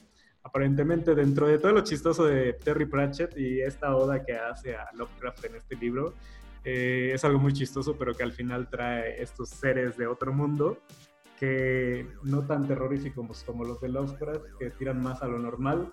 Aparentemente, 0.42 1.14
dentro 1.14 1.48
de 1.48 1.60
todo 1.60 1.72
lo 1.72 1.82
chistoso 1.82 2.26
de 2.26 2.54
Terry 2.54 2.86
Pratchett 2.86 3.38
y 3.38 3.62
esta 3.62 3.96
oda 3.96 4.26
que 4.26 4.34
hace 4.34 4.76
a 4.76 4.90
Lovecraft 4.94 5.46
en 5.46 5.56
este 5.56 5.76
libro, 5.76 6.16
eh, 6.64 7.12
es 7.14 7.24
algo 7.26 7.40
muy 7.40 7.54
chistoso, 7.54 7.96
pero 7.98 8.14
que 8.14 8.24
al 8.24 8.32
final 8.32 8.70
trae 8.70 9.22
estos 9.22 9.50
seres 9.50 9.98
de 9.98 10.08
otro 10.08 10.34
mundo 10.34 10.80
que 11.40 12.08
no 12.24 12.46
tan 12.46 12.68
terroríficos 12.68 13.44
como 13.44 13.66
los 13.66 13.82
de 13.82 13.90
Lovecraft, 13.90 14.46
que 14.60 14.70
tiran 14.70 15.02
más 15.02 15.22
a 15.22 15.28
lo 15.28 15.40
normal, 15.40 15.92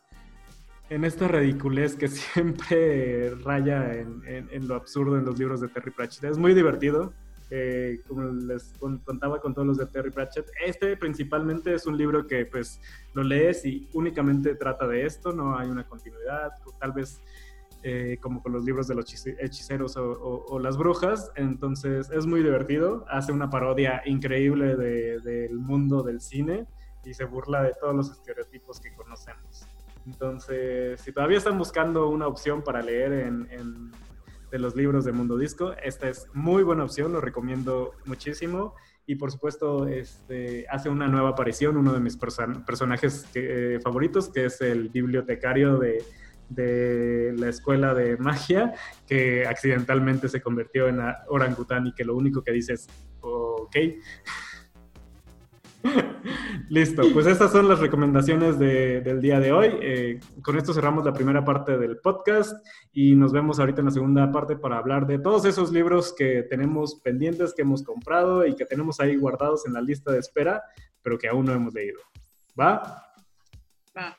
en 0.91 1.05
esta 1.05 1.29
ridiculez 1.29 1.97
que 1.97 2.09
siempre 2.09 3.31
raya 3.37 3.95
en, 3.95 4.69
lo 4.69 4.75
absurdo 4.75 5.17
en 5.17 5.25
los 5.25 5.39
libros 5.39 5.61
de 5.61 5.69
Terry 5.69 5.93
Pratchett. 5.93 6.25
Es 6.25 6.39
muy 6.39 6.53
divertido, 6.53 7.15
eh, 7.51 8.01
como 8.07 8.25
les 8.25 8.75
contaba 8.79 9.41
con 9.41 9.55
todos 9.55 9.67
los 9.67 9.79
de 9.79 9.87
Terry 9.87 10.11
Pratchett. 10.11 10.51
Este 10.65 10.97
principalmente 10.97 11.75
es 11.75 11.87
un 11.87 11.97
libro 11.97 12.27
que 12.27 12.45
pues 12.45 12.81
lo 13.15 13.23
lees 13.23 13.65
y 13.65 13.89
únicamente 13.93 14.55
trata 14.57 14.87
de 14.87 15.07
esto, 15.07 15.33
no 15.33 15.57
hay 15.57 15.69
una 15.69 15.87
continuidad, 15.87 16.51
tal 16.79 16.93
vez 16.93 17.21
eh, 17.83 18.19
como 18.21 18.43
con 18.43 18.53
los 18.53 18.65
libros 18.65 18.89
de 18.89 18.95
los 18.95 19.07
hechiceros 19.27 19.97
o, 19.97 20.59
las 20.59 20.77
brujas. 20.77 21.33
Entonces 21.35 22.11
es 22.11 22.27
muy 22.27 22.43
divertido, 22.43 23.07
hace 23.09 23.33
una 23.33 23.49
parodia 23.49 24.03
increíble 24.05 24.77
del 24.77 25.59
mundo 25.59 26.03
del 26.03 26.21
cine 26.21 26.67
y 27.05 27.15
se 27.15 27.25
burla 27.25 27.63
de 27.63 27.73
todos 27.81 27.95
los 27.95 28.11
estereotipos 28.11 28.81
que 28.81 28.93
conocemos. 28.95 29.67
Entonces, 30.07 31.01
si 31.01 31.13
todavía 31.13 31.39
están 31.39 31.57
buscando 31.57 32.09
una 32.09 32.27
opción 32.27 32.63
para 32.63 32.83
leer 32.83 33.13
en, 33.13 33.93
de 34.51 34.59
los 34.59 34.77
libros 34.77 35.05
de 35.05 35.13
Mundo 35.13 35.39
Disco, 35.39 35.73
esta 35.83 36.09
es 36.09 36.27
muy 36.35 36.63
buena 36.63 36.85
opción, 36.85 37.13
lo 37.13 37.21
recomiendo 37.21 37.93
muchísimo. 38.05 38.75
Y 39.07 39.17
por 39.17 39.33
supuesto, 39.33 39.89
este, 39.89 40.67
hace 40.69 40.89
una 40.89 41.09
nueva 41.09 41.31
aparición 41.31 41.77
uno 41.77 41.93
de 41.93 42.01
mis 42.01 42.17
personajes 42.17 43.27
eh, 43.35 43.81
favoritos, 43.83 44.29
que 44.29 44.45
es 44.45 44.61
el 44.61 44.89
bibliotecario 44.89 45.79
de 45.79 46.05
de 46.51 47.33
la 47.37 47.49
escuela 47.49 47.95
de 47.95 48.17
magia 48.19 48.75
que 49.07 49.47
accidentalmente 49.47 50.29
se 50.29 50.43
convirtió 50.43 50.89
en 50.89 51.01
orangután 51.29 51.87
y 51.87 51.95
que 51.95 52.05
lo 52.05 52.17
único 52.17 52.43
que 52.43 52.53
dice 52.53 52.75
es, 52.75 52.89
ok. 53.21 53.77
Listo, 56.69 57.03
pues 57.13 57.27
estas 57.27 57.53
son 57.53 57.69
las 57.69 57.81
recomendaciones 57.81 58.59
del 58.59 59.21
día 59.21 59.41
de 59.41 59.53
hoy. 59.53 59.71
Eh, 59.81 60.21
con 60.43 60.57
esto 60.59 60.75
cerramos 60.75 61.05
la 61.05 61.13
primera 61.13 61.45
parte 61.45 61.79
del 61.79 61.99
podcast 61.99 62.55
y 62.93 63.15
nos 63.15 63.33
vemos 63.33 63.59
ahorita 63.59 63.81
en 63.81 63.87
la 63.87 63.93
segunda 63.93 64.31
parte 64.31 64.57
para 64.57 64.79
hablar 64.79 65.07
de 65.07 65.19
todos 65.19 65.45
esos 65.45 65.73
libros 65.73 66.15
que 66.17 66.43
tenemos 66.43 66.97
pendientes, 66.97 67.55
que 67.55 67.63
hemos 67.63 67.83
comprado 67.83 68.47
y 68.47 68.55
que 68.55 68.67
tenemos 68.67 69.01
ahí 69.01 69.17
guardados 69.17 69.67
en 69.67 69.73
la 69.73 69.81
lista 69.81 70.13
de 70.13 70.19
espera, 70.19 70.63
pero 71.03 71.19
que 71.19 71.29
aún 71.29 71.47
no 71.47 71.53
hemos 71.53 71.73
leído. 71.73 72.01
¿Va? 72.59 73.05
Va. 73.97 74.17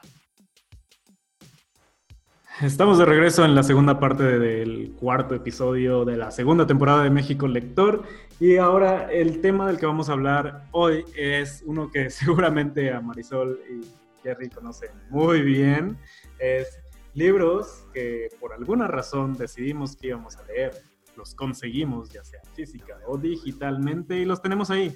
Estamos 2.59 2.99
de 2.99 3.05
regreso 3.05 3.43
en 3.43 3.55
la 3.55 3.63
segunda 3.63 3.99
parte 3.99 4.23
del 4.37 4.91
cuarto 4.99 5.33
episodio 5.33 6.05
de 6.05 6.15
la 6.15 6.29
segunda 6.29 6.67
temporada 6.67 7.03
de 7.03 7.09
México 7.09 7.47
Lector. 7.47 8.03
Y 8.39 8.57
ahora 8.57 9.11
el 9.11 9.41
tema 9.41 9.65
del 9.65 9.79
que 9.79 9.87
vamos 9.87 10.09
a 10.09 10.13
hablar 10.13 10.67
hoy 10.71 11.03
es 11.15 11.63
uno 11.65 11.89
que 11.89 12.09
seguramente 12.11 12.93
a 12.93 13.01
Marisol 13.01 13.59
y 13.67 13.85
Jerry 14.21 14.49
conocen 14.49 14.91
muy 15.09 15.41
bien, 15.41 15.97
es 16.37 16.79
libros 17.15 17.87
que 17.93 18.29
por 18.39 18.53
alguna 18.53 18.85
razón 18.85 19.35
decidimos 19.37 19.95
que 19.95 20.07
íbamos 20.07 20.37
a 20.37 20.43
leer, 20.43 20.73
los 21.17 21.33
conseguimos 21.33 22.11
ya 22.11 22.23
sea 22.23 22.41
física 22.53 22.99
o 23.07 23.17
digitalmente 23.17 24.17
y 24.17 24.25
los 24.25 24.39
tenemos 24.39 24.69
ahí, 24.69 24.95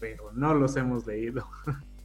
pero 0.00 0.32
no 0.32 0.52
los 0.54 0.74
hemos 0.76 1.06
leído. 1.06 1.46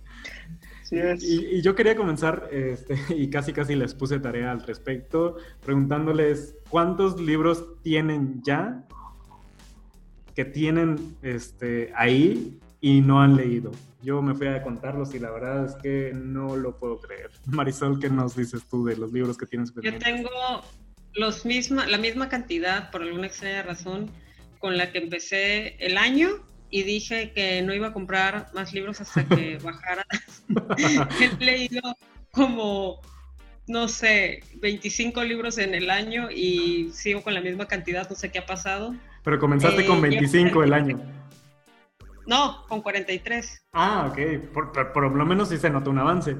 Y, 1.21 1.61
yo 1.61 1.75
quería 1.75 1.95
comenzar, 1.95 2.49
este, 2.51 2.95
y 3.15 3.29
casi 3.29 3.53
casi 3.53 3.75
les 3.75 3.93
puse 3.93 4.19
tarea 4.19 4.51
al 4.51 4.63
respecto, 4.63 5.37
preguntándoles 5.65 6.55
cuántos 6.69 7.19
libros 7.19 7.81
tienen 7.81 8.41
ya 8.43 8.83
que 10.35 10.45
tienen 10.45 11.15
este, 11.21 11.91
ahí 11.95 12.59
y 12.81 13.01
no 13.01 13.21
han 13.21 13.35
leído. 13.35 13.71
Yo 14.01 14.21
me 14.21 14.35
fui 14.35 14.47
a 14.47 14.61
contarlos 14.61 15.13
y 15.15 15.19
la 15.19 15.31
verdad 15.31 15.65
es 15.65 15.75
que 15.75 16.11
no 16.13 16.55
lo 16.55 16.77
puedo 16.77 16.99
creer. 16.99 17.31
Marisol, 17.45 17.99
¿qué 17.99 18.09
nos 18.09 18.35
dices 18.35 18.65
tú 18.69 18.85
de 18.85 18.97
los 18.97 19.13
libros 19.13 19.37
que 19.37 19.45
tienes? 19.45 19.73
Yo 19.81 19.97
tengo 19.97 20.29
los 21.13 21.45
misma, 21.45 21.85
la 21.85 21.97
misma 21.97 22.29
cantidad, 22.29 22.91
por 22.91 23.03
alguna 23.03 23.27
extraña 23.27 23.63
razón, 23.63 24.09
con 24.59 24.77
la 24.77 24.91
que 24.91 24.97
empecé 24.97 25.75
el 25.79 25.97
año 25.97 26.29
y 26.73 26.81
dije 26.81 27.31
que 27.33 27.61
no 27.61 27.71
iba 27.71 27.89
a 27.89 27.93
comprar 27.93 28.49
más 28.55 28.73
libros 28.73 28.99
hasta 28.99 29.23
que 29.25 29.59
bajara. 29.63 30.03
He 31.21 31.45
leído 31.45 31.81
como, 32.31 32.99
no 33.67 33.87
sé, 33.87 34.43
25 34.55 35.23
libros 35.23 35.59
en 35.59 35.75
el 35.75 35.91
año 35.91 36.31
y 36.31 36.89
sigo 36.91 37.21
con 37.21 37.35
la 37.35 37.41
misma 37.41 37.67
cantidad, 37.67 38.09
no 38.09 38.15
sé 38.15 38.31
qué 38.31 38.39
ha 38.39 38.47
pasado. 38.47 38.95
Pero 39.23 39.37
comenzaste 39.37 39.85
con 39.85 40.01
25 40.01 40.63
eh, 40.63 40.65
el 40.65 40.73
año. 40.73 40.99
No, 42.25 42.65
con 42.67 42.81
43. 42.81 43.67
Ah, 43.73 44.09
ok. 44.09 44.17
Por, 44.51 45.15
lo 45.15 45.25
menos 45.27 45.49
sí 45.49 45.59
se 45.59 45.69
notó 45.69 45.91
un 45.91 45.99
avance. 45.99 46.35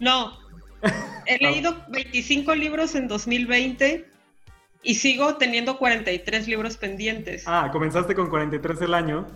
No. 0.00 0.36
He 1.26 1.38
leído 1.38 1.76
25 1.90 2.56
libros 2.56 2.96
en 2.96 3.06
2020 3.06 4.04
y 4.84 4.94
sigo 4.96 5.36
teniendo 5.36 5.78
43 5.78 6.46
libros 6.46 6.76
pendientes. 6.76 7.44
Ah, 7.46 7.70
comenzaste 7.72 8.14
con 8.14 8.28
43 8.28 8.82
el 8.82 8.94
año. 8.94 9.26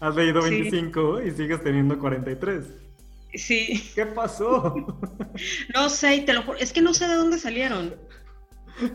Has 0.00 0.14
leído 0.14 0.42
25 0.42 1.22
y 1.22 1.30
sigues 1.32 1.62
teniendo 1.62 1.98
43. 1.98 2.64
Sí. 3.34 3.90
¿Qué 3.94 4.06
pasó? 4.06 4.74
No 5.74 5.90
sé, 5.90 6.22
te 6.22 6.32
lo 6.32 6.42
juro. 6.42 6.58
Es 6.58 6.72
que 6.72 6.80
no 6.80 6.94
sé 6.94 7.06
de 7.06 7.14
dónde 7.14 7.38
salieron. 7.38 7.94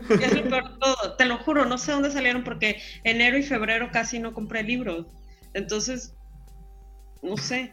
Es 0.08 0.34
lo 0.34 0.42
peor 0.48 0.72
de 0.72 0.78
todo. 0.78 1.16
Te 1.16 1.24
lo 1.24 1.38
juro, 1.38 1.64
no 1.64 1.78
sé 1.78 1.92
de 1.92 1.94
dónde 1.94 2.10
salieron 2.10 2.42
porque 2.42 2.80
enero 3.04 3.38
y 3.38 3.42
febrero 3.42 3.90
casi 3.92 4.18
no 4.18 4.32
compré 4.32 4.62
libros. 4.64 5.06
Entonces, 5.54 6.14
no 7.22 7.36
sé. 7.36 7.72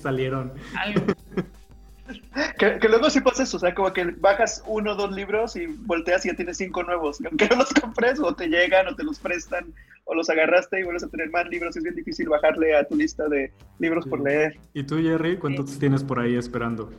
Salieron. 0.00 0.52
Algo. 0.76 1.06
Que, 2.58 2.88
luego 2.88 3.10
sí 3.10 3.20
pasa 3.20 3.42
eso, 3.42 3.56
o 3.56 3.60
sea, 3.60 3.74
como 3.74 3.92
que 3.92 4.04
bajas 4.18 4.62
uno 4.66 4.92
o 4.92 4.94
dos 4.94 5.12
libros 5.12 5.56
y 5.56 5.66
volteas 5.66 6.24
y 6.24 6.28
ya 6.30 6.36
tienes 6.36 6.56
cinco 6.58 6.82
nuevos. 6.82 7.18
aunque 7.24 7.48
no 7.48 7.56
los 7.56 7.72
compres, 7.72 8.20
o 8.20 8.34
te 8.34 8.48
llegan, 8.48 8.86
o 8.88 8.94
te 8.94 9.04
los 9.04 9.18
prestan, 9.18 9.72
o 10.04 10.14
los 10.14 10.28
agarraste 10.30 10.80
y 10.80 10.82
vuelves 10.82 11.04
a 11.04 11.08
tener 11.08 11.30
más 11.30 11.46
libros, 11.48 11.76
es 11.76 11.82
bien 11.82 11.94
difícil 11.94 12.28
bajarle 12.28 12.76
a 12.76 12.84
tu 12.84 12.96
lista 12.96 13.28
de 13.28 13.52
libros 13.78 14.06
por 14.06 14.20
leer. 14.20 14.58
¿Y 14.72 14.84
tú, 14.84 14.98
Jerry, 14.98 15.38
cuántos 15.38 15.78
tienes 15.78 16.04
por 16.04 16.18
ahí 16.18 16.36
esperando? 16.36 16.92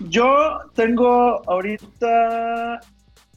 Yo 0.00 0.60
tengo 0.74 1.42
ahorita 1.48 2.80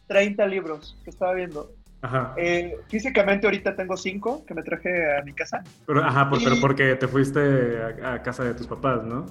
30 0.08 0.46
libros 0.48 0.98
que 1.04 1.12
estaba 1.12 1.34
viendo. 1.34 1.72
Ajá. 2.02 2.34
Eh, 2.38 2.78
físicamente 2.88 3.46
ahorita 3.46 3.76
tengo 3.76 3.98
cinco 3.98 4.46
que 4.46 4.54
me 4.54 4.64
traje 4.64 5.18
a 5.18 5.22
mi 5.24 5.34
casa. 5.34 5.64
Pero, 5.86 6.04
ajá, 6.04 6.30
pero 6.30 6.56
porque 6.62 6.96
te 6.96 7.08
fuiste 7.08 7.40
a, 8.04 8.22
casa 8.22 8.44
de 8.44 8.54
tus 8.54 8.68
papás, 8.68 9.04
¿no? 9.04 9.26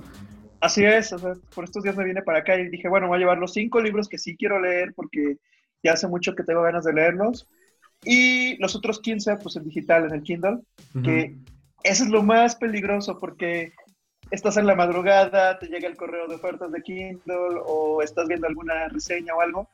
Así 0.61 0.85
es, 0.85 1.13
o 1.13 1.19
sea, 1.19 1.35
por 1.55 1.65
estos 1.65 1.83
días 1.83 1.97
me 1.97 2.05
vine 2.05 2.23
para 2.23 2.41
acá 2.41 2.57
y 2.57 2.69
dije, 2.69 2.89
bueno, 2.89 3.07
voy 3.07 3.17
a 3.17 3.21
llevar 3.21 3.39
los 3.39 3.53
cinco 3.53 3.81
libros 3.81 4.09
que 4.09 4.19
sí 4.19 4.37
quiero 4.37 4.61
leer 4.61 4.93
porque 4.95 5.37
ya 5.83 5.93
hace 5.93 6.09
mucho 6.09 6.35
que 6.35 6.43
tengo 6.43 6.63
ganas 6.63 6.85
de 6.85 6.93
leerlos. 6.93 7.47
Y 8.05 8.57
los 8.59 8.77
otros 8.77 9.01
15, 9.01 9.37
pues 9.37 9.57
en 9.57 9.65
digital, 9.65 10.05
en 10.05 10.15
el 10.15 10.23
Kindle, 10.23 10.61
que 11.03 11.37
eso 11.83 12.05
es 12.05 12.11
lo 12.11 12.23
más 12.23 12.57
peligroso 12.57 13.19
porque 13.19 13.73
estás 14.31 14.57
en 14.57 14.67
la 14.67 14.75
madrugada, 14.75 15.59
te 15.59 15.67
llega 15.67 15.89
el 15.89 15.97
correo 15.97 16.29
de 16.29 16.37
ofertas 16.37 16.71
de 16.71 16.83
Kindle 16.83 17.61
o 17.65 18.03
estás 18.03 18.29
viendo 18.29 18.47
alguna 18.47 18.89
reseña 18.89 19.35
o 19.35 19.41
algo 19.41 19.69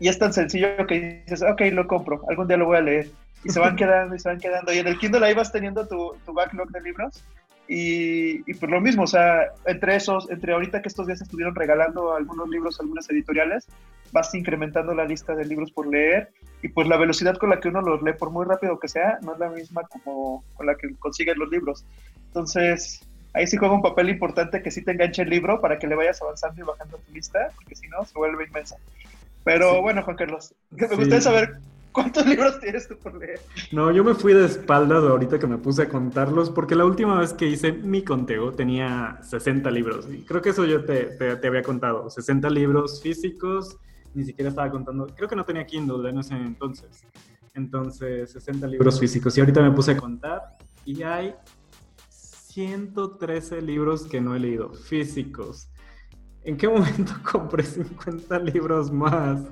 y 0.00 0.08
es 0.08 0.18
tan 0.18 0.32
sencillo 0.32 0.86
que 0.86 1.22
dices, 1.26 1.42
ok, 1.42 1.60
lo 1.72 1.86
compro, 1.86 2.22
algún 2.28 2.48
día 2.48 2.56
lo 2.56 2.64
voy 2.64 2.78
a 2.78 2.80
leer. 2.80 3.10
Y 3.44 3.50
se 3.50 3.60
van 3.60 3.76
quedando 3.76 4.14
y 4.14 4.18
se 4.18 4.30
van 4.30 4.40
quedando. 4.40 4.72
Y 4.72 4.78
en 4.78 4.88
el 4.88 4.98
Kindle 4.98 5.24
ahí 5.24 5.34
vas 5.34 5.52
teniendo 5.52 5.86
tu, 5.86 6.14
tu 6.24 6.32
backlog 6.32 6.70
de 6.70 6.80
libros. 6.80 7.22
Y, 7.72 8.50
y 8.50 8.54
por 8.54 8.68
lo 8.68 8.80
mismo, 8.80 9.04
o 9.04 9.06
sea, 9.06 9.52
entre 9.64 9.94
esos, 9.94 10.28
entre 10.28 10.52
ahorita 10.52 10.82
que 10.82 10.88
estos 10.88 11.06
días 11.06 11.20
estuvieron 11.20 11.54
regalando 11.54 12.16
algunos 12.16 12.48
libros, 12.48 12.80
algunas 12.80 13.08
editoriales, 13.08 13.68
vas 14.10 14.34
incrementando 14.34 14.92
la 14.92 15.04
lista 15.04 15.36
de 15.36 15.44
libros 15.44 15.70
por 15.70 15.86
leer 15.86 16.32
y 16.62 16.68
pues 16.68 16.88
la 16.88 16.96
velocidad 16.96 17.36
con 17.36 17.50
la 17.50 17.60
que 17.60 17.68
uno 17.68 17.80
los 17.80 18.02
lee, 18.02 18.12
por 18.12 18.30
muy 18.30 18.44
rápido 18.44 18.80
que 18.80 18.88
sea, 18.88 19.20
no 19.22 19.34
es 19.34 19.38
la 19.38 19.50
misma 19.50 19.82
como 19.84 20.42
con 20.54 20.66
la 20.66 20.74
que 20.74 20.92
consigues 20.96 21.36
los 21.36 21.48
libros. 21.48 21.84
Entonces, 22.26 23.08
ahí 23.34 23.46
sí 23.46 23.56
juega 23.56 23.72
un 23.72 23.82
papel 23.82 24.08
importante 24.08 24.62
que 24.62 24.72
sí 24.72 24.82
te 24.82 24.90
enganche 24.90 25.22
el 25.22 25.30
libro 25.30 25.60
para 25.60 25.78
que 25.78 25.86
le 25.86 25.94
vayas 25.94 26.20
avanzando 26.22 26.60
y 26.60 26.64
bajando 26.64 26.98
tu 26.98 27.12
lista, 27.12 27.50
porque 27.54 27.76
si 27.76 27.86
no, 27.86 28.04
se 28.04 28.18
vuelve 28.18 28.46
inmensa. 28.46 28.76
Pero 29.44 29.80
bueno, 29.80 30.02
Juan 30.02 30.16
Carlos, 30.16 30.54
me 30.70 30.88
gustaría 30.88 31.20
saber 31.20 31.58
cuántos 31.92 32.26
libros 32.26 32.60
tienes 32.60 32.88
tú 32.88 32.96
por 32.98 33.14
leer. 33.18 33.40
No, 33.72 33.90
yo 33.90 34.04
me 34.04 34.14
fui 34.14 34.32
de 34.32 34.44
espaldas 34.44 35.04
ahorita 35.04 35.38
que 35.38 35.46
me 35.46 35.58
puse 35.58 35.82
a 35.82 35.88
contarlos, 35.88 36.50
porque 36.50 36.74
la 36.74 36.84
última 36.84 37.18
vez 37.18 37.32
que 37.32 37.46
hice 37.46 37.72
mi 37.72 38.02
conteo 38.02 38.52
tenía 38.52 39.18
60 39.22 39.70
libros. 39.70 40.06
Y 40.10 40.24
creo 40.24 40.42
que 40.42 40.50
eso 40.50 40.64
yo 40.64 40.84
te, 40.84 41.04
te, 41.16 41.46
había 41.46 41.62
contado. 41.62 42.10
60 42.10 42.48
libros 42.50 43.02
físicos, 43.02 43.78
ni 44.14 44.24
siquiera 44.24 44.50
estaba 44.50 44.70
contando. 44.70 45.06
Creo 45.14 45.28
que 45.28 45.36
no 45.36 45.44
tenía 45.44 45.66
Kindle 45.66 46.08
en 46.08 46.18
ese 46.18 46.34
entonces. 46.34 47.04
Entonces, 47.54 48.32
60 48.32 48.66
libros 48.66 48.98
físicos. 48.98 49.36
Y 49.36 49.40
ahorita 49.40 49.62
me 49.62 49.72
puse 49.72 49.92
a 49.92 49.96
contar 49.96 50.56
y 50.84 51.02
hay 51.02 51.34
113 52.08 53.62
libros 53.62 54.04
que 54.04 54.20
no 54.20 54.34
he 54.34 54.40
leído, 54.40 54.72
físicos. 54.72 55.70
¿En 56.42 56.56
qué 56.56 56.68
momento 56.68 57.12
compré 57.30 57.64
50 57.64 58.38
libros 58.40 58.90
más? 58.90 59.42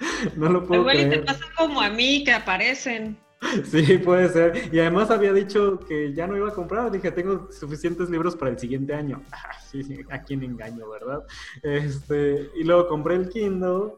No 0.36 0.48
lo 0.48 0.64
puedo 0.64 0.82
Igual 0.82 1.10
te 1.10 1.18
pasa 1.20 1.44
como 1.56 1.80
a 1.80 1.90
mí, 1.90 2.24
que 2.24 2.32
aparecen. 2.32 3.16
Sí, 3.70 3.98
puede 3.98 4.28
ser. 4.30 4.70
Y 4.72 4.80
además 4.80 5.10
había 5.10 5.32
dicho 5.32 5.78
que 5.80 6.12
ya 6.14 6.26
no 6.26 6.36
iba 6.36 6.48
a 6.48 6.54
comprar. 6.54 6.90
Dije, 6.90 7.10
tengo 7.10 7.50
suficientes 7.52 8.08
libros 8.08 8.36
para 8.36 8.50
el 8.50 8.58
siguiente 8.58 8.94
año. 8.94 9.22
a 10.10 10.22
quién 10.22 10.42
engaño, 10.42 10.88
¿verdad? 10.88 11.24
Este, 11.62 12.50
y 12.56 12.64
luego 12.64 12.88
compré 12.88 13.16
el 13.16 13.28
Kindle 13.28 13.94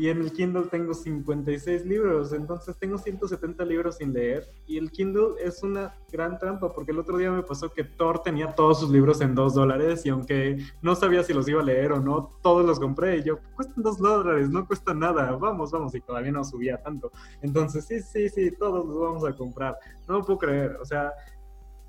y 0.00 0.08
en 0.08 0.22
el 0.22 0.32
Kindle 0.32 0.62
tengo 0.62 0.94
56 0.94 1.84
libros, 1.84 2.32
entonces 2.32 2.74
tengo 2.78 2.96
170 2.96 3.62
libros 3.66 3.98
sin 3.98 4.14
leer. 4.14 4.50
Y 4.66 4.78
el 4.78 4.90
Kindle 4.90 5.34
es 5.38 5.62
una 5.62 5.94
gran 6.10 6.38
trampa, 6.38 6.72
porque 6.72 6.92
el 6.92 6.98
otro 7.00 7.18
día 7.18 7.30
me 7.30 7.42
pasó 7.42 7.70
que 7.70 7.84
Thor 7.84 8.22
tenía 8.22 8.54
todos 8.54 8.80
sus 8.80 8.88
libros 8.88 9.20
en 9.20 9.34
2 9.34 9.52
dólares 9.52 10.06
y 10.06 10.08
aunque 10.08 10.56
no 10.80 10.94
sabía 10.94 11.22
si 11.22 11.34
los 11.34 11.46
iba 11.48 11.60
a 11.60 11.64
leer 11.64 11.92
o 11.92 12.00
no, 12.00 12.34
todos 12.40 12.64
los 12.64 12.80
compré. 12.80 13.18
Y 13.18 13.24
yo, 13.24 13.40
cuestan 13.54 13.82
2 13.82 13.98
dólares, 13.98 14.48
no 14.48 14.66
cuesta 14.66 14.94
nada, 14.94 15.32
vamos, 15.32 15.70
vamos, 15.70 15.94
y 15.94 16.00
todavía 16.00 16.32
no 16.32 16.44
subía 16.44 16.78
tanto. 16.78 17.12
Entonces, 17.42 17.84
sí, 17.84 18.00
sí, 18.00 18.30
sí, 18.30 18.52
todos 18.52 18.86
los 18.86 18.98
vamos 18.98 19.24
a 19.26 19.36
comprar. 19.36 19.76
No 20.08 20.14
lo 20.14 20.24
puedo 20.24 20.38
creer, 20.38 20.78
o 20.80 20.84
sea, 20.86 21.12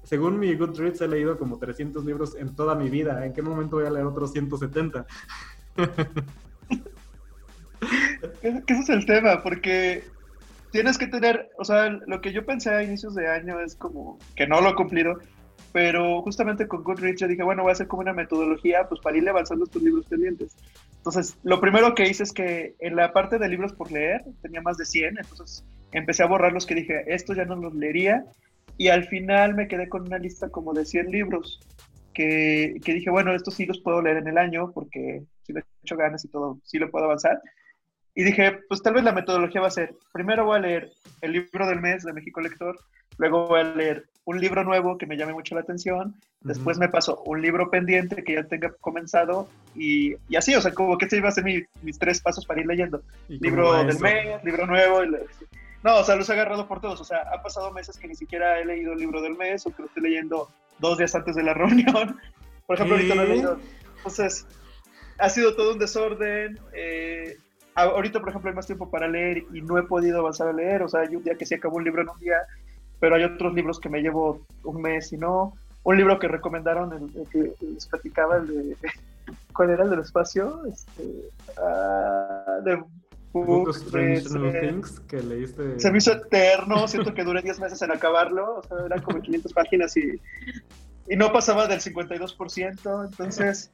según 0.03 0.37
mi 0.37 0.53
Goodreads 0.53 0.99
he 0.99 1.07
leído 1.07 1.37
como 1.37 1.57
300 1.57 2.03
libros 2.03 2.35
en 2.35 2.53
toda 2.57 2.75
mi 2.75 2.89
vida. 2.89 3.25
¿En 3.25 3.31
qué 3.31 3.41
momento 3.41 3.77
voy 3.77 3.85
a 3.85 3.89
leer 3.89 4.05
otros 4.05 4.33
170? 4.33 5.05
que 8.41 8.73
ese 8.73 8.81
es 8.81 8.89
el 8.89 9.05
tema, 9.05 9.41
porque 9.43 10.03
tienes 10.71 10.97
que 10.97 11.07
tener, 11.07 11.49
o 11.57 11.65
sea, 11.65 11.89
lo 11.89 12.21
que 12.21 12.31
yo 12.31 12.45
pensé 12.45 12.69
a 12.69 12.83
inicios 12.83 13.15
de 13.15 13.27
año 13.27 13.59
es 13.59 13.75
como 13.75 14.17
que 14.35 14.47
no 14.47 14.61
lo 14.61 14.69
he 14.69 14.75
cumplido, 14.75 15.17
pero 15.73 16.21
justamente 16.21 16.67
con 16.67 16.83
Goodreads 16.83 17.21
yo 17.21 17.27
dije, 17.27 17.43
bueno, 17.43 17.63
voy 17.63 17.71
a 17.71 17.73
hacer 17.73 17.87
como 17.87 18.01
una 18.01 18.13
metodología 18.13 18.87
pues 18.87 18.99
para 19.01 19.17
ir 19.17 19.27
avanzando 19.27 19.65
estos 19.65 19.81
libros 19.81 20.05
pendientes. 20.07 20.55
Entonces, 20.97 21.37
lo 21.43 21.59
primero 21.59 21.95
que 21.95 22.07
hice 22.07 22.23
es 22.23 22.31
que 22.31 22.75
en 22.79 22.95
la 22.95 23.13
parte 23.13 23.39
de 23.39 23.49
libros 23.49 23.73
por 23.73 23.91
leer 23.91 24.23
tenía 24.41 24.61
más 24.61 24.77
de 24.77 24.85
100, 24.85 25.17
entonces 25.17 25.65
empecé 25.91 26.23
a 26.23 26.27
borrar 26.27 26.53
los 26.53 26.65
que 26.65 26.75
dije, 26.75 27.03
esto 27.07 27.33
ya 27.33 27.45
no 27.45 27.55
los 27.55 27.73
leería, 27.73 28.25
y 28.77 28.89
al 28.89 29.05
final 29.05 29.55
me 29.55 29.67
quedé 29.67 29.89
con 29.89 30.03
una 30.03 30.17
lista 30.17 30.49
como 30.49 30.73
de 30.73 30.85
100 30.85 31.11
libros 31.11 31.59
que, 32.13 32.75
que 32.83 32.93
dije, 32.93 33.09
bueno, 33.09 33.33
estos 33.33 33.55
sí 33.55 33.65
los 33.65 33.79
puedo 33.79 34.01
leer 34.01 34.17
en 34.17 34.27
el 34.27 34.37
año 34.37 34.71
porque 34.71 35.23
si 35.43 35.53
le 35.53 35.59
he 35.59 35.63
hecho 35.83 35.97
ganas 35.97 36.23
y 36.25 36.29
todo, 36.29 36.59
sí 36.63 36.79
lo 36.79 36.89
puedo 36.89 37.05
avanzar. 37.05 37.41
Y 38.13 38.23
dije, 38.23 38.59
pues 38.67 38.81
tal 38.81 38.93
vez 38.93 39.03
la 39.03 39.13
metodología 39.13 39.61
va 39.61 39.67
a 39.67 39.71
ser, 39.71 39.95
primero 40.11 40.45
voy 40.45 40.57
a 40.57 40.61
leer 40.61 40.91
el 41.21 41.31
libro 41.31 41.65
del 41.67 41.79
mes 41.79 42.03
de 42.03 42.13
México 42.13 42.41
Lector, 42.41 42.77
luego 43.17 43.47
voy 43.47 43.61
a 43.61 43.63
leer 43.63 44.05
un 44.25 44.39
libro 44.39 44.63
nuevo 44.63 44.97
que 44.97 45.05
me 45.05 45.17
llame 45.17 45.33
mucho 45.33 45.55
la 45.55 45.61
atención, 45.61 46.15
después 46.41 46.77
me 46.77 46.89
paso 46.89 47.21
un 47.25 47.41
libro 47.41 47.69
pendiente 47.69 48.23
que 48.23 48.33
ya 48.33 48.43
tenga 48.43 48.73
comenzado 48.81 49.47
y, 49.75 50.15
y 50.27 50.35
así, 50.35 50.53
o 50.55 50.61
sea, 50.61 50.73
como 50.73 50.97
que 50.97 51.05
este 51.05 51.17
iba 51.17 51.29
a 51.29 51.31
ser 51.31 51.43
mis 51.43 51.99
tres 51.99 52.21
pasos 52.21 52.45
para 52.45 52.59
ir 52.59 52.67
leyendo. 52.67 53.01
Libro 53.27 53.73
del 53.83 53.99
mes, 53.99 54.43
libro 54.43 54.67
nuevo. 54.67 55.01
no, 55.83 55.97
o 55.97 56.03
sea, 56.03 56.15
los 56.15 56.29
he 56.29 56.33
agarrado 56.33 56.67
por 56.67 56.81
todos, 56.81 56.99
o 56.99 57.05
sea, 57.05 57.23
han 57.33 57.41
pasado 57.41 57.71
meses 57.71 57.97
que 57.97 58.07
ni 58.07 58.15
siquiera 58.15 58.59
he 58.59 58.65
leído 58.65 58.93
el 58.93 58.99
libro 58.99 59.21
del 59.21 59.37
mes 59.37 59.65
o 59.65 59.71
que 59.73 59.83
lo 59.83 59.87
estoy 59.87 60.03
leyendo 60.03 60.49
dos 60.79 60.97
días 60.97 61.15
antes 61.15 61.35
de 61.35 61.43
la 61.43 61.53
reunión. 61.55 62.19
Por 62.67 62.75
ejemplo, 62.75 62.95
ahorita 62.97 63.15
lo 63.15 63.23
he 63.23 63.27
leído. 63.27 63.59
Entonces, 63.97 64.45
ha 65.17 65.29
sido 65.29 65.55
todo 65.55 65.73
un 65.73 65.79
desorden. 65.79 66.59
Eh, 66.73 67.37
ahorita, 67.81 68.19
por 68.19 68.29
ejemplo, 68.29 68.49
hay 68.49 68.55
más 68.55 68.65
tiempo 68.65 68.89
para 68.89 69.07
leer 69.07 69.43
y 69.53 69.61
no 69.61 69.77
he 69.77 69.83
podido 69.83 70.19
avanzar 70.19 70.47
a 70.47 70.53
leer. 70.53 70.83
O 70.83 70.89
sea, 70.89 71.01
hay 71.01 71.15
un 71.15 71.23
día 71.23 71.35
que 71.35 71.45
sí 71.45 71.55
acabó 71.55 71.77
un 71.77 71.83
libro 71.83 72.01
en 72.01 72.09
un 72.09 72.19
día, 72.19 72.37
pero 72.99 73.15
hay 73.15 73.23
otros 73.23 73.53
libros 73.53 73.79
que 73.79 73.89
me 73.89 74.01
llevo 74.01 74.45
un 74.63 74.81
mes 74.81 75.11
y 75.13 75.17
no. 75.17 75.53
Un 75.83 75.97
libro 75.97 76.19
que 76.19 76.27
recomendaron, 76.27 76.93
el, 76.93 77.27
que 77.29 77.53
les 77.65 77.87
platicaba, 77.87 78.37
el 78.37 78.47
de. 78.47 78.77
¿Cuál 79.55 79.71
era 79.71 79.83
el 79.83 79.89
del 79.89 79.99
espacio? 79.99 80.65
Este, 80.65 81.03
uh, 81.57 82.63
de 82.63 82.83
Book 83.33 83.69
of 83.69 83.77
Strange 83.77 84.29
New 84.29 84.51
Things 84.51 84.99
que 85.01 85.21
leíste. 85.21 85.79
Se 85.79 85.91
me 85.91 85.99
hizo 85.99 86.11
eterno, 86.11 86.87
siento 86.87 87.13
que 87.13 87.23
duré 87.23 87.41
10 87.41 87.59
meses 87.59 87.81
en 87.81 87.91
acabarlo, 87.91 88.57
o 88.57 88.63
sea, 88.63 88.85
eran 88.85 89.01
como 89.01 89.21
500 89.21 89.53
páginas 89.53 89.95
y, 89.95 90.19
y 91.07 91.15
no 91.15 91.31
pasaba 91.31 91.67
del 91.67 91.79
52%, 91.79 93.05
entonces 93.05 93.71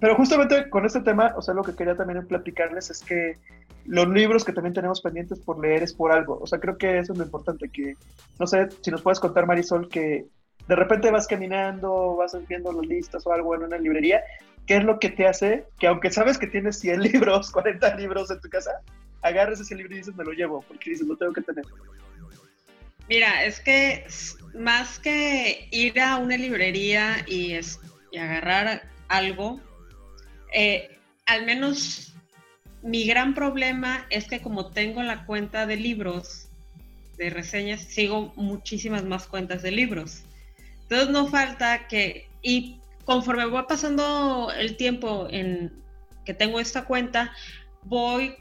pero 0.00 0.16
justamente 0.16 0.68
con 0.70 0.86
este 0.86 1.00
tema, 1.00 1.34
o 1.36 1.42
sea, 1.42 1.54
lo 1.54 1.62
que 1.62 1.74
quería 1.74 1.96
también 1.96 2.26
platicarles 2.26 2.90
es 2.90 3.02
que 3.02 3.38
los 3.84 4.08
libros 4.08 4.44
que 4.44 4.52
también 4.52 4.74
tenemos 4.74 5.00
pendientes 5.00 5.40
por 5.40 5.60
leer 5.60 5.82
es 5.82 5.92
por 5.92 6.12
algo. 6.12 6.38
O 6.40 6.46
sea, 6.46 6.58
creo 6.58 6.78
que 6.78 6.98
eso 6.98 7.12
es 7.12 7.18
lo 7.18 7.24
importante, 7.24 7.68
que 7.68 7.96
no 8.38 8.46
sé 8.46 8.68
si 8.80 8.90
nos 8.90 9.02
puedes 9.02 9.20
contar, 9.20 9.46
Marisol, 9.46 9.88
que 9.88 10.26
de 10.68 10.76
repente 10.76 11.10
vas 11.10 11.26
caminando, 11.26 12.16
vas 12.16 12.36
viendo 12.48 12.72
las 12.72 12.86
listas 12.86 13.26
o 13.26 13.32
algo 13.32 13.54
en 13.54 13.64
una 13.64 13.78
librería, 13.78 14.22
¿qué 14.66 14.76
es 14.76 14.84
lo 14.84 14.98
que 14.98 15.10
te 15.10 15.26
hace 15.26 15.64
que 15.78 15.88
aunque 15.88 16.10
sabes 16.10 16.38
que 16.38 16.46
tienes 16.46 16.78
100 16.78 17.00
libros, 17.12 17.50
40 17.50 17.94
libros 17.96 18.30
en 18.30 18.40
tu 18.40 18.48
casa, 18.48 18.80
agarres 19.22 19.60
ese 19.60 19.74
libro 19.74 19.94
y 19.94 19.98
dices, 19.98 20.16
me 20.16 20.24
lo 20.24 20.32
llevo, 20.32 20.64
porque 20.66 20.90
dices, 20.90 21.06
lo 21.06 21.16
tengo 21.16 21.32
que 21.32 21.42
tener? 21.42 21.64
Mira, 23.08 23.44
es 23.44 23.60
que 23.60 24.06
más 24.54 24.98
que 24.98 25.68
ir 25.70 26.00
a 26.00 26.16
una 26.18 26.36
librería 26.36 27.24
y, 27.26 27.58
y 28.10 28.18
agarrar 28.18 28.82
algo, 29.08 29.60
eh, 30.52 30.98
al 31.26 31.44
menos 31.46 32.12
mi 32.82 33.04
gran 33.04 33.34
problema 33.34 34.06
es 34.10 34.26
que 34.26 34.40
como 34.40 34.70
tengo 34.70 35.02
la 35.02 35.24
cuenta 35.24 35.66
de 35.66 35.76
libros, 35.76 36.48
de 37.16 37.30
reseñas, 37.30 37.80
sigo 37.82 38.32
muchísimas 38.36 39.04
más 39.04 39.26
cuentas 39.26 39.62
de 39.62 39.70
libros. 39.70 40.22
Entonces 40.82 41.10
no 41.10 41.28
falta 41.28 41.86
que, 41.86 42.28
y 42.42 42.80
conforme 43.04 43.46
va 43.46 43.66
pasando 43.66 44.52
el 44.56 44.76
tiempo 44.76 45.28
en 45.30 45.72
que 46.24 46.34
tengo 46.34 46.60
esta 46.60 46.84
cuenta, 46.84 47.32
voy 47.84 48.34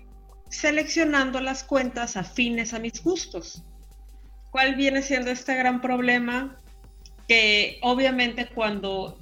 seleccionando 0.50 1.40
las 1.40 1.64
cuentas 1.64 2.18
afines 2.18 2.74
a 2.74 2.80
mis 2.80 3.02
gustos. 3.04 3.64
¿Cuál 4.52 4.76
viene 4.76 5.02
siendo 5.02 5.32
este 5.32 5.56
gran 5.56 5.82
problema? 5.82 6.60
Que 7.28 7.80
obviamente 7.82 8.48
cuando 8.48 9.18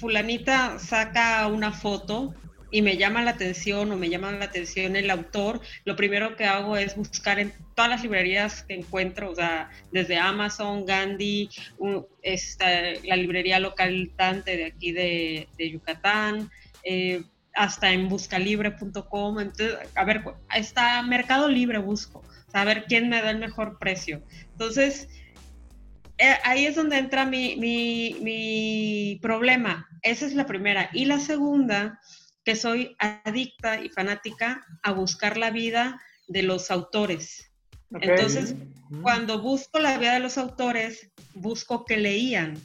fulanita 0.00 0.78
saca 0.78 1.46
una 1.46 1.72
foto 1.72 2.34
y 2.70 2.82
me 2.82 2.96
llama 2.96 3.22
la 3.22 3.32
atención 3.32 3.90
o 3.92 3.96
me 3.96 4.08
llama 4.08 4.32
la 4.32 4.46
atención 4.46 4.96
el 4.96 5.10
autor, 5.10 5.60
lo 5.84 5.96
primero 5.96 6.36
que 6.36 6.44
hago 6.44 6.76
es 6.76 6.96
buscar 6.96 7.38
en 7.38 7.52
todas 7.74 7.90
las 7.90 8.02
librerías 8.02 8.62
que 8.62 8.74
encuentro, 8.74 9.30
o 9.30 9.34
sea, 9.34 9.70
desde 9.92 10.18
Amazon, 10.18 10.86
Gandhi, 10.86 11.50
la 11.80 13.16
librería 13.16 13.58
local 13.58 14.10
de 14.44 14.64
aquí 14.64 14.92
de, 14.92 15.48
Yucatán, 15.58 16.50
eh, 16.84 17.22
hasta 17.54 17.92
en 17.92 18.08
buscalibre.com, 18.08 19.40
entonces, 19.40 19.76
a 19.96 20.04
ver, 20.04 20.22
está 20.54 21.02
Mercado 21.02 21.48
Libre 21.48 21.78
busco, 21.78 22.22
a 22.52 22.64
ver 22.64 22.84
quién 22.88 23.08
me 23.08 23.20
da 23.20 23.30
el 23.30 23.38
mejor 23.38 23.78
precio. 23.78 24.22
Entonces, 24.52 25.08
eh, 26.18 26.36
ahí 26.44 26.66
es 26.66 26.76
donde 26.76 26.98
entra 26.98 27.24
mi, 27.24 27.56
mi, 27.56 28.16
mi 28.20 29.18
problema. 29.20 29.89
Esa 30.02 30.26
es 30.26 30.34
la 30.34 30.46
primera. 30.46 30.90
Y 30.92 31.04
la 31.04 31.18
segunda 31.18 32.00
que 32.44 32.56
soy 32.56 32.96
adicta 32.98 33.82
y 33.82 33.90
fanática 33.90 34.64
a 34.82 34.92
buscar 34.92 35.36
la 35.36 35.50
vida 35.50 36.00
de 36.28 36.42
los 36.42 36.70
autores. 36.70 37.50
Entonces, 38.00 38.54
cuando 39.02 39.42
busco 39.42 39.78
la 39.78 39.98
vida 39.98 40.14
de 40.14 40.20
los 40.20 40.38
autores, 40.38 41.10
busco 41.34 41.84
que 41.84 41.96
leían. 41.96 42.56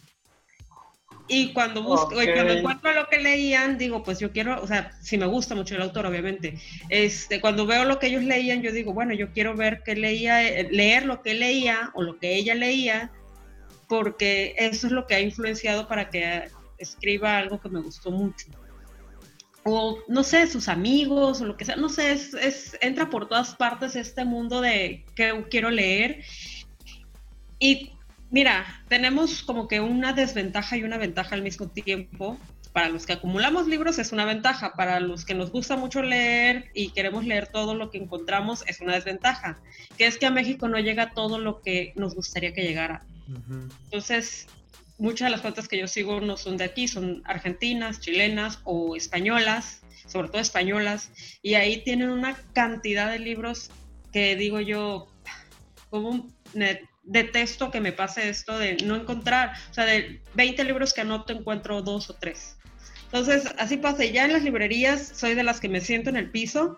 Y 1.27 1.53
cuando 1.53 1.81
busco, 1.81 2.09
cuando 2.09 2.53
encuentro 2.53 2.93
lo 2.93 3.07
que 3.07 3.17
leían, 3.17 3.79
digo, 3.79 4.03
pues 4.03 4.19
yo 4.19 4.31
quiero, 4.31 4.61
o 4.61 4.67
sea, 4.67 4.91
si 5.01 5.17
me 5.17 5.25
gusta 5.25 5.55
mucho 5.55 5.75
el 5.75 5.81
autor, 5.81 6.05
obviamente. 6.05 6.59
Este, 6.89 7.41
cuando 7.41 7.65
veo 7.65 7.83
lo 7.85 7.97
que 7.97 8.07
ellos 8.07 8.23
leían, 8.23 8.61
yo 8.61 8.71
digo, 8.71 8.93
bueno, 8.93 9.15
yo 9.15 9.31
quiero 9.31 9.55
ver 9.55 9.81
qué 9.83 9.95
leía, 9.95 10.41
leer 10.69 11.07
lo 11.07 11.23
que 11.23 11.33
leía 11.33 11.91
o 11.95 12.03
lo 12.03 12.19
que 12.19 12.35
ella 12.35 12.53
leía, 12.53 13.11
porque 13.87 14.53
eso 14.57 14.85
es 14.85 14.93
lo 14.93 15.07
que 15.07 15.15
ha 15.15 15.19
influenciado 15.19 15.87
para 15.87 16.11
que 16.11 16.43
escriba 16.77 17.37
algo 17.37 17.59
que 17.59 17.69
me 17.69 17.81
gustó 17.81 18.11
mucho 18.11 18.47
o 19.67 19.97
no 20.07 20.23
sé, 20.23 20.45
sus 20.45 20.69
amigos 20.69 21.41
o 21.41 21.45
lo 21.45 21.57
que 21.57 21.65
sea, 21.65 21.75
no 21.75 21.89
sé, 21.89 22.11
es, 22.11 22.77
entra 22.81 23.09
por 23.09 23.27
todas 23.27 23.55
partes 23.55 23.95
este 23.95 24.23
mundo 24.23 24.61
de 24.61 25.03
que 25.15 25.43
quiero 25.49 25.71
leer. 25.71 26.23
Y 27.57 27.89
mira, 28.29 28.83
tenemos 28.87 29.41
como 29.41 29.67
que 29.67 29.79
una 29.79 30.13
desventaja 30.13 30.77
y 30.77 30.83
una 30.83 30.99
ventaja 30.99 31.33
al 31.33 31.41
mismo 31.41 31.67
tiempo. 31.67 32.37
Para 32.73 32.89
los 32.89 33.07
que 33.07 33.13
acumulamos 33.13 33.67
libros 33.67 33.97
es 33.97 34.11
una 34.11 34.25
ventaja, 34.25 34.73
para 34.73 34.99
los 34.99 35.25
que 35.25 35.33
nos 35.33 35.49
gusta 35.49 35.77
mucho 35.77 36.03
leer 36.03 36.69
y 36.75 36.89
queremos 36.89 37.25
leer 37.25 37.47
todo 37.47 37.73
lo 37.73 37.89
que 37.89 37.97
encontramos 37.97 38.63
es 38.67 38.81
una 38.81 38.93
desventaja, 38.93 39.57
que 39.97 40.05
es 40.05 40.17
que 40.17 40.25
a 40.25 40.31
México 40.31 40.67
no 40.67 40.77
llega 40.77 41.13
todo 41.13 41.39
lo 41.39 41.61
que 41.61 41.93
nos 41.95 42.13
gustaría 42.13 42.53
que 42.53 42.63
llegara. 42.63 43.03
Entonces, 43.85 44.47
muchas 44.97 45.27
de 45.27 45.31
las 45.31 45.41
cuentas 45.41 45.67
que 45.67 45.77
yo 45.77 45.87
sigo 45.87 46.21
no 46.21 46.37
son 46.37 46.57
de 46.57 46.63
aquí, 46.63 46.87
son 46.87 47.21
argentinas, 47.25 47.99
chilenas 47.99 48.59
o 48.63 48.95
españolas, 48.95 49.81
sobre 50.07 50.29
todo 50.29 50.41
españolas, 50.41 51.11
y 51.41 51.55
ahí 51.55 51.83
tienen 51.83 52.09
una 52.09 52.35
cantidad 52.53 53.11
de 53.11 53.19
libros 53.19 53.71
que 54.11 54.35
digo 54.35 54.59
yo, 54.59 55.07
como 55.89 56.27
detesto 57.03 57.71
que 57.71 57.81
me 57.81 57.91
pase 57.91 58.29
esto 58.29 58.57
de 58.57 58.77
no 58.77 58.95
encontrar, 58.95 59.53
o 59.69 59.73
sea, 59.73 59.85
de 59.85 60.21
20 60.33 60.63
libros 60.63 60.93
que 60.93 61.01
anoto 61.01 61.33
encuentro 61.33 61.81
dos 61.81 62.09
o 62.09 62.13
tres. 62.15 62.57
Entonces, 63.05 63.53
así 63.57 63.77
pasa. 63.77 64.03
Ya 64.03 64.25
en 64.25 64.33
las 64.33 64.43
librerías 64.43 65.13
soy 65.15 65.35
de 65.35 65.43
las 65.43 65.59
que 65.59 65.69
me 65.69 65.81
siento 65.81 66.09
en 66.09 66.17
el 66.17 66.31
piso, 66.31 66.77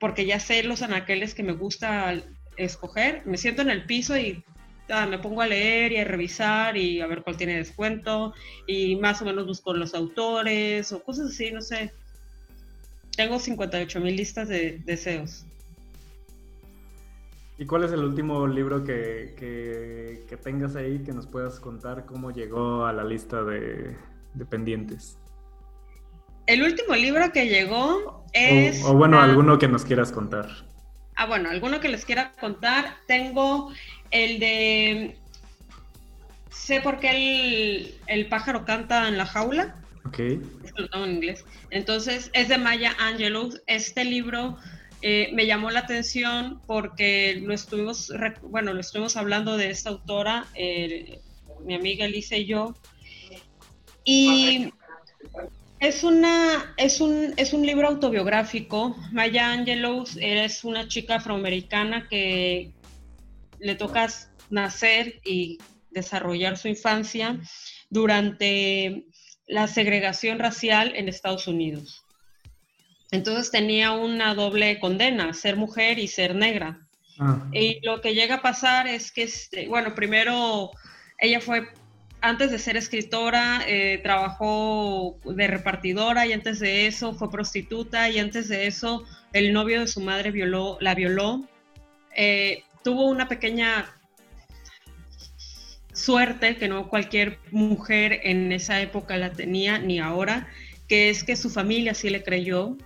porque 0.00 0.26
ya 0.26 0.40
sé 0.40 0.62
los 0.62 0.82
anaqueles 0.82 1.34
que 1.34 1.42
me 1.42 1.52
gusta 1.52 2.14
escoger. 2.56 3.22
Me 3.26 3.38
siento 3.38 3.62
en 3.62 3.70
el 3.70 3.84
piso 3.84 4.16
y 4.16 4.42
Ah, 4.88 5.06
me 5.06 5.18
pongo 5.18 5.42
a 5.42 5.46
leer 5.46 5.92
y 5.92 5.96
a 5.98 6.04
revisar 6.04 6.76
y 6.76 7.00
a 7.00 7.06
ver 7.06 7.22
cuál 7.22 7.36
tiene 7.36 7.56
descuento 7.56 8.34
y 8.66 8.96
más 8.96 9.20
o 9.20 9.24
menos 9.24 9.46
busco 9.46 9.74
los 9.74 9.94
autores 9.94 10.92
o 10.92 11.02
cosas 11.02 11.30
así, 11.30 11.50
no 11.50 11.60
sé. 11.60 11.92
Tengo 13.16 13.38
58 13.38 14.00
mil 14.00 14.14
listas 14.14 14.48
de 14.48 14.80
deseos. 14.84 15.46
¿Y 17.58 17.64
cuál 17.64 17.84
es 17.84 17.92
el 17.92 18.04
último 18.04 18.46
libro 18.46 18.84
que, 18.84 19.34
que, 19.38 20.36
tengas 20.36 20.76
ahí 20.76 20.98
que 20.98 21.12
nos 21.12 21.26
puedas 21.26 21.58
contar 21.58 22.04
cómo 22.04 22.30
llegó 22.30 22.84
a 22.84 22.92
la 22.92 23.02
lista 23.02 23.42
de, 23.42 23.96
pendientes? 24.50 25.18
El 26.46 26.62
último 26.62 26.94
libro 26.94 27.32
que 27.32 27.48
llegó 27.48 28.24
es... 28.34 28.84
O, 28.84 28.94
bueno, 28.94 29.18
alguno 29.18 29.58
que 29.58 29.68
nos 29.68 29.86
quieras 29.86 30.12
contar. 30.12 30.48
Ah, 31.16 31.24
bueno, 31.24 31.48
alguno 31.48 31.80
que 31.80 31.88
les 31.88 32.04
quiera 32.04 32.32
contar. 32.38 32.98
Tengo 33.06 33.72
el 34.10 34.38
de. 34.38 35.16
Sé 36.50 36.80
por 36.80 36.98
qué 36.98 37.94
el, 38.06 38.26
pájaro 38.28 38.64
canta 38.64 39.08
en 39.08 39.18
la 39.18 39.26
jaula. 39.26 39.76
Ok. 40.04 40.18
lo 40.76 40.88
tengo 40.88 41.04
en 41.04 41.14
inglés. 41.14 41.44
Entonces, 41.70 42.30
es 42.32 42.48
de 42.48 42.58
Maya 42.58 42.94
Angelou. 42.98 43.52
Este 43.66 44.04
libro 44.04 44.56
eh, 45.02 45.30
me 45.32 45.46
llamó 45.46 45.70
la 45.70 45.80
atención 45.80 46.60
porque 46.66 47.40
lo 47.42 47.52
estuvimos, 47.52 48.12
bueno, 48.42 48.72
lo 48.72 48.80
estuvimos 48.80 49.16
hablando 49.16 49.56
de 49.56 49.70
esta 49.70 49.90
autora, 49.90 50.46
mi 51.64 51.74
amiga 51.74 52.06
Elisa 52.06 52.36
y 52.36 52.46
yo. 52.46 52.74
Y 54.04 54.72
es, 55.80 56.04
una, 56.04 56.74
es, 56.76 57.00
un, 57.00 57.34
es 57.36 57.52
un 57.52 57.66
libro 57.66 57.88
autobiográfico. 57.88 58.96
Maya 59.12 59.52
Angelou 59.52 60.04
es 60.20 60.64
una 60.64 60.88
chica 60.88 61.16
afroamericana 61.16 62.08
que 62.08 62.70
le 63.58 63.74
toca 63.74 64.08
nacer 64.50 65.20
y 65.24 65.58
desarrollar 65.90 66.56
su 66.56 66.68
infancia 66.68 67.40
durante 67.90 69.06
la 69.46 69.68
segregación 69.68 70.38
racial 70.38 70.92
en 70.94 71.08
Estados 71.08 71.46
Unidos. 71.46 72.04
Entonces 73.10 73.50
tenía 73.50 73.92
una 73.92 74.34
doble 74.34 74.78
condena, 74.80 75.32
ser 75.32 75.56
mujer 75.56 75.98
y 75.98 76.08
ser 76.08 76.34
negra. 76.34 76.86
Ah. 77.18 77.48
Y 77.52 77.80
lo 77.84 78.00
que 78.00 78.14
llega 78.14 78.36
a 78.36 78.42
pasar 78.42 78.88
es 78.88 79.12
que, 79.12 79.22
este, 79.22 79.68
bueno, 79.68 79.94
primero 79.94 80.70
ella 81.18 81.40
fue, 81.40 81.68
antes 82.20 82.50
de 82.50 82.58
ser 82.58 82.76
escritora, 82.76 83.62
eh, 83.66 84.00
trabajó 84.02 85.18
de 85.24 85.46
repartidora 85.46 86.26
y 86.26 86.32
antes 86.32 86.58
de 86.58 86.86
eso 86.86 87.14
fue 87.14 87.30
prostituta 87.30 88.10
y 88.10 88.18
antes 88.18 88.48
de 88.48 88.66
eso 88.66 89.04
el 89.32 89.52
novio 89.52 89.80
de 89.80 89.86
su 89.86 90.00
madre 90.00 90.30
violó, 90.30 90.76
la 90.80 90.94
violó. 90.94 91.48
Eh, 92.16 92.64
tuvo 92.86 93.06
una 93.06 93.26
pequeña 93.26 93.92
suerte 95.92 96.56
que 96.56 96.68
no 96.68 96.88
cualquier 96.88 97.40
mujer 97.50 98.20
en 98.22 98.52
esa 98.52 98.80
época 98.80 99.16
la 99.16 99.32
tenía 99.32 99.78
ni 99.78 99.98
ahora, 99.98 100.46
que 100.86 101.10
es 101.10 101.24
que 101.24 101.34
su 101.34 101.50
familia 101.50 101.94
sí 101.94 102.10
le 102.10 102.22
creyó 102.22 102.76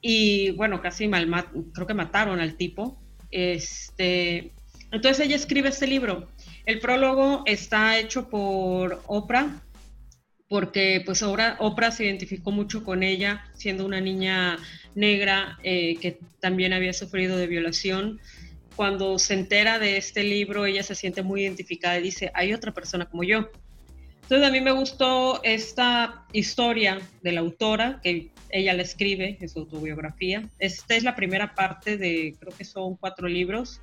y 0.00 0.52
bueno, 0.52 0.80
casi 0.80 1.08
mal, 1.08 1.28
creo 1.74 1.88
que 1.88 1.94
mataron 1.94 2.38
al 2.38 2.54
tipo. 2.54 3.02
Este, 3.32 4.52
entonces 4.92 5.26
ella 5.26 5.34
escribe 5.34 5.70
este 5.70 5.88
libro. 5.88 6.28
El 6.64 6.78
prólogo 6.78 7.42
está 7.46 7.98
hecho 7.98 8.28
por 8.28 9.02
Oprah, 9.08 9.60
porque 10.48 11.02
pues 11.04 11.24
Oprah, 11.24 11.90
se 11.90 12.04
identificó 12.04 12.52
mucho 12.52 12.84
con 12.84 13.02
ella, 13.02 13.44
siendo 13.54 13.84
una 13.84 14.00
niña 14.00 14.56
negra 14.94 15.58
eh, 15.64 15.96
que 15.96 16.20
también 16.38 16.72
había 16.72 16.92
sufrido 16.92 17.36
de 17.36 17.48
violación 17.48 18.20
cuando 18.78 19.18
se 19.18 19.34
entera 19.34 19.80
de 19.80 19.96
este 19.96 20.22
libro, 20.22 20.64
ella 20.64 20.84
se 20.84 20.94
siente 20.94 21.24
muy 21.24 21.42
identificada 21.42 21.98
y 21.98 22.02
dice, 22.04 22.30
hay 22.32 22.54
otra 22.54 22.72
persona 22.72 23.06
como 23.06 23.24
yo. 23.24 23.50
Entonces 24.22 24.46
a 24.46 24.52
mí 24.52 24.60
me 24.60 24.70
gustó 24.70 25.42
esta 25.42 26.24
historia 26.32 27.00
de 27.20 27.32
la 27.32 27.40
autora, 27.40 27.98
que 28.04 28.30
ella 28.50 28.74
la 28.74 28.82
escribe 28.82 29.36
en 29.40 29.48
su 29.48 29.58
autobiografía. 29.58 30.48
Esta 30.60 30.94
es 30.94 31.02
la 31.02 31.16
primera 31.16 31.56
parte 31.56 31.96
de, 31.96 32.36
creo 32.38 32.56
que 32.56 32.64
son 32.64 32.94
cuatro 32.94 33.26
libros, 33.26 33.80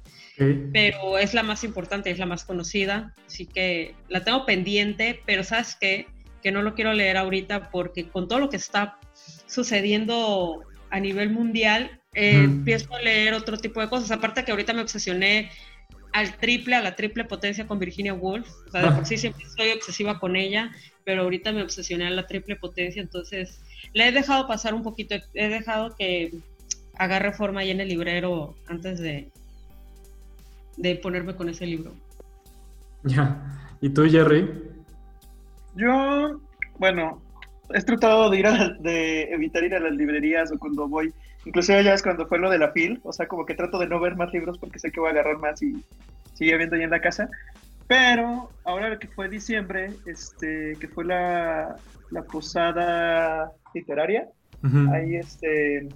pero 0.72 1.18
es 1.18 1.34
la 1.34 1.44
más 1.44 1.66
importante, 1.66 2.10
es 2.10 2.18
la 2.18 2.26
más 2.26 2.46
conocida, 2.46 3.14
así 3.28 3.46
que 3.48 3.96
la 4.08 4.24
tengo 4.24 4.46
pendiente, 4.46 5.20
pero 5.26 5.44
sabes 5.44 5.76
qué, 5.78 6.08
que 6.42 6.54
no 6.54 6.62
lo 6.62 6.74
quiero 6.74 6.94
leer 6.94 7.18
ahorita 7.18 7.70
porque 7.70 8.08
con 8.08 8.30
todo 8.30 8.40
lo 8.40 8.50
que 8.50 8.56
está 8.56 8.98
sucediendo 9.46 10.64
a 10.90 11.02
nivel 11.02 11.32
mundial, 11.32 12.00
eh, 12.16 12.44
empiezo 12.44 12.96
a 12.96 13.02
leer 13.02 13.34
otro 13.34 13.58
tipo 13.58 13.82
de 13.82 13.90
cosas. 13.90 14.12
Aparte 14.12 14.44
que 14.44 14.52
ahorita 14.52 14.74
me 14.74 14.82
obsesioné 14.82 15.52
al 16.14 16.38
triple, 16.38 16.76
a 16.76 16.82
la 16.82 16.96
triple 16.96 17.26
potencia 17.26 17.68
con 17.68 17.78
Virginia 17.78 18.14
Woolf. 18.14 18.50
O 18.68 18.72
sea, 18.72 18.84
de 18.84 18.92
por 18.92 19.06
sí 19.06 19.18
siempre 19.18 19.44
estoy 19.44 19.72
obsesiva 19.72 20.18
con 20.18 20.38
ella, 20.38 20.72
pero 21.04 21.24
ahorita 21.24 21.52
me 21.52 21.62
obsesioné 21.62 22.08
a 22.08 22.10
la 22.10 22.26
triple 22.26 22.56
potencia, 22.56 23.02
entonces 23.02 23.62
le 23.94 24.08
he 24.08 24.12
dejado 24.12 24.48
pasar 24.48 24.74
un 24.74 24.82
poquito, 24.82 25.16
he 25.34 25.50
dejado 25.50 25.96
que 25.96 26.32
agarre 26.98 27.34
forma 27.34 27.62
ahí 27.62 27.72
en 27.72 27.82
el 27.82 27.90
librero 27.90 28.56
antes 28.68 29.00
de, 29.00 29.30
de 30.78 30.96
ponerme 30.96 31.36
con 31.36 31.50
ese 31.50 31.66
libro. 31.66 31.94
Ya. 33.04 33.60
¿Y 33.82 33.90
tú, 33.90 34.10
Jerry? 34.10 34.50
Yo, 35.76 36.40
bueno, 36.80 37.22
he 37.74 37.82
tratado 37.82 38.30
de 38.30 38.40
ir 38.40 38.48
a, 38.48 38.70
de 38.80 39.24
evitar 39.34 39.64
ir 39.64 39.76
a 39.76 39.80
las 39.80 39.94
librerías 39.94 40.52
o 40.52 40.58
cuando 40.58 40.88
voy 40.88 41.14
Inclusive 41.46 41.84
ya 41.84 41.94
es 41.94 42.02
cuando 42.02 42.28
fue 42.28 42.40
lo 42.40 42.50
de 42.50 42.58
la 42.58 42.72
FIL, 42.72 43.00
o 43.04 43.14
sea, 43.14 43.28
como 43.28 43.46
que 43.46 43.54
trato 43.54 43.78
de 43.78 43.88
no 43.88 44.00
ver 44.00 44.16
más 44.16 44.34
libros 44.34 44.58
porque 44.58 44.80
sé 44.80 44.92
que 44.92 45.00
voy 45.00 45.10
a 45.10 45.12
agarrar 45.12 45.38
más 45.38 45.62
y 45.62 45.84
sigue 46.34 46.58
viendo 46.58 46.76
ahí 46.76 46.84
en 46.84 46.90
la 46.90 47.02
casa. 47.02 47.30
Pero 47.88 48.50
ahora 48.64 48.98
que 48.98 49.08
fue 49.08 49.30
diciembre, 49.30 49.92
este, 50.08 50.76
que 50.80 50.88
fue 50.88 51.06
la, 51.06 51.76
la 52.10 52.24
posada 52.24 53.52
literaria, 53.76 54.28
ahí 54.92 55.18
este, 55.18 55.88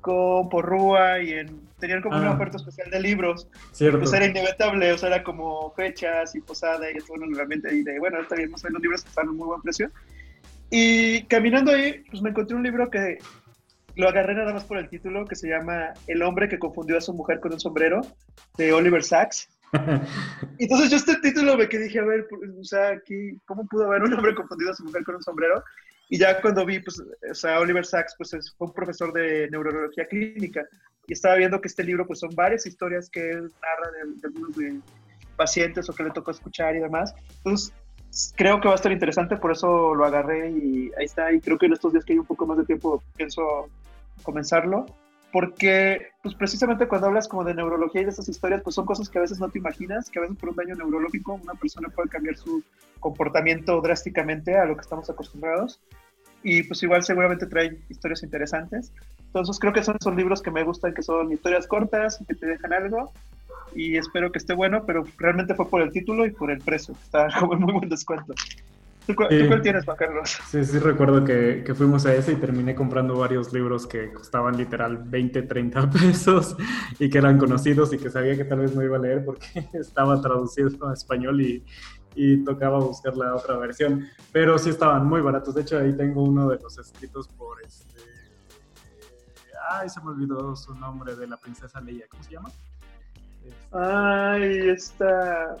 con 0.00 0.48
Porrúa 0.48 1.20
y 1.20 1.32
en, 1.32 1.60
tenían 1.78 2.02
como 2.02 2.16
una 2.16 2.30
ah. 2.30 2.34
oferta 2.34 2.56
especial 2.56 2.90
de 2.90 3.00
libros. 3.00 3.48
Cierto. 3.70 4.00
Pues 4.00 4.12
era 4.12 4.26
inevitable, 4.26 4.92
o 4.92 4.98
sea, 4.98 5.08
era 5.08 5.22
como 5.22 5.72
fechas 5.74 6.34
y 6.34 6.40
posada 6.40 6.90
y 6.90 6.96
eso, 6.96 7.06
bueno, 7.16 7.26
realmente, 7.32 7.72
y 7.72 7.84
de, 7.84 8.00
bueno, 8.00 8.18
bien, 8.36 8.50
no 8.50 8.58
sé, 8.58 8.70
los 8.70 8.82
libros 8.82 9.04
están 9.06 9.28
a 9.28 9.32
muy 9.32 9.46
buen 9.46 9.62
precio. 9.62 9.90
Y 10.70 11.22
caminando 11.24 11.70
ahí, 11.70 12.04
pues 12.10 12.22
me 12.22 12.30
encontré 12.30 12.56
un 12.56 12.64
libro 12.64 12.90
que 12.90 13.18
lo 13.96 14.08
agarré 14.08 14.34
nada 14.34 14.52
más 14.52 14.64
por 14.64 14.78
el 14.78 14.88
título, 14.88 15.24
que 15.24 15.34
se 15.34 15.48
llama 15.48 15.94
El 16.06 16.22
hombre 16.22 16.48
que 16.48 16.58
confundió 16.58 16.98
a 16.98 17.00
su 17.00 17.14
mujer 17.14 17.40
con 17.40 17.52
un 17.52 17.60
sombrero, 17.60 18.02
de 18.58 18.72
Oliver 18.72 19.02
Sacks. 19.02 19.48
Entonces 20.58 20.90
yo 20.90 20.96
este 20.98 21.16
título 21.16 21.56
me 21.56 21.68
quedé 21.68 21.84
dije, 21.84 21.98
a 21.98 22.04
ver, 22.04 22.26
o 22.60 22.64
sea, 22.64 22.90
aquí, 22.90 23.38
¿cómo 23.46 23.66
pudo 23.66 23.86
haber 23.86 24.02
un 24.02 24.12
hombre 24.12 24.34
confundido 24.34 24.70
a 24.70 24.74
su 24.74 24.84
mujer 24.84 25.02
con 25.02 25.16
un 25.16 25.22
sombrero? 25.22 25.64
Y 26.08 26.18
ya 26.18 26.40
cuando 26.40 26.64
vi, 26.64 26.78
pues, 26.78 27.00
o 27.00 27.34
sea, 27.34 27.58
Oliver 27.58 27.84
Sacks, 27.84 28.14
pues 28.16 28.30
fue 28.56 28.68
un 28.68 28.74
profesor 28.74 29.12
de 29.12 29.48
neurología 29.50 30.06
clínica 30.06 30.64
y 31.06 31.14
estaba 31.14 31.36
viendo 31.36 31.60
que 31.60 31.68
este 31.68 31.82
libro, 31.82 32.06
pues 32.06 32.20
son 32.20 32.30
varias 32.34 32.66
historias 32.66 33.08
que 33.08 33.30
él 33.30 33.50
narra 33.62 33.90
de, 33.92 34.62
de, 34.62 34.72
de 34.72 34.80
pacientes 35.36 35.88
o 35.88 35.94
que 35.94 36.04
le 36.04 36.10
tocó 36.10 36.30
escuchar 36.30 36.76
y 36.76 36.80
demás. 36.80 37.14
Entonces, 37.38 37.72
creo 38.34 38.60
que 38.60 38.68
va 38.68 38.74
a 38.74 38.76
estar 38.76 38.92
interesante, 38.92 39.36
por 39.36 39.52
eso 39.52 39.94
lo 39.94 40.04
agarré 40.04 40.50
y 40.50 40.90
ahí 40.98 41.04
está. 41.04 41.32
Y 41.32 41.40
creo 41.40 41.58
que 41.58 41.66
en 41.66 41.74
estos 41.74 41.92
días 41.92 42.04
que 42.04 42.14
hay 42.14 42.18
un 42.18 42.26
poco 42.26 42.46
más 42.46 42.58
de 42.58 42.64
tiempo, 42.64 43.02
pienso 43.16 43.68
comenzarlo 44.22 44.86
porque 45.32 46.12
pues 46.22 46.34
precisamente 46.34 46.88
cuando 46.88 47.08
hablas 47.08 47.28
como 47.28 47.44
de 47.44 47.54
neurología 47.54 48.00
y 48.00 48.04
de 48.04 48.10
esas 48.10 48.28
historias, 48.28 48.62
pues 48.62 48.74
son 48.74 48.86
cosas 48.86 49.10
que 49.10 49.18
a 49.18 49.20
veces 49.20 49.38
no 49.38 49.50
te 49.50 49.58
imaginas, 49.58 50.08
que 50.08 50.18
a 50.18 50.22
veces 50.22 50.38
por 50.38 50.48
un 50.48 50.56
daño 50.56 50.74
neurológico 50.74 51.34
una 51.34 51.52
persona 51.54 51.88
puede 51.88 52.08
cambiar 52.08 52.36
su 52.36 52.62
comportamiento 53.00 53.80
drásticamente 53.80 54.56
a 54.56 54.64
lo 54.64 54.76
que 54.76 54.80
estamos 54.80 55.10
acostumbrados 55.10 55.80
y 56.42 56.62
pues 56.62 56.82
igual 56.82 57.02
seguramente 57.02 57.46
traen 57.46 57.84
historias 57.88 58.22
interesantes. 58.22 58.92
Entonces 59.26 59.58
creo 59.58 59.72
que 59.72 59.82
son 59.82 59.96
esos 60.00 60.14
libros 60.16 60.40
que 60.40 60.50
me 60.50 60.62
gustan, 60.62 60.94
que 60.94 61.02
son 61.02 61.30
historias 61.30 61.66
cortas, 61.66 62.18
que 62.26 62.34
te 62.34 62.46
dejan 62.46 62.72
algo 62.72 63.12
y 63.74 63.96
espero 63.96 64.32
que 64.32 64.38
esté 64.38 64.54
bueno, 64.54 64.84
pero 64.86 65.04
realmente 65.18 65.54
fue 65.54 65.68
por 65.68 65.82
el 65.82 65.90
título 65.90 66.24
y 66.24 66.30
por 66.30 66.50
el 66.50 66.60
precio, 66.60 66.94
está 67.02 67.28
como 67.40 67.56
muy 67.56 67.74
buen 67.74 67.88
descuento. 67.88 68.32
¿Tú, 69.06 69.14
cuál 69.14 69.62
tienes, 69.62 69.84
Juan 69.84 69.96
Carlos? 69.96 70.38
Sí, 70.48 70.64
sí, 70.64 70.78
recuerdo 70.78 71.24
que, 71.24 71.62
que, 71.64 71.74
fuimos 71.74 72.06
a 72.06 72.14
ese 72.14 72.32
y 72.32 72.36
terminé 72.36 72.74
comprando 72.74 73.16
varios 73.16 73.52
libros 73.52 73.86
que 73.86 74.12
costaban 74.12 74.56
literal 74.56 74.98
20, 75.04 75.42
30 75.42 75.90
pesos 75.90 76.56
y 76.98 77.08
que 77.08 77.18
eran 77.18 77.38
conocidos 77.38 77.92
y 77.92 77.98
que 77.98 78.10
sabía 78.10 78.36
que 78.36 78.44
tal 78.44 78.60
vez 78.60 78.74
no 78.74 78.82
iba 78.82 78.96
a 78.96 79.00
leer 79.00 79.24
porque 79.24 79.46
estaba 79.74 80.20
traducido 80.20 80.88
a 80.88 80.92
español 80.92 81.40
y, 81.40 81.64
y 82.16 82.42
tocaba 82.42 82.80
buscar 82.80 83.16
la 83.16 83.36
otra 83.36 83.56
versión. 83.58 84.08
Pero 84.32 84.58
sí 84.58 84.70
estaban 84.70 85.06
muy 85.06 85.20
baratos. 85.20 85.54
De 85.54 85.62
hecho, 85.62 85.78
ahí 85.78 85.94
tengo 85.96 86.24
uno 86.24 86.48
de 86.48 86.58
los 86.58 86.76
escritos 86.78 87.28
por 87.28 87.62
este. 87.62 88.00
Ay, 89.70 89.88
se 89.88 90.00
me 90.00 90.08
olvidó 90.08 90.56
su 90.56 90.74
nombre 90.74 91.14
de 91.14 91.26
la 91.26 91.36
princesa 91.36 91.80
Leia. 91.80 92.06
¿Cómo 92.08 92.22
se 92.22 92.32
llama? 92.32 92.50
Ay, 93.72 94.70
está. 94.70 95.56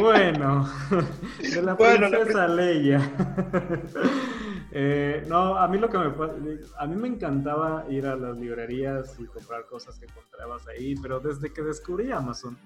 Bueno, 0.00 0.68
de 1.38 1.62
la 1.62 1.76
princesa 1.76 2.48
Leia. 2.48 3.00
Eh, 4.74 5.22
no, 5.28 5.58
a 5.58 5.68
mí 5.68 5.76
lo 5.76 5.90
que 5.90 5.98
me 5.98 6.10
a 6.78 6.86
mí 6.86 6.96
me 6.96 7.06
encantaba 7.06 7.84
ir 7.90 8.06
a 8.06 8.16
las 8.16 8.38
librerías 8.38 9.20
y 9.20 9.26
comprar 9.26 9.66
cosas 9.66 9.98
que 9.98 10.06
encontrabas 10.06 10.66
ahí, 10.66 10.94
pero 10.94 11.20
desde 11.20 11.52
que 11.52 11.60
descubrí 11.60 12.10
Amazon 12.10 12.56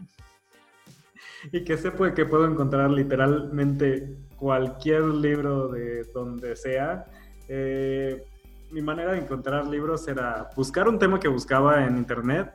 y 1.53 1.65
que 1.65 1.77
sé 1.77 1.91
que 2.15 2.25
puedo 2.25 2.47
encontrar 2.47 2.91
literalmente 2.91 4.17
cualquier 4.37 5.03
libro 5.03 5.67
de 5.67 6.05
donde 6.15 6.55
sea, 6.55 7.07
eh, 7.49 8.25
mi 8.71 8.83
manera 8.83 9.11
de 9.11 9.19
encontrar 9.19 9.67
libros 9.67 10.07
era 10.07 10.51
buscar 10.55 10.89
un 10.89 11.01
tema 11.01 11.19
que 11.19 11.27
buscaba 11.27 11.87
en 11.87 11.97
internet, 11.97 12.55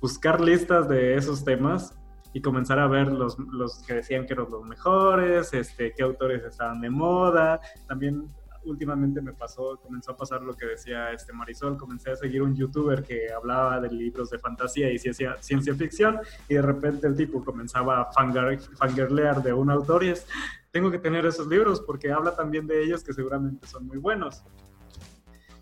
buscar 0.00 0.40
listas 0.40 0.88
de 0.88 1.16
esos 1.16 1.44
temas 1.44 1.92
y 2.36 2.42
comenzar 2.42 2.78
a 2.78 2.86
ver 2.86 3.10
los, 3.10 3.38
los 3.38 3.78
que 3.78 3.94
decían 3.94 4.26
que 4.26 4.34
eran 4.34 4.50
los 4.50 4.62
mejores, 4.62 5.54
este, 5.54 5.94
qué 5.94 6.02
autores 6.02 6.44
estaban 6.44 6.82
de 6.82 6.90
moda. 6.90 7.58
También 7.88 8.28
últimamente 8.64 9.22
me 9.22 9.32
pasó, 9.32 9.80
comenzó 9.82 10.12
a 10.12 10.18
pasar 10.18 10.42
lo 10.42 10.54
que 10.54 10.66
decía 10.66 11.12
este 11.12 11.32
Marisol, 11.32 11.78
comencé 11.78 12.10
a 12.10 12.16
seguir 12.16 12.42
un 12.42 12.54
youtuber 12.54 13.02
que 13.02 13.32
hablaba 13.32 13.80
de 13.80 13.88
libros 13.90 14.28
de 14.28 14.38
fantasía 14.38 14.92
y 14.92 14.98
ciencia, 14.98 15.38
ciencia 15.40 15.74
ficción 15.74 16.18
y 16.46 16.56
de 16.56 16.62
repente 16.62 17.06
el 17.06 17.16
tipo 17.16 17.42
comenzaba 17.42 18.02
a 18.02 18.12
fangirlear 18.12 19.42
de 19.42 19.54
un 19.54 19.70
autor 19.70 20.04
y 20.04 20.10
es, 20.10 20.26
tengo 20.70 20.90
que 20.90 20.98
tener 20.98 21.24
esos 21.24 21.46
libros 21.46 21.80
porque 21.80 22.12
habla 22.12 22.36
también 22.36 22.66
de 22.66 22.84
ellos 22.84 23.02
que 23.02 23.14
seguramente 23.14 23.66
son 23.66 23.86
muy 23.86 23.96
buenos. 23.96 24.44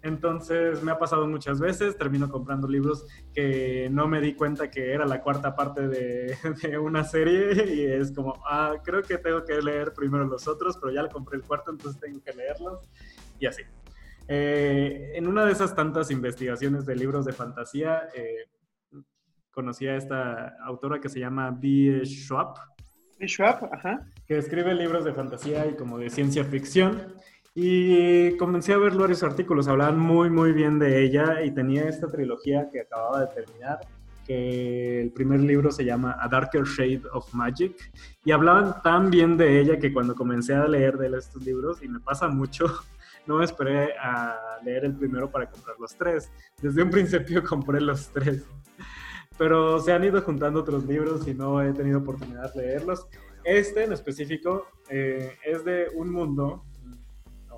Entonces 0.05 0.82
me 0.82 0.92
ha 0.92 0.98
pasado 0.98 1.26
muchas 1.26 1.59
veces, 1.59 1.96
termino 1.96 2.28
comprando 2.28 2.68
libros 2.68 3.07
que 3.32 3.88
no 3.90 4.07
me 4.07 4.20
di 4.20 4.34
cuenta 4.34 4.70
que 4.70 4.92
era 4.92 5.07
la 5.07 5.22
cuarta 5.22 5.57
parte 5.57 5.88
de, 5.88 6.78
una 6.78 7.05
serie 7.05 7.74
y 7.74 7.86
es 7.86 8.12
como, 8.12 8.34
ah, 8.46 8.74
creo 8.84 9.02
que 9.02 9.16
tengo 9.16 9.42
que 9.46 9.62
leer 9.62 9.94
primero 9.94 10.26
los 10.26 10.46
otros, 10.46 10.76
pero 10.76 10.92
ya 10.92 11.02
le 11.02 11.09
compré 11.09 11.38
el 11.38 11.42
cuarto, 11.42 11.70
entonces 11.70 11.98
tengo 11.98 12.22
que 12.22 12.34
leerlos 12.34 12.86
y 13.40 13.46
así. 13.46 13.62
Eh, 14.28 15.12
en 15.14 15.26
una 15.26 15.46
de 15.46 15.52
esas 15.52 15.74
tantas 15.74 16.11
investigaciones 16.11 16.84
de 16.84 16.96
libros 16.96 17.24
de 17.24 17.32
fantasía, 17.32 18.02
eh, 18.14 18.50
conocí 19.52 19.86
a 19.86 19.96
esta 19.96 20.55
autora 20.66 21.00
que 21.00 21.09
se 21.09 21.18
llama 21.18 21.50
B. 21.50 22.02
Schwab. 22.05 22.57
B. 23.18 23.26
Schwab, 23.26 23.70
ajá. 23.72 24.07
Que 24.26 24.36
escribe 24.36 24.74
libros 24.74 25.07
de 25.07 25.14
fantasía 25.14 25.66
y 25.66 25.76
como 25.76 25.96
de 25.96 26.11
ciencia 26.11 26.44
ficción. 26.44 27.14
Y 27.57 28.36
comencé 28.36 28.72
a 28.72 28.78
ver 28.78 28.94
varios 28.94 29.22
artículos, 29.22 29.68
hablaban 29.68 29.96
muy, 29.96 30.28
muy 30.28 30.52
bien 30.52 30.80
de 30.80 31.05
ella 31.05 31.44
y 31.44 31.52
tenía 31.52 31.88
esta 31.88 32.09
trilogía 32.09 32.68
que 32.72 32.80
acababa 32.80 33.20
de 33.20 33.26
terminar, 33.28 33.78
que 34.26 35.02
el 35.02 35.12
primer 35.12 35.38
libro 35.38 35.70
se 35.70 35.84
llama 35.84 36.16
A 36.20 36.26
Darker 36.26 36.64
Shade 36.64 37.02
of 37.12 37.32
Magic, 37.32 37.76
y 38.24 38.32
hablaban 38.32 38.82
tan 38.82 39.09
bien 39.09 39.36
de 39.36 39.61
ella 39.61 39.78
que 39.78 39.92
cuando 39.92 40.16
comencé 40.16 40.52
a 40.52 40.66
leer 40.66 40.98
de 40.98 41.16
estos 41.16 41.44
libros, 41.44 41.80
y 41.80 41.86
me 41.86 42.00
pasa 42.00 42.26
mucho, 42.26 42.66
no 43.26 43.36
me 43.36 43.44
esperé 43.44 43.92
a 43.98 44.59
leer 44.64 44.86
el 44.86 44.96
primero 44.96 45.30
para 45.30 45.48
comprar 45.48 45.76
los 45.78 45.94
tres. 45.94 46.32
Desde 46.61 46.82
un 46.82 46.90
principio 46.90 47.44
compré 47.44 47.80
los 47.80 48.09
tres. 48.09 48.44
Pero 49.38 49.78
se 49.78 49.92
han 49.92 50.02
ido 50.02 50.20
juntando 50.22 50.61
otros 50.61 50.84
libros 50.86 51.26
y 51.28 51.34
no 51.34 51.62
he 51.62 51.72
tenido 51.72 52.00
oportunidad 52.00 52.52
de 52.52 52.62
leerlos. 52.62 53.07
Este 53.44 53.84
en 53.84 53.92
específico 53.92 54.66
eh, 54.88 55.36
es 55.44 55.64
de 55.64 55.88
un 55.94 56.11
mundo 56.11 56.64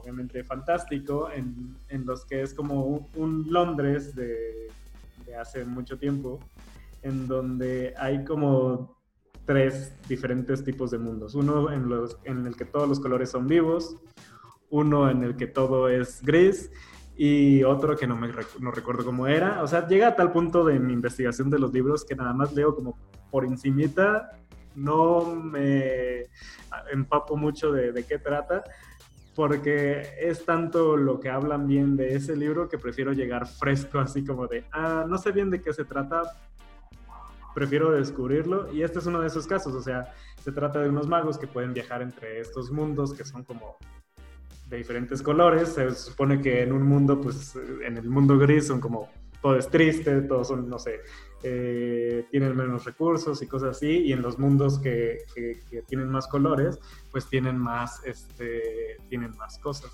obviamente 0.07 0.45
fantástico, 0.45 1.29
en, 1.33 1.77
en 1.89 2.07
los 2.07 2.25
que 2.25 2.41
es 2.41 2.55
como 2.55 3.09
un, 3.17 3.47
Londres 3.51 4.15
de, 4.15 4.71
hace 5.37 5.65
mucho 5.65 5.99
tiempo, 5.99 6.39
en 7.03 7.27
donde 7.27 7.93
hay 7.99 8.25
como 8.25 8.97
tres 9.47 9.93
diferentes 10.09 10.63
tipos 10.63 10.93
de 10.93 10.99
mundos. 10.99 11.35
Uno 11.35 11.73
en, 11.73 11.89
los, 11.89 12.19
en 12.23 12.47
el 12.47 12.55
que 12.55 12.65
todos 12.65 12.89
los 12.89 13.01
colores 13.01 13.31
son 13.31 13.49
vivos, 13.49 13.97
uno 14.71 15.11
en 15.11 15.25
el 15.25 15.37
que 15.37 15.49
todo 15.49 15.89
es 15.89 16.23
gris 16.23 16.71
y 17.17 17.65
otro 17.65 17.97
que 17.97 18.07
no 18.07 18.17
me 18.17 18.29
no 18.61 18.71
recuerdo 18.71 19.05
cómo 19.05 19.27
era. 19.27 19.61
O 19.65 19.67
sea, 19.67 19.89
llega 19.89 20.07
a 20.07 20.15
tal 20.15 20.31
punto 20.31 20.65
de 20.65 20.79
mi 20.79 20.93
investigación 20.93 21.51
de 21.51 21.59
los 21.59 21.73
libros 21.73 22.05
que 22.05 22.15
nada 22.15 22.33
más 22.33 22.55
leo 22.55 22.77
como 22.77 22.97
por 23.33 23.45
encimita, 23.45 24.39
no 24.77 25.35
me 25.35 26.27
empapo 26.93 27.37
mucho 27.37 27.73
de, 27.73 27.91
de 27.91 28.05
qué 28.05 28.19
trata, 28.21 28.63
porque 29.37 30.15
es 30.19 30.47
tanto 30.47 30.97
lo 30.97 31.21
que 31.21 31.29
hablan 31.29 31.69
bien 31.69 31.95
de 31.95 32.17
ese 32.17 32.35
libro 32.35 32.71
que 32.71 32.79
prefiero 32.79 33.13
llegar 33.13 33.47
fresco, 33.47 33.99
así 33.99 34.25
como 34.25 34.47
de, 34.47 34.65
ah, 34.73 35.05
no 35.07 35.19
sé 35.19 35.31
bien 35.31 35.51
de 35.51 35.61
qué 35.61 35.75
se 35.75 35.85
trata, 35.85 36.23
prefiero 37.55 37.93
descubrirlo. 37.93 38.73
Y 38.73 38.83
este 38.83 38.99
es 38.99 39.07
uno 39.07 39.21
de 39.21 39.27
esos 39.27 39.47
casos, 39.47 39.75
o 39.75 39.83
sea, 39.83 40.15
se 40.43 40.53
trata 40.53 40.81
de 40.81 40.89
unos 40.89 41.07
magos 41.07 41.37
que 41.37 41.47
pueden 41.47 41.75
viajar 41.75 42.01
entre 42.01 42.41
estos 42.41 42.71
mundos 42.71 43.13
que 43.13 43.25
son 43.25 43.45
como 43.45 43.77
de 44.71 44.79
diferentes 44.79 45.21
colores. 45.23 45.69
Se 45.69 45.95
supone 45.95 46.41
que 46.41 46.63
en 46.63 46.73
un 46.73 46.83
mundo, 46.83 47.21
pues 47.21 47.55
en 47.85 47.99
el 47.99 48.09
mundo 48.09 48.39
gris 48.39 48.67
son 48.67 48.81
como 48.81 49.11
todo 49.43 49.57
es 49.57 49.69
triste, 49.69 50.23
todos 50.23 50.49
son, 50.49 50.69
no 50.69 50.79
sé, 50.79 51.01
eh, 51.49 52.27
tienen 52.33 52.57
menos 52.57 52.85
recursos 52.85 53.41
y 53.41 53.47
cosas 53.47 53.77
así, 53.77 53.99
y 54.07 54.13
en 54.13 54.21
los 54.21 54.37
mundos 54.37 54.81
que, 54.81 55.19
tienen 55.87 56.09
más 56.09 56.27
colores, 56.27 56.81
pues 57.13 57.29
tienen 57.29 57.57
más, 57.57 58.05
este, 58.05 58.97
tienen 59.09 59.37
más 59.37 59.59
cosas. 59.59 59.91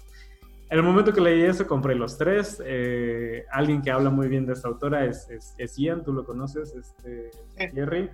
En 0.71 0.79
el 0.79 0.85
momento 0.85 1.13
que 1.13 1.21
leí 1.21 1.43
eso, 1.43 1.67
compré 1.67 1.95
los 1.95 2.17
tres. 2.17 2.63
Eh, 2.65 3.45
alguien 3.51 3.83
que 3.83 3.91
habla 3.91 4.09
muy 4.09 4.29
bien 4.29 4.47
de 4.47 4.55
esta 4.55 4.69
autora 4.69 5.05
es, 5.05 5.29
es, 5.59 5.77
Ian, 5.77 6.03
tú 6.03 6.15
lo 6.15 6.25
conoces, 6.25 6.75
este, 6.75 7.31
Jerry. 7.75 8.09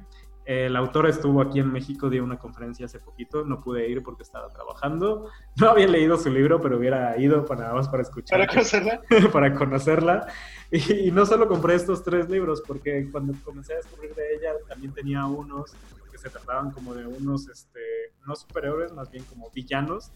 El 0.48 0.76
autor 0.76 1.06
estuvo 1.06 1.42
aquí 1.42 1.60
en 1.60 1.70
México, 1.70 2.08
dio 2.08 2.24
una 2.24 2.38
conferencia 2.38 2.86
hace 2.86 2.98
poquito, 2.98 3.44
no 3.44 3.60
pude 3.60 3.86
ir 3.86 4.02
porque 4.02 4.22
estaba 4.22 4.48
trabajando. 4.48 5.28
No 5.56 5.68
había 5.68 5.86
leído 5.86 6.16
su 6.16 6.30
libro, 6.30 6.58
pero 6.58 6.78
hubiera 6.78 7.20
ido 7.20 7.44
para 7.44 7.64
nada 7.64 7.74
más 7.74 7.90
para 7.90 8.02
escuchar. 8.02 8.38
Para 8.38 8.48
conocerla. 8.48 9.02
para 9.32 9.54
conocerla. 9.54 10.26
Y, 10.70 11.10
no 11.10 11.26
solo 11.26 11.48
compré 11.48 11.74
estos 11.74 12.02
tres 12.02 12.30
libros, 12.30 12.62
porque 12.66 13.10
cuando 13.12 13.34
comencé 13.44 13.74
a 13.74 13.76
descubrir 13.76 14.14
de 14.14 14.36
ella, 14.36 14.52
también 14.66 14.94
tenía 14.94 15.26
unos 15.26 15.76
que 16.10 16.16
se 16.16 16.30
trataban 16.30 16.70
como 16.70 16.94
de 16.94 17.06
unos, 17.06 17.46
este, 17.50 18.14
no 18.26 18.34
superhéroes, 18.34 18.90
más 18.94 19.10
bien 19.10 19.24
como 19.24 19.50
villanos, 19.50 20.12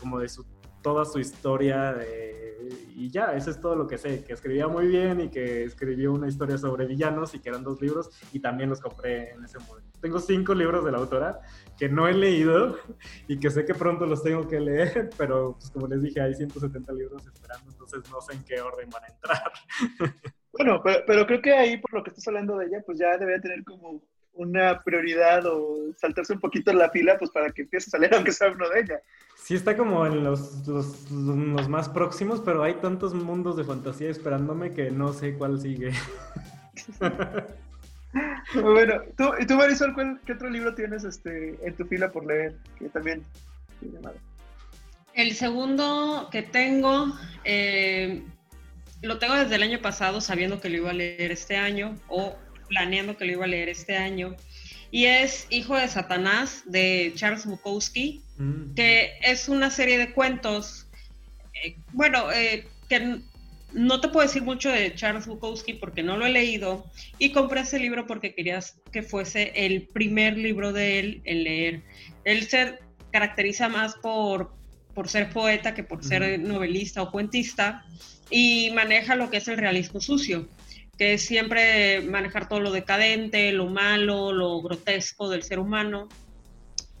como 0.00 0.18
de 0.18 0.28
su 0.28 0.44
toda 0.86 1.04
su 1.04 1.18
historia 1.18 1.96
y 2.94 3.10
ya, 3.10 3.34
eso 3.34 3.50
es 3.50 3.60
todo 3.60 3.74
lo 3.74 3.88
que 3.88 3.98
sé, 3.98 4.22
que 4.22 4.34
escribía 4.34 4.68
muy 4.68 4.86
bien 4.86 5.20
y 5.20 5.30
que 5.30 5.64
escribió 5.64 6.12
una 6.12 6.28
historia 6.28 6.56
sobre 6.58 6.86
villanos 6.86 7.34
y 7.34 7.40
que 7.40 7.48
eran 7.48 7.64
dos 7.64 7.82
libros 7.82 8.08
y 8.32 8.38
también 8.38 8.70
los 8.70 8.80
compré 8.80 9.32
en 9.32 9.44
ese 9.44 9.58
momento. 9.58 9.98
Tengo 10.00 10.20
cinco 10.20 10.54
libros 10.54 10.84
de 10.84 10.92
la 10.92 10.98
autora 10.98 11.40
que 11.76 11.88
no 11.88 12.06
he 12.06 12.14
leído 12.14 12.76
y 13.26 13.40
que 13.40 13.50
sé 13.50 13.64
que 13.64 13.74
pronto 13.74 14.06
los 14.06 14.22
tengo 14.22 14.46
que 14.46 14.60
leer, 14.60 15.10
pero 15.18 15.56
pues 15.58 15.72
como 15.72 15.88
les 15.88 16.00
dije, 16.00 16.20
hay 16.20 16.36
170 16.36 16.92
libros 16.92 17.26
esperando, 17.26 17.68
entonces 17.68 18.08
no 18.08 18.20
sé 18.20 18.34
en 18.34 18.44
qué 18.44 18.60
orden 18.60 18.88
van 18.88 19.02
a 19.02 19.08
entrar. 19.08 19.52
Bueno, 20.58 20.80
pero, 20.82 21.00
pero 21.06 21.26
creo 21.26 21.42
que 21.42 21.52
ahí 21.52 21.76
por 21.76 21.92
lo 21.92 22.02
que 22.02 22.08
estás 22.08 22.26
hablando 22.28 22.56
de 22.56 22.64
ella, 22.64 22.82
pues 22.86 22.98
ya 22.98 23.18
debería 23.18 23.42
tener 23.42 23.62
como 23.62 24.02
una 24.36 24.82
prioridad 24.82 25.44
o 25.46 25.92
saltarse 25.98 26.32
un 26.32 26.40
poquito 26.40 26.70
en 26.70 26.78
la 26.78 26.90
fila, 26.90 27.16
pues 27.18 27.30
para 27.30 27.50
que 27.50 27.62
empiece 27.62 27.88
a 27.88 27.92
salir 27.92 28.10
aunque 28.14 28.32
sea 28.32 28.50
uno 28.50 28.68
de 28.68 28.80
ella. 28.80 29.00
Sí, 29.36 29.54
está 29.54 29.76
como 29.76 30.04
en 30.06 30.24
los, 30.24 30.66
los, 30.66 31.68
más 31.68 31.88
próximos, 31.88 32.40
pero 32.44 32.62
hay 32.62 32.74
tantos 32.74 33.14
mundos 33.14 33.56
de 33.56 33.64
fantasía 33.64 34.10
esperándome 34.10 34.72
que 34.72 34.90
no 34.90 35.12
sé 35.12 35.34
cuál 35.34 35.60
sigue. 35.60 35.92
bueno, 38.54 39.02
¿tú, 39.16 39.30
¿y 39.38 39.46
tú 39.46 39.54
Marisol, 39.54 39.94
qué 40.24 40.32
otro 40.32 40.50
libro 40.50 40.74
tienes 40.74 41.04
este, 41.04 41.58
en 41.64 41.74
tu 41.74 41.84
fila 41.86 42.10
por 42.10 42.26
leer? 42.26 42.56
Que 42.78 42.88
también 42.88 43.22
El 45.14 45.34
segundo 45.34 46.28
que 46.32 46.42
tengo, 46.42 47.14
eh, 47.44 48.24
lo 49.02 49.18
tengo 49.18 49.34
desde 49.34 49.54
el 49.54 49.62
año 49.62 49.80
pasado, 49.80 50.20
sabiendo 50.20 50.60
que 50.60 50.70
lo 50.70 50.78
iba 50.78 50.90
a 50.90 50.94
leer 50.94 51.30
este 51.30 51.56
año, 51.56 51.94
o 52.08 52.36
planeando 52.68 53.16
que 53.16 53.24
lo 53.24 53.32
iba 53.32 53.44
a 53.44 53.48
leer 53.48 53.68
este 53.68 53.96
año, 53.96 54.36
y 54.90 55.06
es 55.06 55.46
Hijo 55.50 55.76
de 55.76 55.88
Satanás 55.88 56.62
de 56.66 57.12
Charles 57.14 57.44
Bukowski, 57.44 58.22
mm. 58.38 58.74
que 58.74 59.12
es 59.22 59.48
una 59.48 59.70
serie 59.70 59.98
de 59.98 60.12
cuentos, 60.12 60.86
eh, 61.62 61.76
bueno, 61.92 62.30
eh, 62.32 62.66
que 62.88 63.20
no 63.72 64.00
te 64.00 64.08
puedo 64.08 64.26
decir 64.26 64.42
mucho 64.42 64.70
de 64.70 64.94
Charles 64.94 65.26
Bukowski 65.26 65.74
porque 65.74 66.02
no 66.02 66.16
lo 66.16 66.26
he 66.26 66.30
leído, 66.30 66.86
y 67.18 67.32
compré 67.32 67.60
ese 67.60 67.78
libro 67.78 68.06
porque 68.06 68.34
querías 68.34 68.78
que 68.92 69.02
fuese 69.02 69.52
el 69.54 69.88
primer 69.88 70.38
libro 70.38 70.72
de 70.72 70.98
él 70.98 71.22
en 71.24 71.44
leer. 71.44 71.82
Él 72.24 72.48
se 72.48 72.78
caracteriza 73.10 73.68
más 73.68 73.96
por, 73.96 74.54
por 74.94 75.08
ser 75.08 75.30
poeta 75.30 75.74
que 75.74 75.82
por 75.82 76.04
ser 76.04 76.38
novelista 76.38 77.02
o 77.02 77.10
cuentista, 77.10 77.84
y 78.30 78.70
maneja 78.74 79.14
lo 79.14 79.30
que 79.30 79.36
es 79.38 79.48
el 79.48 79.58
realismo 79.58 80.00
sucio 80.00 80.48
que 80.98 81.14
es 81.14 81.22
siempre 81.22 82.00
manejar 82.02 82.48
todo 82.48 82.60
lo 82.60 82.70
decadente, 82.70 83.52
lo 83.52 83.66
malo, 83.66 84.32
lo 84.32 84.60
grotesco 84.62 85.28
del 85.28 85.42
ser 85.42 85.58
humano, 85.58 86.08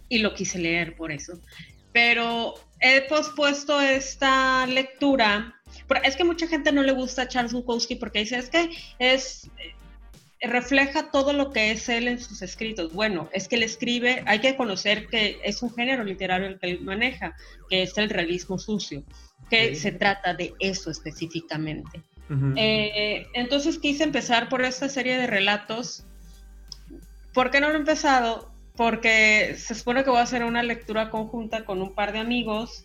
y 0.08 0.18
lo 0.18 0.34
quise 0.34 0.58
leer 0.58 0.96
por 0.96 1.12
eso. 1.12 1.40
Pero 1.92 2.54
he 2.80 3.02
pospuesto 3.02 3.80
esta 3.80 4.66
lectura, 4.66 5.54
es 6.04 6.16
que 6.16 6.24
mucha 6.24 6.46
gente 6.46 6.72
no 6.72 6.82
le 6.82 6.92
gusta 6.92 7.22
a 7.22 7.28
Charles 7.28 7.52
Bukowski 7.52 7.96
porque 7.96 8.20
dice, 8.20 8.38
es 8.38 8.50
que 8.50 8.70
es 8.98 9.50
eh, 9.58 9.74
refleja 10.46 11.10
todo 11.10 11.32
lo 11.32 11.50
que 11.50 11.70
es 11.70 11.88
él 11.88 12.08
en 12.08 12.20
sus 12.20 12.42
escritos. 12.42 12.92
Bueno, 12.92 13.28
es 13.32 13.48
que 13.48 13.56
él 13.56 13.62
escribe, 13.62 14.22
hay 14.26 14.40
que 14.40 14.56
conocer 14.56 15.08
que 15.08 15.38
es 15.44 15.62
un 15.62 15.74
género 15.74 16.04
literario 16.04 16.46
el 16.46 16.58
que 16.58 16.70
él 16.70 16.80
maneja, 16.82 17.34
que 17.68 17.82
es 17.82 17.96
el 17.96 18.10
realismo 18.10 18.58
sucio, 18.58 19.02
que 19.48 19.74
se 19.74 19.92
trata 19.92 20.34
de 20.34 20.52
eso 20.58 20.90
específicamente. 20.90 22.02
Eh, 22.56 23.26
entonces 23.34 23.78
quise 23.78 24.04
empezar 24.04 24.48
por 24.48 24.62
esta 24.62 24.88
serie 24.88 25.18
de 25.18 25.26
relatos. 25.26 26.04
¿Por 27.32 27.50
qué 27.50 27.60
no 27.60 27.68
lo 27.68 27.74
he 27.74 27.78
empezado? 27.78 28.50
Porque 28.76 29.54
se 29.58 29.74
supone 29.74 30.04
que 30.04 30.10
voy 30.10 30.18
a 30.18 30.22
hacer 30.22 30.44
una 30.44 30.62
lectura 30.62 31.10
conjunta 31.10 31.64
con 31.64 31.82
un 31.82 31.94
par 31.94 32.12
de 32.12 32.18
amigos. 32.18 32.84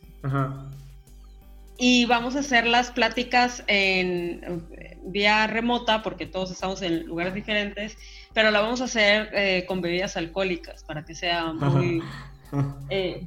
Y 1.78 2.06
vamos 2.06 2.36
a 2.36 2.40
hacer 2.40 2.68
las 2.68 2.92
pláticas 2.92 3.64
en 3.68 4.64
vía 5.04 5.48
remota, 5.48 6.04
porque 6.04 6.26
todos 6.28 6.52
estamos 6.52 6.82
en 6.82 7.08
lugares 7.08 7.34
diferentes, 7.34 7.98
pero 8.34 8.52
la 8.52 8.62
vamos 8.62 8.82
a 8.82 8.86
hacer 8.86 9.30
eh, 9.34 9.66
con 9.68 9.82
bebidas 9.82 10.16
alcohólicas 10.18 10.84
para 10.84 11.04
que 11.04 11.16
sea 11.16 11.54
muy 11.54 12.04
eh, 12.90 13.24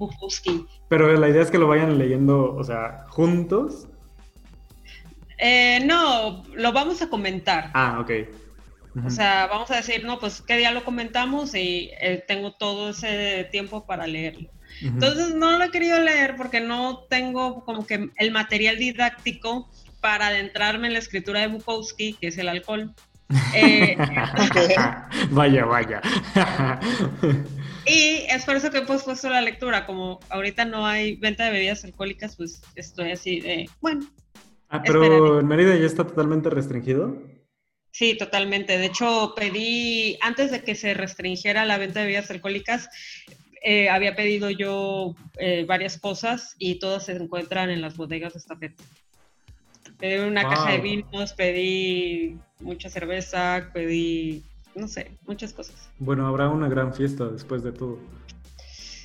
Pero 0.89 1.13
la 1.15 1.29
idea 1.29 1.43
es 1.43 1.51
que 1.51 1.59
lo 1.59 1.67
vayan 1.67 1.99
leyendo, 1.99 2.55
o 2.55 2.65
sea, 2.65 3.05
juntos 3.09 3.89
eh, 5.39 5.81
no, 5.85 6.43
lo 6.55 6.73
vamos 6.73 7.03
a 7.03 7.09
comentar. 7.09 7.71
Ah, 7.75 7.99
ok. 8.01 8.11
O 9.05 9.11
sea, 9.11 9.49
vamos 9.49 9.71
a 9.73 9.77
decir, 9.77 10.05
no, 10.05 10.21
pues 10.21 10.41
qué 10.41 10.57
día 10.57 10.71
lo 10.71 10.85
comentamos 10.85 11.55
y 11.55 11.91
eh, 12.01 12.23
tengo 12.29 12.53
todo 12.53 12.91
ese 12.91 13.49
tiempo 13.51 13.85
para 13.87 14.07
leerlo. 14.07 14.49
Entonces 14.83 15.35
no 15.35 15.59
lo 15.59 15.65
he 15.65 15.71
querido 15.71 15.99
leer 16.01 16.37
porque 16.37 16.61
no 16.61 17.05
tengo 17.11 17.65
como 17.65 17.87
que 17.87 18.11
el 18.17 18.31
material 18.31 18.79
didáctico 18.79 19.69
para 20.01 20.29
adentrarme 20.29 20.89
en 20.89 20.93
la 20.93 20.99
escritura 20.99 21.41
de 21.41 21.49
Bukowski, 21.49 22.15
que 22.15 22.29
es 22.29 22.39
el 22.39 22.49
alcohol. 22.49 22.95
Eh, 23.55 23.97
vaya, 25.31 25.65
vaya. 25.65 26.03
y 27.87 28.27
es 28.29 28.45
por 28.45 28.57
eso 28.57 28.71
que 28.71 28.79
he 28.79 28.83
pospuesto 28.83 29.31
la 29.31 29.41
lectura. 29.41 29.87
Como 29.87 30.21
ahorita 30.29 30.67
no 30.67 30.87
hay 30.87 31.17
venta 31.17 31.45
de 31.45 31.51
bebidas 31.51 31.85
alcohólicas, 31.85 32.37
pues 32.37 32.61
estoy 32.75 33.13
así 33.13 33.41
de, 33.41 33.69
bueno, 33.81 34.07
Ah, 34.75 34.83
pero 34.85 35.39
en 35.39 35.47
Mérida 35.47 35.77
ya 35.77 35.87
está 35.87 36.05
totalmente 36.05 36.51
restringido. 36.51 37.17
Sí, 37.93 38.19
totalmente. 38.19 38.77
De 38.77 38.87
hecho, 38.87 39.33
pedí, 39.37 40.19
antes 40.21 40.51
de 40.51 40.65
que 40.65 40.75
se 40.75 40.95
restringiera 40.95 41.65
la 41.65 41.79
venta 41.79 42.01
de 42.01 42.07
bebidas 42.07 42.29
alcohólicas, 42.33 42.89
eh, 43.63 43.89
había 43.89 44.17
pedido 44.17 44.51
yo 44.51 45.15
eh, 45.39 45.65
varias 45.65 45.97
cosas 45.97 46.57
y 46.59 46.81
todas 46.81 47.05
se 47.05 47.13
encuentran 47.13 47.71
en 47.71 47.83
las 47.83 47.97
bodegas 47.97 48.33
de 48.33 48.41
estafeta. 48.41 48.83
Pedí 50.01 50.19
una 50.27 50.43
caja 50.43 50.73
de 50.73 50.79
vinos, 50.81 51.35
pedí 51.35 52.37
mucha 52.59 52.91
cerveza, 52.91 53.71
pedí, 53.73 54.43
no 54.75 54.89
sé, 54.89 55.13
muchas 55.25 55.53
cosas. 55.53 55.89
Bueno, 56.01 56.27
habrá 56.27 56.49
una 56.49 56.69
gran 56.69 56.93
fiesta 56.93 57.29
después 57.29 57.63
de 57.63 57.71
todo. 57.71 58.01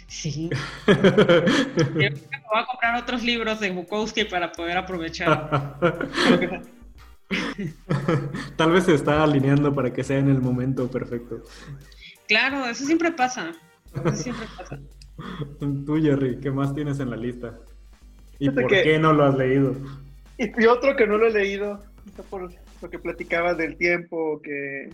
Sí. 0.10 0.50
Yo 0.88 0.96
voy 0.96 2.10
a 2.56 2.66
comprar 2.66 2.96
otros 3.02 3.24
libros 3.24 3.60
de 3.60 3.70
Bukowski 3.70 4.26
para 4.26 4.52
poder 4.52 4.78
aprovechar. 4.78 5.78
Tal 8.58 8.72
vez 8.72 8.86
se 8.86 8.96
está 8.96 9.24
alineando 9.24 9.74
para 9.74 9.94
que 9.94 10.04
sea 10.04 10.18
en 10.18 10.30
el 10.30 10.42
momento 10.42 10.90
perfecto. 10.90 11.44
Claro, 12.28 12.66
eso 12.66 12.86
siempre 12.86 13.12
pasa. 13.12 13.52
Eso 14.04 14.16
siempre 14.16 14.48
pasa. 14.58 14.80
Tú, 15.86 16.02
Jerry, 16.02 16.40
¿qué 16.40 16.50
más 16.50 16.74
tienes 16.74 17.00
en 17.00 17.12
la 17.12 17.18
lista? 17.18 17.60
¿Y 18.40 18.50
por 18.50 18.68
qué 18.68 18.98
no 18.98 19.14
lo 19.14 19.26
has 19.26 19.36
leído? 19.38 19.76
Y, 20.38 20.66
otro 20.66 20.96
que 20.96 21.06
no 21.06 21.18
lo 21.18 21.28
he 21.28 21.32
leído, 21.32 21.84
por 22.30 22.50
lo 22.82 22.90
que 22.90 22.98
platicaba 22.98 23.54
del 23.54 23.76
tiempo, 23.78 24.42
que 24.42 24.90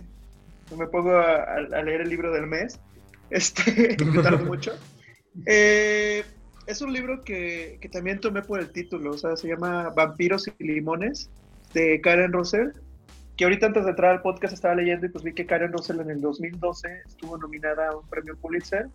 me 0.76 0.86
pongo 0.88 1.16
a, 1.16 1.60
leer 1.82 2.02
el 2.02 2.10
libro 2.10 2.32
del 2.32 2.46
mes, 2.46 2.78
este, 3.30 3.96
me 4.04 4.22
tardo 4.22 4.44
mucho. 4.44 4.72
Eh, 5.44 6.24
es 6.66 6.80
un 6.80 6.92
libro 6.92 7.20
que, 7.22 7.78
también 7.92 8.20
tomé 8.20 8.42
por 8.42 8.60
el 8.60 8.70
título, 8.70 9.12
o 9.12 9.18
sea, 9.18 9.36
se 9.36 9.48
llama 9.48 9.90
Vampiros 9.90 10.48
y 10.58 10.64
Limones, 10.64 11.30
de 11.74 12.00
Karen 12.00 12.32
Russell, 12.32 12.70
que 13.36 13.44
ahorita 13.44 13.66
antes 13.66 13.84
de 13.84 13.90
entrar 13.90 14.12
al 14.12 14.22
podcast 14.22 14.54
estaba 14.54 14.74
leyendo 14.74 15.06
y 15.06 15.08
pues 15.10 15.22
vi 15.22 15.34
que 15.34 15.46
Karen 15.46 15.72
Russell 15.72 16.00
en 16.00 16.10
el 16.10 16.20
2012 16.20 17.02
estuvo 17.06 17.36
nominada 17.36 17.88
a 17.88 17.96
un 17.96 18.08
premio 18.08 18.36
Pulitzer, 18.36 18.88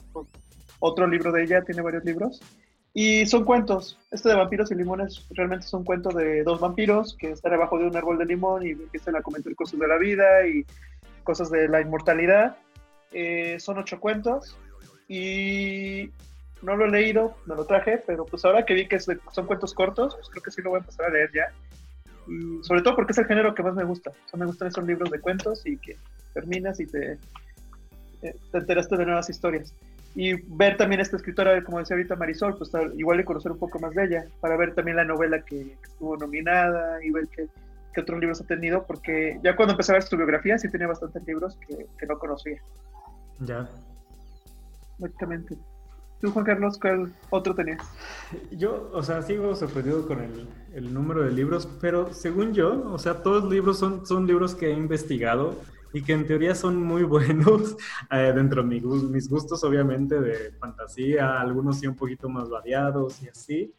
otro 0.79 1.07
libro 1.07 1.31
de 1.31 1.43
ella, 1.43 1.61
tiene 1.61 1.81
varios 1.81 2.03
libros, 2.03 2.41
y 2.93 3.25
son 3.25 3.45
cuentos, 3.45 3.97
este 4.11 4.29
de 4.29 4.35
Vampiros 4.35 4.69
y 4.71 4.75
Limones 4.75 5.25
realmente 5.29 5.65
es 5.65 5.73
un 5.73 5.85
cuento 5.85 6.09
de 6.09 6.43
dos 6.43 6.59
vampiros 6.59 7.15
que 7.17 7.31
están 7.31 7.53
debajo 7.53 7.77
de 7.77 7.85
un 7.85 7.95
árbol 7.95 8.17
de 8.17 8.25
limón 8.25 8.65
y 8.65 8.71
empiezan 8.71 9.15
a 9.15 9.21
comentar 9.21 9.55
cosas 9.55 9.79
de 9.79 9.87
la 9.87 9.97
vida 9.97 10.45
y 10.45 10.65
cosas 11.23 11.49
de 11.49 11.69
la 11.69 11.79
inmortalidad. 11.79 12.57
Eh, 13.13 13.57
son 13.59 13.77
ocho 13.77 13.99
cuentos 14.01 14.57
y 15.07 16.09
no 16.61 16.75
lo 16.75 16.85
he 16.85 16.89
leído, 16.89 17.35
no 17.45 17.55
lo 17.55 17.65
traje, 17.65 18.01
pero 18.05 18.25
pues 18.25 18.45
ahora 18.45 18.65
que 18.65 18.73
vi 18.73 18.87
que 18.87 18.99
son 18.99 19.45
cuentos 19.47 19.73
cortos, 19.73 20.15
pues 20.15 20.29
creo 20.29 20.43
que 20.43 20.51
sí 20.51 20.61
lo 20.61 20.71
voy 20.71 20.77
a 20.77 20.81
empezar 20.81 21.07
a 21.07 21.09
leer 21.09 21.31
ya. 21.33 21.51
Y 22.27 22.63
sobre 22.63 22.81
todo 22.81 22.95
porque 22.95 23.13
es 23.13 23.17
el 23.17 23.25
género 23.25 23.53
que 23.53 23.63
más 23.63 23.73
me 23.73 23.83
gusta. 23.83 24.11
O 24.31 24.37
me 24.37 24.45
gustan 24.45 24.67
esos 24.67 24.85
libros 24.85 25.09
de 25.09 25.19
cuentos 25.19 25.65
y 25.65 25.77
que 25.77 25.97
terminas 26.33 26.79
y 26.79 26.85
te, 26.85 27.13
eh, 28.21 28.35
te 28.51 28.57
enteraste 28.57 28.95
de 28.97 29.05
nuevas 29.05 29.29
historias. 29.29 29.73
Y 30.13 30.33
ver 30.55 30.77
también 30.77 31.01
esta 31.01 31.15
escritora, 31.15 31.63
como 31.63 31.79
decía 31.79 31.95
ahorita 31.95 32.15
Marisol, 32.15 32.57
pues 32.57 32.71
igual 32.97 33.17
de 33.17 33.25
conocer 33.25 33.51
un 33.51 33.59
poco 33.59 33.79
más 33.79 33.93
de 33.93 34.05
ella, 34.05 34.25
para 34.41 34.57
ver 34.57 34.75
también 34.75 34.97
la 34.97 35.05
novela 35.05 35.41
que, 35.43 35.77
estuvo 35.83 36.17
nominada 36.17 37.03
y 37.03 37.11
ver 37.11 37.27
qué, 37.29 37.47
qué, 37.93 38.01
otros 38.01 38.19
libros 38.19 38.41
ha 38.41 38.45
tenido, 38.45 38.85
porque 38.85 39.39
ya 39.41 39.55
cuando 39.55 39.71
empecé 39.71 39.93
a 39.93 39.95
ver 39.95 40.03
su 40.03 40.17
biografía 40.17 40.57
sí 40.57 40.69
tenía 40.69 40.87
bastantes 40.87 41.25
libros 41.25 41.57
que, 41.65 41.87
que 41.97 42.05
no 42.05 42.19
conocía. 42.19 42.61
Ya. 43.39 43.69
Exactamente. 44.99 45.57
¿Tú, 46.21 46.31
Juan 46.31 46.45
Carlos, 46.45 46.77
cuál 46.79 47.11
otro 47.31 47.55
tenías? 47.55 47.81
Yo, 48.51 48.91
o 48.93 49.01
sea, 49.01 49.23
sigo 49.23 49.55
sorprendido 49.55 50.07
con 50.07 50.21
el, 50.21 50.47
el, 50.73 50.93
número 50.93 51.23
de 51.23 51.31
libros, 51.31 51.67
pero 51.81 52.13
según 52.13 52.53
yo, 52.53 52.91
o 52.93 52.99
sea, 52.99 53.23
todos 53.23 53.43
los 53.43 53.51
libros 53.51 53.79
son, 53.79 54.05
son 54.05 54.27
libros 54.27 54.53
que 54.53 54.67
he 54.67 54.73
investigado 54.73 55.55
y 55.93 56.03
que 56.03 56.13
en 56.13 56.27
teoría 56.27 56.53
son 56.53 56.81
muy 56.81 57.03
buenos 57.15 57.75
eh, 58.11 58.31
dentro 58.35 58.61
de 58.61 58.69
mi, 58.69 58.81
mis 58.81 59.27
gustos, 59.27 59.63
obviamente, 59.63 60.21
de 60.21 60.51
fantasía, 60.59 61.41
algunos 61.41 61.79
sí 61.79 61.87
un 61.87 61.95
poquito 61.95 62.29
más 62.29 62.49
variados 62.49 63.21
y 63.23 63.29
así. 63.29 63.73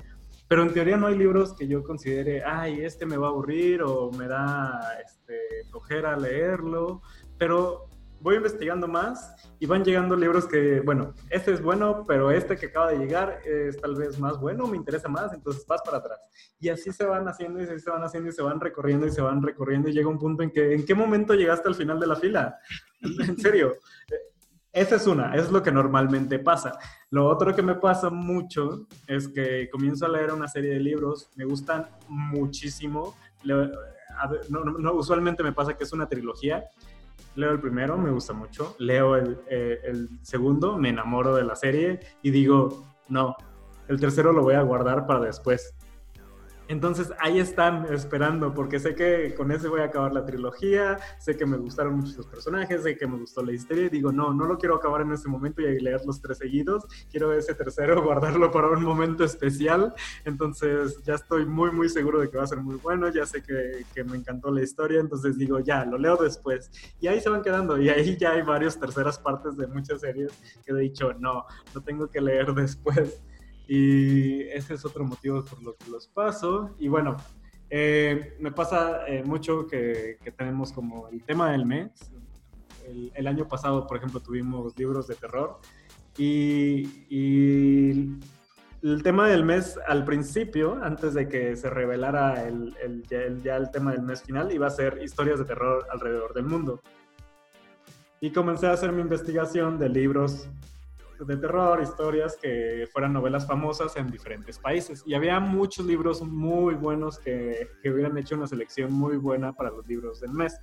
Pero 0.49 0.65
en 0.65 0.75
teoría 0.75 0.97
no 0.97 1.07
hay 1.07 1.17
libros 1.17 1.55
que 1.55 1.67
yo 1.67 1.83
considere, 1.83 2.43
ay, 2.45 2.81
este 2.81 3.07
me 3.07 3.17
va 3.17 3.29
a 3.29 3.31
aburrir 3.31 3.83
o 3.83 4.11
me 4.11 4.27
da 4.27 4.81
este, 5.07 5.65
flojera 5.71 6.17
leerlo. 6.17 7.03
Pero 7.39 7.89
voy 8.23 8.37
investigando 8.37 8.87
más 8.87 9.35
y 9.59 9.67
van 9.67 9.85
llegando 9.85 10.17
libros 10.17 10.47
que, 10.47 10.81
bueno, 10.81 11.13
este 11.29 11.53
es 11.53 11.61
bueno, 11.61 12.05
pero 12.07 12.31
este 12.31 12.57
que 12.57 12.67
acaba 12.67 12.93
de 12.93 12.99
llegar 12.99 13.41
es 13.45 13.77
tal 13.81 13.95
vez 13.97 14.19
más 14.19 14.39
bueno, 14.39 14.67
me 14.67 14.77
interesa 14.77 15.09
más, 15.09 15.33
entonces 15.33 15.67
vas 15.67 15.83
para 15.83 15.99
atrás. 15.99 16.21
Y 16.61 16.69
así 16.69 16.93
se 16.93 17.05
van 17.05 17.27
haciendo 17.29 17.61
y 17.61 17.67
se 17.67 17.91
van 17.91 18.03
haciendo 18.03 18.31
y 18.31 18.33
se 18.33 18.43
van 18.43 18.61
recorriendo 18.61 19.07
y 19.07 19.11
se 19.11 19.21
van 19.21 19.43
recorriendo 19.43 19.89
y 19.89 19.93
llega 19.93 20.09
un 20.09 20.19
punto 20.19 20.43
en 20.43 20.51
que, 20.51 20.73
¿en 20.73 20.87
qué 20.87 20.95
momento 20.95 21.35
llegaste 21.35 21.69
al 21.69 21.75
final 21.75 21.99
de 21.99 22.07
la 22.07 22.17
fila? 22.17 22.59
en 23.01 23.37
serio. 23.37 23.77
Esa 24.73 24.97
es 24.97 25.07
una, 25.07 25.35
es 25.35 25.51
lo 25.51 25.63
que 25.63 25.71
normalmente 25.71 26.39
pasa. 26.39 26.79
Lo 27.11 27.29
otro 27.29 27.55
que 27.55 27.61
me 27.61 27.75
pasa 27.75 28.09
mucho 28.09 28.87
es 29.07 29.29
que 29.29 29.69
comienzo 29.71 30.07
a 30.07 30.09
leer 30.09 30.33
una 30.33 30.49
serie 30.49 30.73
de 30.73 30.81
libros, 30.81 31.29
me 31.37 31.45
gustan 31.45 31.89
muchísimo. 32.09 33.15
no, 33.45 34.93
usualmente 34.95 35.43
me 35.43 35.53
pasa 35.53 35.75
que 35.75 35.85
es 35.85 35.93
una 35.93 36.09
trilogía 36.09 36.65
leo 37.35 37.51
el 37.51 37.61
primero, 37.61 37.97
me 37.99 38.11
gusta 38.11 38.33
mucho, 38.33 38.75
leo 38.79 39.17
eh, 39.17 39.81
el, 39.85 40.09
segundo, 40.23 40.79
me 40.79 40.91
enamoro 40.91 41.35
de 41.35 41.45
la 41.45 41.57
serie 41.57 42.01
y 42.23 42.31
digo, 42.31 42.87
no, 43.09 43.37
el 43.89 44.01
tercero 44.01 44.33
lo 44.33 44.43
voy 44.43 44.55
a 44.55 44.63
guardar 44.63 45.07
para 45.07 45.21
después. 45.21 45.75
Entonces 46.73 47.13
ahí 47.19 47.39
están 47.39 47.85
esperando, 47.93 48.55
porque 48.55 48.79
sé 48.79 48.95
que 48.95 49.35
con 49.35 49.53
ese 49.53 49.69
voy 49.69 49.83
a 49.83 49.85
acabar 49.85 50.15
la 50.15 50.25
trilogía, 50.25 50.99
sé 51.19 51.37
que 51.37 51.45
me 51.45 51.59
gustaron 51.59 51.97
muchos 51.97 52.17
los 52.17 52.27
personajes, 52.27 52.83
sé 52.83 52.97
que 52.97 53.07
me 53.07 53.19
gustó 53.19 53.43
la 53.45 53.53
historia, 53.53 53.85
y 53.85 53.89
digo, 53.91 54.11
no, 54.11 54.33
no 54.33 54.47
lo 54.47 54.57
quiero 54.57 54.77
acabar 54.77 55.03
en 55.03 55.13
ese 55.13 55.29
momento 55.29 55.61
y 55.61 55.79
leer 55.79 56.01
los 56.07 56.23
tres 56.23 56.39
seguidos, 56.39 56.87
quiero 57.11 57.31
ese 57.35 57.55
tercero 57.55 58.03
guardarlo 58.07 58.51
para 58.51 58.69
un 58.69 58.83
momento 58.85 59.23
especial, 59.23 59.93
entonces 60.25 61.03
ya 61.05 61.17
estoy 61.17 61.45
muy, 61.45 61.71
muy 61.73 61.91
seguro 61.91 62.21
de 62.21 62.31
que 62.31 62.39
va 62.39 62.45
a 62.45 62.47
ser 62.47 62.63
muy 62.63 62.77
bueno, 62.77 63.07
ya 63.11 63.27
sé 63.27 63.43
que, 63.43 63.85
que 63.95 64.03
me 64.03 64.17
encantó 64.17 64.51
la 64.51 64.63
historia, 64.63 64.99
entonces 64.99 65.37
digo, 65.37 65.61
ya, 65.61 65.85
lo 65.85 65.99
leo 65.99 66.17
después, 66.17 66.71
y 67.03 67.07
ahí 67.07 67.21
se 67.21 67.29
van 67.29 67.43
quedando, 67.43 67.79
y 67.79 67.91
ahí 67.91 68.17
ya 68.17 68.31
hay 68.31 68.41
varias 68.41 68.81
terceras 68.81 69.19
partes 69.19 69.59
de 69.59 69.67
muchas 69.67 70.01
series 70.01 70.33
que 70.65 70.73
he 70.73 70.77
dicho, 70.77 71.13
no, 71.19 71.45
lo 71.75 71.83
tengo 71.83 72.09
que 72.09 72.23
leer 72.23 72.55
después. 72.55 73.21
Y 73.69 74.43
ese 74.49 74.75
es 74.75 74.85
otro 74.85 75.05
motivo 75.05 75.45
por 75.45 75.63
lo 75.63 75.75
que 75.77 75.91
los 75.91 76.07
paso. 76.09 76.75
Y 76.79 76.89
bueno, 76.89 77.17
eh, 77.71 78.37
me 78.39 78.53
pasa 78.53 79.07
eh, 79.09 79.23
mucho 79.25 79.67
que, 79.67 80.19
tenemos 80.37 80.73
como 80.73 81.09
el 81.09 81.23
tema 81.25 81.53
del 81.53 81.65
mes. 81.65 81.91
El, 83.15 83.27
año 83.27 83.49
pasado, 83.49 83.87
por 83.87 83.97
ejemplo, 83.97 84.21
tuvimos 84.21 84.77
libros 84.77 85.07
de 85.07 85.15
terror. 85.15 85.59
Y, 86.19 86.87
el 88.83 89.03
tema 89.05 89.29
del 89.29 89.45
mes 89.45 89.79
al 89.87 90.05
principio, 90.05 90.79
antes 90.83 91.15
de 91.15 91.29
que 91.29 91.55
se 91.57 91.71
revelara 91.71 92.47
el, 92.47 92.75
ya 93.43 93.57
el 93.57 93.71
tema 93.71 93.93
del 93.93 94.03
mes 94.03 94.23
final, 94.23 94.53
iba 94.53 94.67
a 94.67 94.71
ser 94.71 95.01
historias 95.03 95.39
de 95.39 95.45
terror 95.45 95.87
alrededor 95.91 96.35
del 96.35 96.45
mundo. 96.45 96.83
Y 98.21 98.33
comencé 98.33 98.67
a 98.67 98.73
hacer 98.73 98.93
mi 98.93 99.01
investigación 99.01 99.79
de 99.79 99.89
libros 99.89 100.49
de 101.27 101.37
terror, 101.37 101.81
historias 101.83 102.37
que 102.41 102.89
fueran 102.93 103.13
novelas 103.13 103.47
famosas 103.47 103.97
en 103.97 104.11
diferentes 104.11 104.59
países. 104.59 105.03
Y 105.07 105.15
había 105.15 105.41
muchos 105.41 105.87
libros 105.87 106.23
muy 106.23 106.75
buenos 106.75 107.19
que, 107.19 107.69
que 107.83 107.91
hubieran 107.91 108.17
hecho 108.19 108.35
una 108.37 108.47
selección 108.47 108.93
muy 108.93 109.17
buena 109.17 109.53
para 109.53 109.71
los 109.71 109.87
libros 109.87 110.21
del 110.21 110.33
mes. 110.33 110.59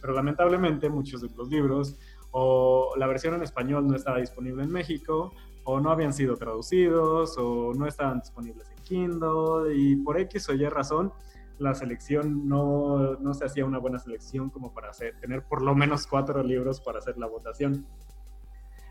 Pero 0.00 0.12
lamentablemente 0.12 0.88
muchos 0.88 1.22
de 1.22 1.28
los 1.36 1.48
libros 1.48 1.96
o 2.38 2.92
la 2.96 3.06
versión 3.06 3.34
en 3.34 3.42
español 3.42 3.86
no 3.86 3.96
estaba 3.96 4.18
disponible 4.18 4.62
en 4.62 4.70
México, 4.70 5.32
o 5.64 5.80
no 5.80 5.90
habían 5.90 6.12
sido 6.12 6.36
traducidos, 6.36 7.36
o 7.38 7.72
no 7.74 7.86
estaban 7.86 8.20
disponibles 8.20 8.68
en 8.70 8.84
Kindle, 8.84 9.74
y 9.74 9.96
por 9.96 10.20
X 10.20 10.50
o 10.50 10.54
Y 10.54 10.68
razón, 10.68 11.12
la 11.58 11.74
selección 11.74 12.46
no, 12.46 13.14
no 13.14 13.32
se 13.32 13.46
hacía 13.46 13.64
una 13.64 13.78
buena 13.78 13.98
selección 13.98 14.50
como 14.50 14.74
para 14.74 14.90
hacer, 14.90 15.18
tener 15.18 15.44
por 15.44 15.62
lo 15.62 15.74
menos 15.74 16.06
cuatro 16.06 16.42
libros 16.42 16.80
para 16.80 16.98
hacer 16.98 17.16
la 17.16 17.26
votación. 17.26 17.86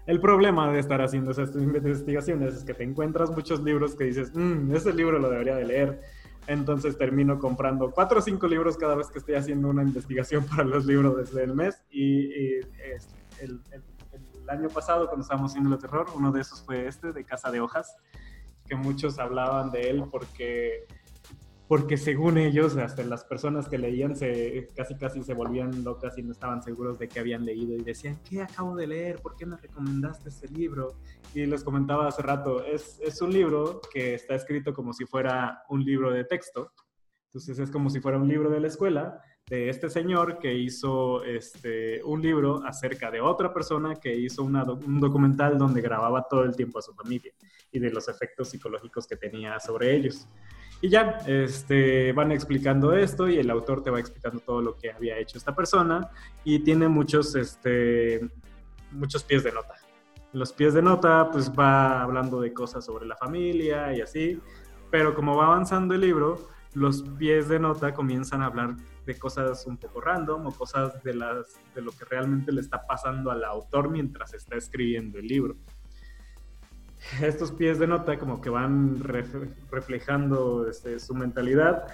El 0.06 0.20
problema 0.20 0.72
de 0.72 0.80
estar 0.80 1.02
haciendo 1.02 1.32
esas 1.32 1.56
investigaciones 1.56 2.54
es 2.54 2.64
que 2.64 2.76
te 2.76 2.84
encuentras 2.84 3.32
muchos 3.32 3.62
libros 3.64 3.96
que 3.96 4.04
dices, 4.04 4.32
mmm, 4.36 4.74
ese 4.76 4.94
libro 4.94 5.18
lo 5.18 5.30
debería 5.30 5.56
de 5.56 5.66
leer. 5.66 6.02
Entonces 6.48 6.96
termino 6.96 7.40
comprando 7.40 7.90
cuatro 7.90 8.20
o 8.20 8.22
cinco 8.22 8.48
libros 8.48 8.78
cada 8.78 8.94
vez 8.94 9.08
que 9.08 9.18
estoy 9.18 9.34
haciendo 9.34 9.68
una 9.68 9.82
investigación 9.82 10.46
para 10.50 10.64
los 10.64 10.86
libros 10.86 11.34
del 11.34 11.56
mes. 11.56 11.84
Y, 11.90 12.60
el, 13.42 13.62
año 14.48 14.70
pasado, 14.70 15.08
cuando 15.08 15.24
estábamos 15.24 15.52
haciendo 15.52 15.74
el 15.74 15.82
terror, 15.82 16.06
uno 16.16 16.32
de 16.32 16.42
esos 16.42 16.64
fue 16.64 16.88
este, 16.88 17.12
de 17.12 17.24
Casa 17.24 17.50
de 17.50 17.62
Hojas, 17.62 17.98
que 18.68 18.76
muchos 18.76 19.18
hablaban 19.18 19.72
de 19.72 19.90
él 19.90 20.04
porque 20.12 20.86
porque 21.68 21.98
según 21.98 22.38
ellos, 22.38 22.78
hasta 22.78 23.04
las 23.04 23.24
personas 23.24 23.68
que 23.68 23.78
leían 23.78 24.16
se, 24.16 24.68
casi 24.76 24.96
casi 24.96 25.24
se 25.24 25.34
volvían 25.34 25.84
locas 25.84 26.18
y 26.18 26.24
no 26.24 26.32
estaban 26.32 26.62
seguros 26.62 27.00
de 27.00 27.08
qué 27.08 27.20
habían 27.20 27.44
leído 27.44 27.76
y 27.76 27.84
decían, 27.84 28.20
¿qué 28.28 28.42
acabo 28.42 28.76
de 28.76 28.88
leer? 28.88 29.22
¿Por 29.22 29.36
qué 29.36 29.46
me 29.46 29.58
recomendaste 29.58 30.30
este 30.30 30.48
libro? 30.50 31.00
Y 31.34 31.46
les 31.46 31.64
comentaba 31.64 32.08
hace 32.08 32.22
rato, 32.22 32.64
es, 32.64 33.00
es 33.02 33.22
un 33.22 33.34
libro 33.34 33.82
que 33.92 34.14
está 34.14 34.36
escrito 34.36 34.74
como 34.74 34.94
si 34.94 35.06
fuera 35.06 35.64
un 35.70 35.84
libro 35.84 36.12
de 36.12 36.24
texto, 36.24 36.72
entonces 37.28 37.60
es 37.60 37.72
como 37.72 37.90
si 37.90 38.00
fuera 38.00 38.18
un 38.18 38.28
libro 38.28 38.50
de 38.50 38.60
la 38.60 38.68
escuela 38.68 39.22
de 39.48 39.70
este 39.70 39.90
señor 39.90 40.40
que 40.40 40.54
hizo 40.54 41.24
este, 41.24 42.04
un 42.04 42.22
libro 42.22 42.64
acerca 42.66 43.12
de 43.12 43.22
otra 43.22 43.54
persona 43.54 43.96
que 43.96 44.16
hizo 44.16 44.44
un 44.44 45.00
documental 45.00 45.58
donde 45.58 45.82
grababa 45.82 46.26
todo 46.28 46.44
el 46.44 46.56
tiempo 46.56 46.80
a 46.80 46.82
su 46.82 46.94
familia 46.94 47.32
y 47.72 47.80
de 47.80 47.92
los 47.92 48.08
efectos 48.08 48.50
psicológicos 48.50 49.06
que 49.06 49.18
tenía 49.18 49.60
sobre 49.60 49.96
ellos. 49.96 50.28
Y 50.82 50.90
ya, 50.90 51.20
este, 51.26 52.12
van 52.12 52.32
explicando 52.32 52.94
esto 52.94 53.28
y 53.28 53.38
el 53.38 53.50
autor 53.50 53.82
te 53.82 53.90
va 53.90 54.00
explicando 54.00 54.40
todo 54.40 54.62
lo 54.62 54.76
que 54.78 54.92
había 54.92 55.18
hecho 55.18 55.38
esta 55.38 55.56
persona 55.56 56.10
y 56.44 56.60
tiene 56.60 56.88
muchos, 56.88 57.36
este, 57.36 58.30
muchos 58.92 59.24
pies 59.24 59.44
de 59.44 59.52
nota. 59.52 59.76
Los 60.34 60.52
pies 60.52 60.74
de 60.74 60.82
nota, 60.82 61.30
pues 61.32 61.50
va 61.50 62.02
hablando 62.02 62.42
de 62.42 62.54
cosas 62.54 62.86
sobre 62.86 63.06
la 63.06 63.16
familia 63.16 63.96
y 63.96 64.02
así, 64.02 64.40
pero 64.92 65.16
como 65.16 65.36
va 65.38 65.46
avanzando 65.48 65.94
el 65.96 66.02
libro, 66.02 66.50
los 66.74 67.04
pies 67.18 67.48
de 67.48 67.58
nota 67.58 67.94
comienzan 67.94 68.42
a 68.42 68.48
hablar 68.48 68.76
de 69.06 69.18
cosas 69.18 69.66
un 69.66 69.78
poco 69.78 70.02
random 70.02 70.46
o 70.46 70.52
cosas 70.52 71.02
de, 71.04 71.14
las, 71.14 71.58
de 71.74 71.82
lo 71.82 71.92
que 71.92 72.04
realmente 72.06 72.52
le 72.52 72.60
está 72.60 72.86
pasando 72.86 73.32
al 73.32 73.46
autor 73.46 73.90
mientras 73.90 74.34
está 74.34 74.58
escribiendo 74.58 75.20
el 75.20 75.28
libro 75.28 75.56
estos 77.22 77.52
pies 77.52 77.80
de 77.80 77.88
nota 77.88 78.18
como 78.18 78.42
que 78.42 78.50
van 78.50 79.00
reflejando 79.72 80.68
este, 80.70 81.00
su 81.00 81.14
mentalidad. 81.14 81.88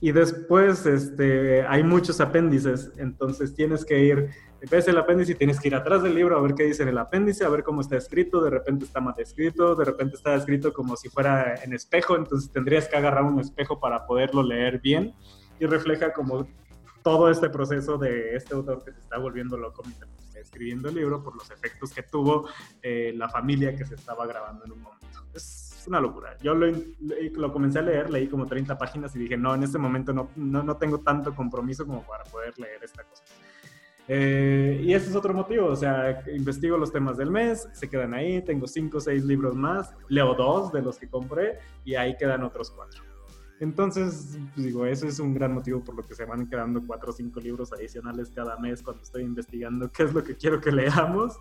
Y 0.00 0.12
después 0.12 0.84
este, 0.84 1.62
hay 1.66 1.82
muchos 1.82 2.20
apéndices, 2.20 2.92
entonces 2.98 3.54
tienes 3.54 3.82
que 3.82 3.98
ir, 3.98 4.30
ves 4.70 4.86
el 4.88 4.98
apéndice 4.98 5.34
tienes 5.34 5.58
que 5.58 5.68
ir 5.68 5.74
atrás 5.74 6.02
del 6.02 6.14
libro 6.14 6.36
a 6.36 6.42
ver 6.42 6.54
qué 6.54 6.64
dice 6.64 6.82
en 6.82 6.90
el 6.90 6.98
apéndice, 6.98 7.46
a 7.46 7.48
ver 7.48 7.62
cómo 7.62 7.80
está 7.80 7.96
escrito, 7.96 8.44
de 8.44 8.50
repente 8.50 8.84
está 8.84 9.00
mal 9.00 9.14
escrito, 9.16 9.74
de 9.74 9.86
repente 9.86 10.16
está 10.16 10.34
escrito 10.34 10.74
como 10.74 10.96
si 10.96 11.08
fuera 11.08 11.54
en 11.64 11.72
espejo, 11.72 12.14
entonces 12.14 12.52
tendrías 12.52 12.88
que 12.88 12.96
agarrar 12.96 13.24
un 13.24 13.40
espejo 13.40 13.80
para 13.80 14.04
poderlo 14.06 14.42
leer 14.42 14.80
bien 14.80 15.14
y 15.58 15.64
refleja 15.64 16.12
como 16.12 16.46
todo 17.02 17.30
este 17.30 17.48
proceso 17.48 17.96
de 17.96 18.36
este 18.36 18.54
autor 18.54 18.84
que 18.84 18.92
se 18.92 19.00
está 19.00 19.16
volviendo 19.16 19.56
loco 19.56 19.82
mientras 19.82 20.10
escribiendo 20.46 20.88
el 20.88 20.94
libro 20.94 21.22
por 21.22 21.36
los 21.36 21.50
efectos 21.50 21.92
que 21.92 22.02
tuvo 22.02 22.48
eh, 22.82 23.12
la 23.14 23.28
familia 23.28 23.76
que 23.76 23.84
se 23.84 23.94
estaba 23.94 24.26
grabando 24.26 24.64
en 24.64 24.72
un 24.72 24.82
momento. 24.82 25.06
Es 25.34 25.84
una 25.86 26.00
locura. 26.00 26.36
Yo 26.42 26.54
lo, 26.54 26.66
lo, 27.00 27.52
comencé 27.52 27.78
a 27.78 27.82
leer, 27.82 28.10
leí 28.10 28.28
como 28.28 28.46
30 28.46 28.76
páginas 28.78 29.14
y 29.14 29.20
dije, 29.20 29.36
no, 29.36 29.54
en 29.54 29.62
este 29.62 29.78
momento 29.78 30.12
no, 30.12 30.30
no, 30.36 30.62
no 30.62 30.76
tengo 30.76 30.98
tanto 31.00 31.34
compromiso 31.34 31.86
como 31.86 32.02
para 32.02 32.24
poder 32.24 32.58
leer 32.58 32.82
esta 32.82 33.04
cosa. 33.04 33.22
Eh, 34.08 34.82
y 34.84 34.94
ese 34.94 35.10
es 35.10 35.16
otro 35.16 35.34
motivo, 35.34 35.66
o 35.66 35.76
sea, 35.76 36.22
investigo 36.32 36.78
los 36.78 36.92
temas 36.92 37.16
del 37.16 37.30
mes, 37.30 37.68
se 37.72 37.90
quedan 37.90 38.14
ahí, 38.14 38.40
tengo 38.42 38.68
5 38.68 38.96
o 38.96 39.00
6 39.00 39.24
libros 39.24 39.56
más, 39.56 39.92
leo 40.08 40.34
dos 40.34 40.72
de 40.72 40.80
los 40.80 40.96
que 40.96 41.08
compré 41.08 41.58
y 41.84 41.96
ahí 41.96 42.16
quedan 42.16 42.44
otros 42.44 42.70
cuatro. 42.70 43.02
Entonces, 43.58 44.38
pues, 44.54 44.66
digo, 44.66 44.84
eso 44.84 45.06
es 45.06 45.18
un 45.18 45.32
gran 45.32 45.54
motivo 45.54 45.82
por 45.82 45.94
lo 45.94 46.02
que 46.02 46.14
se 46.14 46.24
van 46.24 46.46
quedando 46.48 46.82
cuatro 46.86 47.10
o 47.10 47.12
cinco 47.12 47.40
libros 47.40 47.72
adicionales 47.72 48.30
cada 48.34 48.58
mes 48.58 48.82
cuando 48.82 49.02
estoy 49.02 49.22
investigando 49.22 49.90
qué 49.90 50.02
es 50.02 50.12
lo 50.12 50.22
que 50.22 50.36
quiero 50.36 50.60
que 50.60 50.72
leamos. 50.72 51.38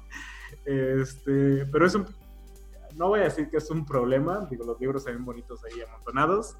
Este, 0.65 1.65
pero 1.65 1.85
es 1.85 1.95
un, 1.95 2.05
no 2.95 3.09
voy 3.09 3.19
a 3.21 3.23
decir 3.23 3.49
que 3.49 3.57
es 3.57 3.69
un 3.69 3.85
problema, 3.85 4.47
digo, 4.49 4.65
los 4.65 4.79
libros 4.79 5.03
se 5.03 5.11
ven 5.11 5.25
bonitos 5.25 5.61
ahí 5.65 5.81
amontonados, 5.81 6.55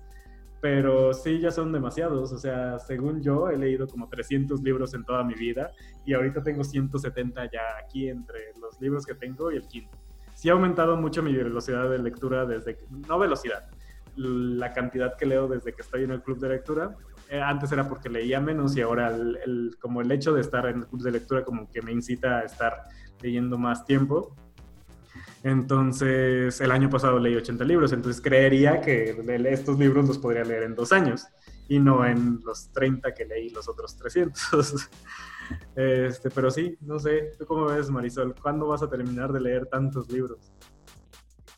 pero 0.61 1.13
sí, 1.13 1.39
ya 1.39 1.51
son 1.51 1.71
demasiados. 1.71 2.33
O 2.33 2.37
sea, 2.37 2.79
según 2.79 3.21
yo, 3.21 3.49
he 3.49 3.57
leído 3.57 3.87
como 3.87 4.09
300 4.09 4.61
libros 4.61 4.93
en 4.93 5.05
toda 5.05 5.23
mi 5.23 5.35
vida 5.35 5.71
y 6.05 6.13
ahorita 6.13 6.43
tengo 6.43 6.63
170 6.63 7.45
ya 7.45 7.61
aquí 7.83 8.09
entre 8.09 8.53
los 8.59 8.79
libros 8.81 9.05
que 9.05 9.15
tengo 9.15 9.51
y 9.51 9.57
el 9.57 9.67
quinto. 9.67 9.97
Sí 10.33 10.49
ha 10.49 10.53
aumentado 10.53 10.97
mucho 10.97 11.23
mi 11.23 11.33
velocidad 11.33 11.89
de 11.89 11.99
lectura 11.99 12.45
desde, 12.45 12.77
no 13.07 13.17
velocidad, 13.17 13.69
la 14.15 14.73
cantidad 14.73 15.15
que 15.17 15.25
leo 15.25 15.47
desde 15.47 15.73
que 15.73 15.81
estoy 15.81 16.03
en 16.03 16.11
el 16.11 16.21
club 16.21 16.39
de 16.39 16.49
lectura. 16.49 16.95
Eh, 17.29 17.41
antes 17.41 17.71
era 17.71 17.87
porque 17.89 18.09
leía 18.09 18.39
menos 18.39 18.77
y 18.77 18.81
ahora 18.81 19.15
como 19.79 20.01
el 20.01 20.11
hecho 20.11 20.33
de 20.33 20.41
estar 20.41 20.67
en 20.67 20.79
el 20.79 20.87
club 20.87 21.01
de 21.01 21.11
lectura 21.11 21.43
como 21.43 21.69
que 21.71 21.81
me 21.81 21.91
incita 21.91 22.39
a 22.39 22.41
estar 22.43 22.83
leyendo 23.21 23.57
más 23.57 23.85
tiempo. 23.85 24.35
Entonces, 25.43 26.59
el 26.59 26.71
año 26.71 26.89
pasado 26.89 27.19
leí 27.19 27.35
80 27.35 27.63
libros, 27.65 27.93
entonces 27.93 28.21
creería 28.21 28.81
que 28.81 29.15
estos 29.51 29.77
libros 29.77 30.07
los 30.07 30.17
podría 30.17 30.43
leer 30.43 30.63
en 30.63 30.75
dos 30.75 30.91
años 30.91 31.27
y 31.67 31.79
no 31.79 32.05
en 32.05 32.39
los 32.43 32.71
30 32.71 33.13
que 33.13 33.25
leí 33.25 33.49
los 33.49 33.67
otros 33.67 33.95
300. 33.97 34.89
Este, 35.75 36.31
pero 36.31 36.49
sí, 36.49 36.75
no 36.81 36.97
sé, 36.97 37.33
¿tú 37.37 37.45
cómo 37.45 37.65
ves, 37.65 37.91
Marisol? 37.91 38.33
¿Cuándo 38.33 38.65
vas 38.65 38.81
a 38.81 38.89
terminar 38.89 39.31
de 39.31 39.39
leer 39.39 39.67
tantos 39.67 40.11
libros? 40.11 40.51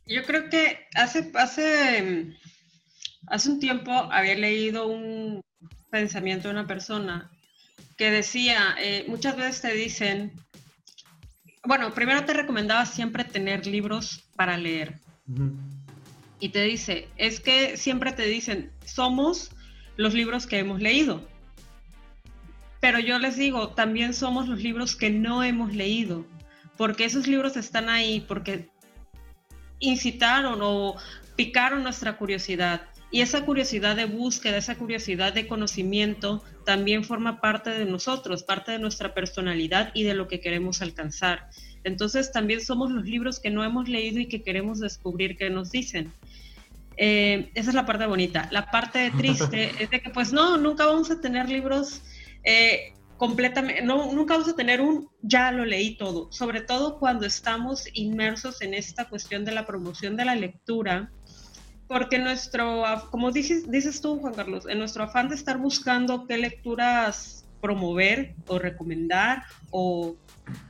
Yo 0.08 0.24
creo 0.24 0.50
que 0.50 0.88
hace, 0.96 1.32
hace, 1.36 2.38
hace 3.28 3.50
un 3.50 3.60
tiempo 3.60 3.92
había 3.92 4.36
leído 4.36 4.88
un 4.88 5.42
pensamiento 5.90 6.48
de 6.48 6.54
una 6.54 6.68
persona 6.68 7.30
que 7.98 8.12
decía, 8.12 8.76
eh, 8.80 9.06
muchas 9.08 9.36
veces 9.36 9.62
te 9.62 9.74
dicen, 9.74 10.32
bueno, 11.64 11.94
primero 11.94 12.24
te 12.24 12.34
recomendaba 12.34 12.86
siempre 12.86 13.24
tener 13.26 13.66
libros 13.66 14.24
para 14.36 14.58
leer. 14.58 15.00
Y 16.40 16.50
te 16.50 16.64
dice, 16.64 17.10
es 17.18 17.40
que 17.40 17.76
siempre 17.76 18.14
te 18.14 18.26
dicen, 18.26 18.72
somos 18.86 19.52
los 19.98 20.14
libros 20.14 20.48
que 20.48 20.60
hemos 20.60 20.80
leído. 20.80 21.28
Pero 22.80 23.00
yo 23.00 23.20
les 23.20 23.36
digo, 23.36 23.70
también 23.70 24.14
somos 24.14 24.48
los 24.48 24.62
libros 24.62 24.96
que 24.96 25.10
no 25.10 25.44
hemos 25.44 25.76
leído, 25.76 26.26
porque 26.78 27.06
esos 27.06 27.28
libros 27.28 27.58
están 27.58 27.90
ahí, 27.90 28.22
porque 28.22 28.70
incitaron 29.80 30.60
o 30.62 30.96
picaron 31.36 31.84
nuestra 31.84 32.18
curiosidad. 32.18 32.82
Y 33.10 33.22
esa 33.22 33.46
curiosidad 33.46 33.96
de 33.96 34.06
búsqueda, 34.06 34.58
esa 34.58 34.76
curiosidad 34.76 35.34
de 35.34 35.48
conocimiento 35.48 36.44
también 36.66 37.06
forma 37.06 37.40
parte 37.40 37.70
de 37.70 37.86
nosotros, 37.86 38.44
parte 38.44 38.74
de 38.74 38.80
nuestra 38.80 39.14
personalidad 39.14 39.92
y 39.94 40.04
de 40.04 40.14
lo 40.14 40.28
que 40.28 40.42
queremos 40.42 40.82
alcanzar. 40.82 41.50
Entonces 41.86 42.34
también 42.34 42.60
somos 42.60 42.92
los 42.92 43.06
libros 43.06 43.40
que 43.40 43.50
no 43.50 43.64
hemos 43.64 43.88
leído 43.88 44.20
y 44.20 44.26
que 44.26 44.42
queremos 44.44 44.80
descubrir 44.80 45.38
qué 45.38 45.50
nos 45.50 45.72
dicen. 45.72 46.12
Eh, 46.98 47.50
esa 47.54 47.70
es 47.70 47.76
la 47.76 47.86
parte 47.86 48.06
bonita. 48.08 48.50
La 48.52 48.70
parte 48.70 49.12
triste 49.16 49.72
es 49.80 49.90
de 49.90 50.02
que 50.02 50.10
pues 50.10 50.34
no, 50.34 50.58
nunca 50.58 50.86
vamos 50.86 51.10
a 51.10 51.22
tener 51.22 51.48
libros 51.48 52.02
eh, 52.44 52.94
completamente, 53.18 53.82
no, 53.82 54.14
nunca 54.14 54.36
vamos 54.36 54.50
a 54.50 54.56
tener 54.56 54.80
un 54.80 55.10
ya 55.22 55.52
lo 55.52 55.66
leí 55.66 55.98
todo, 55.98 56.32
sobre 56.32 56.62
todo 56.62 57.00
cuando 57.00 57.26
estamos 57.26 57.86
inmersos 57.94 58.62
en 58.62 58.74
esta 58.74 59.06
cuestión 59.06 59.44
de 59.44 59.52
la 59.52 59.66
promoción 59.66 60.16
de 60.16 60.26
la 60.26 60.36
lectura, 60.36 61.12
porque 61.88 62.20
nuestro, 62.20 62.84
como 63.12 63.32
dices, 63.32 63.70
dices 63.70 64.02
tú, 64.02 64.20
Juan 64.20 64.34
Carlos, 64.34 64.66
en 64.68 64.78
nuestro 64.78 65.04
afán 65.04 65.30
de 65.30 65.36
estar 65.36 65.58
buscando 65.58 66.28
qué 66.28 66.38
lecturas 66.38 67.46
promover 67.62 68.36
o 68.48 68.60
recomendar 68.60 69.44
o 69.72 70.16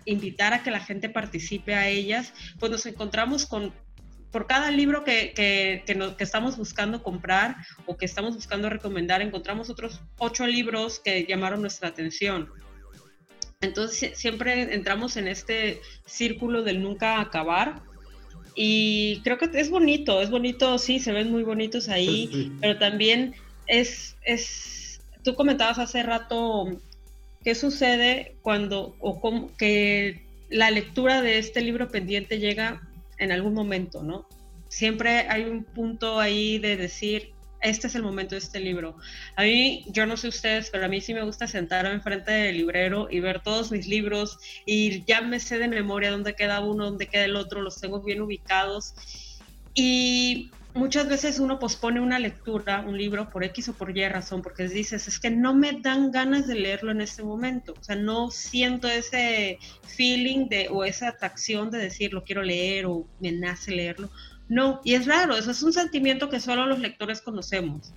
invitar 0.06 0.54
a 0.54 0.64
que 0.64 0.72
la 0.72 0.80
gente 0.80 1.10
participe 1.10 1.76
a 1.76 1.88
ellas, 1.88 2.34
pues 2.60 2.72
nos 2.72 2.86
encontramos 2.86 3.46
con 3.46 3.74
por 4.32 4.48
cada 4.48 4.72
libro 4.72 5.04
que, 5.04 5.34
que, 5.34 5.84
que, 5.86 6.24
estamos 6.24 6.58
buscando 6.58 7.02
comprar 7.02 7.56
o 7.86 7.98
que 7.98 8.06
estamos 8.06 8.36
buscando 8.36 8.70
recomendar, 8.70 9.22
encontramos 9.22 9.70
otros 9.70 10.02
ocho 10.18 10.46
libros 10.46 11.00
que 11.00 11.26
llamaron 11.26 11.62
nuestra 11.62 11.90
atención. 11.90 12.50
Entonces 13.62 14.18
siempre 14.18 14.74
entramos 14.76 15.18
en 15.18 15.28
este 15.28 15.82
círculo 16.06 16.64
del 16.64 16.82
nunca 16.82 17.20
acabar. 17.20 17.82
Y 18.56 19.22
creo 19.24 19.38
que 19.38 19.50
es 19.54 19.70
bonito, 19.70 20.22
es 20.22 20.30
bonito, 20.30 20.78
sí, 20.80 21.00
se 21.00 21.12
ven 21.12 21.32
muy 21.32 21.44
bonitos 21.44 21.90
ahí, 21.90 22.52
pero 22.60 22.78
también 22.80 23.36
es, 23.68 24.18
es, 24.24 25.00
tú 25.24 25.36
comentabas 25.36 25.78
hace 25.78 26.02
rato 26.02 26.80
qué 27.44 27.54
sucede 27.54 28.36
cuando, 28.42 28.96
o 29.00 29.22
cómo, 29.22 29.56
que 29.58 30.24
la 30.50 30.72
lectura 30.72 31.22
de 31.22 31.38
este 31.38 31.62
libro 31.62 31.90
pendiente 31.90 32.40
llega 32.40 32.82
en 33.18 33.32
algún 33.32 33.54
momento, 33.54 34.04
¿no? 34.04 34.28
Siempre 34.70 35.28
hay 35.30 35.46
un 35.46 35.64
punto 35.64 36.20
ahí 36.20 36.60
de 36.60 36.78
decir, 36.78 37.34
este 37.62 37.88
es 37.88 37.96
el 37.96 38.04
momento 38.04 38.36
de 38.36 38.40
este 38.40 38.60
libro. 38.60 38.98
A 39.36 39.44
mí, 39.44 39.86
yo 39.90 40.06
no 40.06 40.18
sé 40.18 40.28
ustedes, 40.28 40.70
pero 40.70 40.86
a 40.86 40.88
mí 40.88 41.02
sí 41.02 41.14
me 41.14 41.24
gusta 41.24 41.48
sentarme 41.48 41.94
enfrente 41.94 42.32
del 42.32 42.58
librero 42.58 43.08
y 43.10 43.20
ver 43.20 43.42
todos 43.42 43.72
mis 43.72 43.88
libros 43.88 44.38
y 44.66 45.04
ya 45.06 45.22
me 45.22 45.40
sé 45.40 45.58
de 45.58 45.68
memoria 45.68 46.12
dónde 46.12 46.36
queda 46.36 46.60
uno, 46.60 46.86
dónde 46.86 47.08
queda 47.08 47.26
el 47.26 47.36
otro, 47.36 47.62
los 47.62 47.80
tengo 47.80 48.02
bien 48.02 48.22
ubicados. 48.22 48.94
Y 49.74 50.52
muchas 50.78 51.10
veces 51.10 51.40
uno 51.40 51.60
pospone 51.60 52.00
una 52.00 52.20
lectura, 52.20 52.84
un 52.88 52.98
libro, 52.98 53.30
por 53.30 53.44
X 53.44 53.70
o 53.70 53.74
por 53.74 53.96
Y 53.96 54.08
razón, 54.08 54.42
porque 54.42 54.68
dices, 54.68 55.08
es 55.08 55.20
que 55.20 55.30
no 55.30 55.54
me 55.54 55.74
dan 55.82 56.12
ganas 56.12 56.48
de 56.48 56.56
leerlo 56.56 56.92
en 56.92 57.02
este 57.02 57.24
momento. 57.24 57.74
O 57.80 57.84
sea, 57.84 57.96
no 57.96 58.32
siento 58.32 58.88
ese 58.88 59.60
feeling 59.96 60.48
de, 60.48 60.70
o 60.70 60.86
esa 60.86 61.10
atracción 61.10 61.72
de 61.72 61.80
decir, 61.80 62.14
lo 62.14 62.24
quiero 62.24 62.44
leer 62.44 62.86
o 62.86 63.06
me 63.20 63.32
nace 63.32 63.72
leerlo. 63.72 64.10
No, 64.48 64.80
y 64.84 64.94
es 64.94 65.06
raro, 65.06 65.36
eso 65.36 65.52
es 65.52 65.62
un 65.62 65.74
sentimiento 65.74 66.30
que 66.30 66.40
solo 66.40 66.66
los 66.66 66.80
lectores 66.80 67.22
conocemos. 67.22 67.94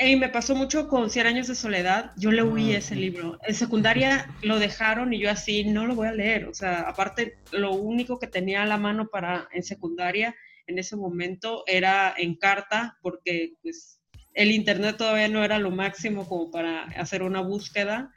Y 0.00 0.14
me 0.16 0.28
pasó 0.28 0.54
mucho 0.54 0.88
con 0.88 1.10
Cien 1.10 1.26
años 1.26 1.48
de 1.48 1.56
soledad, 1.56 2.12
yo 2.16 2.30
le 2.30 2.44
huí 2.44 2.72
ese 2.72 2.94
libro. 2.94 3.38
En 3.46 3.54
secundaria 3.54 4.32
lo 4.42 4.58
dejaron 4.58 5.12
y 5.12 5.18
yo 5.18 5.28
así, 5.28 5.64
no 5.64 5.86
lo 5.86 5.96
voy 5.96 6.06
a 6.06 6.12
leer. 6.12 6.46
O 6.46 6.54
sea, 6.54 6.82
aparte, 6.82 7.36
lo 7.50 7.72
único 7.72 8.18
que 8.18 8.28
tenía 8.28 8.62
a 8.62 8.66
la 8.66 8.76
mano 8.78 9.08
para 9.08 9.48
en 9.52 9.64
secundaria 9.64 10.36
en 10.68 10.78
ese 10.78 10.96
momento 10.96 11.64
era 11.66 12.14
en 12.16 12.36
carta, 12.36 12.96
porque 13.02 13.54
pues 13.62 14.00
el 14.34 14.52
internet 14.52 14.96
todavía 14.96 15.28
no 15.28 15.42
era 15.42 15.58
lo 15.58 15.70
máximo 15.70 16.28
como 16.28 16.50
para 16.50 16.84
hacer 16.84 17.22
una 17.22 17.40
búsqueda. 17.40 18.12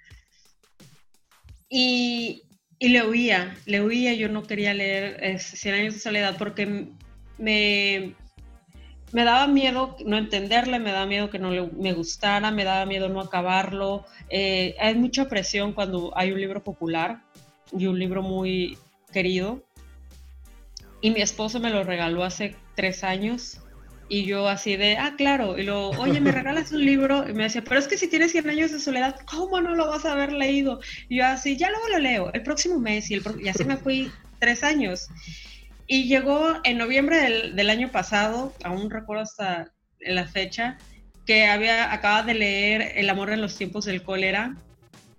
Y, 1.67 2.43
y 2.77 2.89
le 2.89 3.07
huía, 3.07 3.57
le 3.65 3.81
huía, 3.81 4.13
yo 4.13 4.27
no 4.29 4.43
quería 4.43 4.73
leer 4.73 5.39
Cien 5.39 5.73
años 5.73 5.93
de 5.95 5.99
soledad 5.99 6.35
porque 6.37 6.89
me, 7.37 8.15
me 9.13 9.23
daba 9.23 9.47
miedo 9.47 9.95
no 10.05 10.17
entenderle, 10.17 10.79
me 10.79 10.91
daba 10.91 11.05
miedo 11.05 11.29
que 11.29 11.39
no 11.39 11.51
le, 11.51 11.67
me 11.71 11.93
gustara, 11.93 12.51
me 12.51 12.63
daba 12.63 12.85
miedo 12.85 13.09
no 13.09 13.21
acabarlo. 13.21 14.05
Eh, 14.29 14.75
hay 14.79 14.95
mucha 14.95 15.27
presión 15.27 15.73
cuando 15.73 16.11
hay 16.15 16.31
un 16.31 16.39
libro 16.39 16.63
popular 16.63 17.21
y 17.71 17.87
un 17.87 17.97
libro 17.97 18.21
muy 18.21 18.77
querido. 19.11 19.63
Y 21.01 21.11
mi 21.11 21.21
esposo 21.21 21.59
me 21.59 21.71
lo 21.71 21.83
regaló 21.83 22.23
hace 22.23 22.55
tres 22.75 23.03
años. 23.03 23.59
Y 24.07 24.25
yo 24.25 24.47
así 24.47 24.75
de, 24.75 24.97
ah, 24.97 25.15
claro. 25.17 25.57
Y 25.57 25.63
luego, 25.63 25.89
oye, 25.91 26.19
¿me 26.19 26.31
regalas 26.31 26.71
un 26.71 26.85
libro? 26.85 27.27
Y 27.27 27.33
me 27.33 27.43
decía, 27.43 27.63
pero 27.63 27.79
es 27.79 27.87
que 27.87 27.97
si 27.97 28.07
tienes 28.07 28.31
100 28.31 28.49
años 28.49 28.71
de 28.71 28.79
soledad, 28.79 29.19
¿cómo 29.25 29.61
no 29.61 29.73
lo 29.73 29.87
vas 29.87 30.05
a 30.05 30.11
haber 30.11 30.33
leído? 30.33 30.79
Y 31.09 31.17
yo 31.17 31.25
así, 31.25 31.57
ya 31.57 31.69
luego 31.69 31.87
lo 31.89 31.99
leo, 31.99 32.31
el 32.33 32.43
próximo 32.43 32.79
mes. 32.79 33.09
Y, 33.09 33.15
el 33.15 33.23
y 33.41 33.47
así 33.47 33.63
me 33.63 33.77
fui 33.77 34.11
tres 34.39 34.63
años. 34.63 35.07
Y 35.87 36.07
llegó 36.07 36.55
en 36.63 36.77
noviembre 36.77 37.17
del, 37.17 37.55
del, 37.55 37.69
año 37.69 37.91
pasado, 37.91 38.53
aún 38.63 38.89
recuerdo 38.89 39.23
hasta 39.23 39.71
la 39.99 40.27
fecha, 40.27 40.77
que 41.25 41.45
había 41.45 41.93
acabado 41.93 42.27
de 42.27 42.33
leer 42.33 42.93
El 42.95 43.09
amor 43.09 43.29
en 43.31 43.41
los 43.41 43.57
tiempos 43.57 43.85
del 43.85 44.03
cólera. 44.03 44.55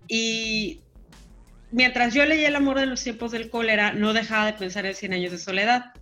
Y 0.07 0.81
mientras 1.73 2.15
yo 2.15 2.25
leía 2.25 2.49
El 2.49 2.57
amor 2.57 2.79
en 2.79 2.91
los 2.91 3.03
tiempos 3.03 3.33
del 3.33 3.51
cólera, 3.51 3.93
no 3.93 4.13
dejaba 4.13 4.47
de 4.47 4.53
pensar 4.53 4.87
en 4.87 4.95
100 4.95 5.13
años 5.15 5.33
de 5.33 5.39
soledad. 5.39 5.93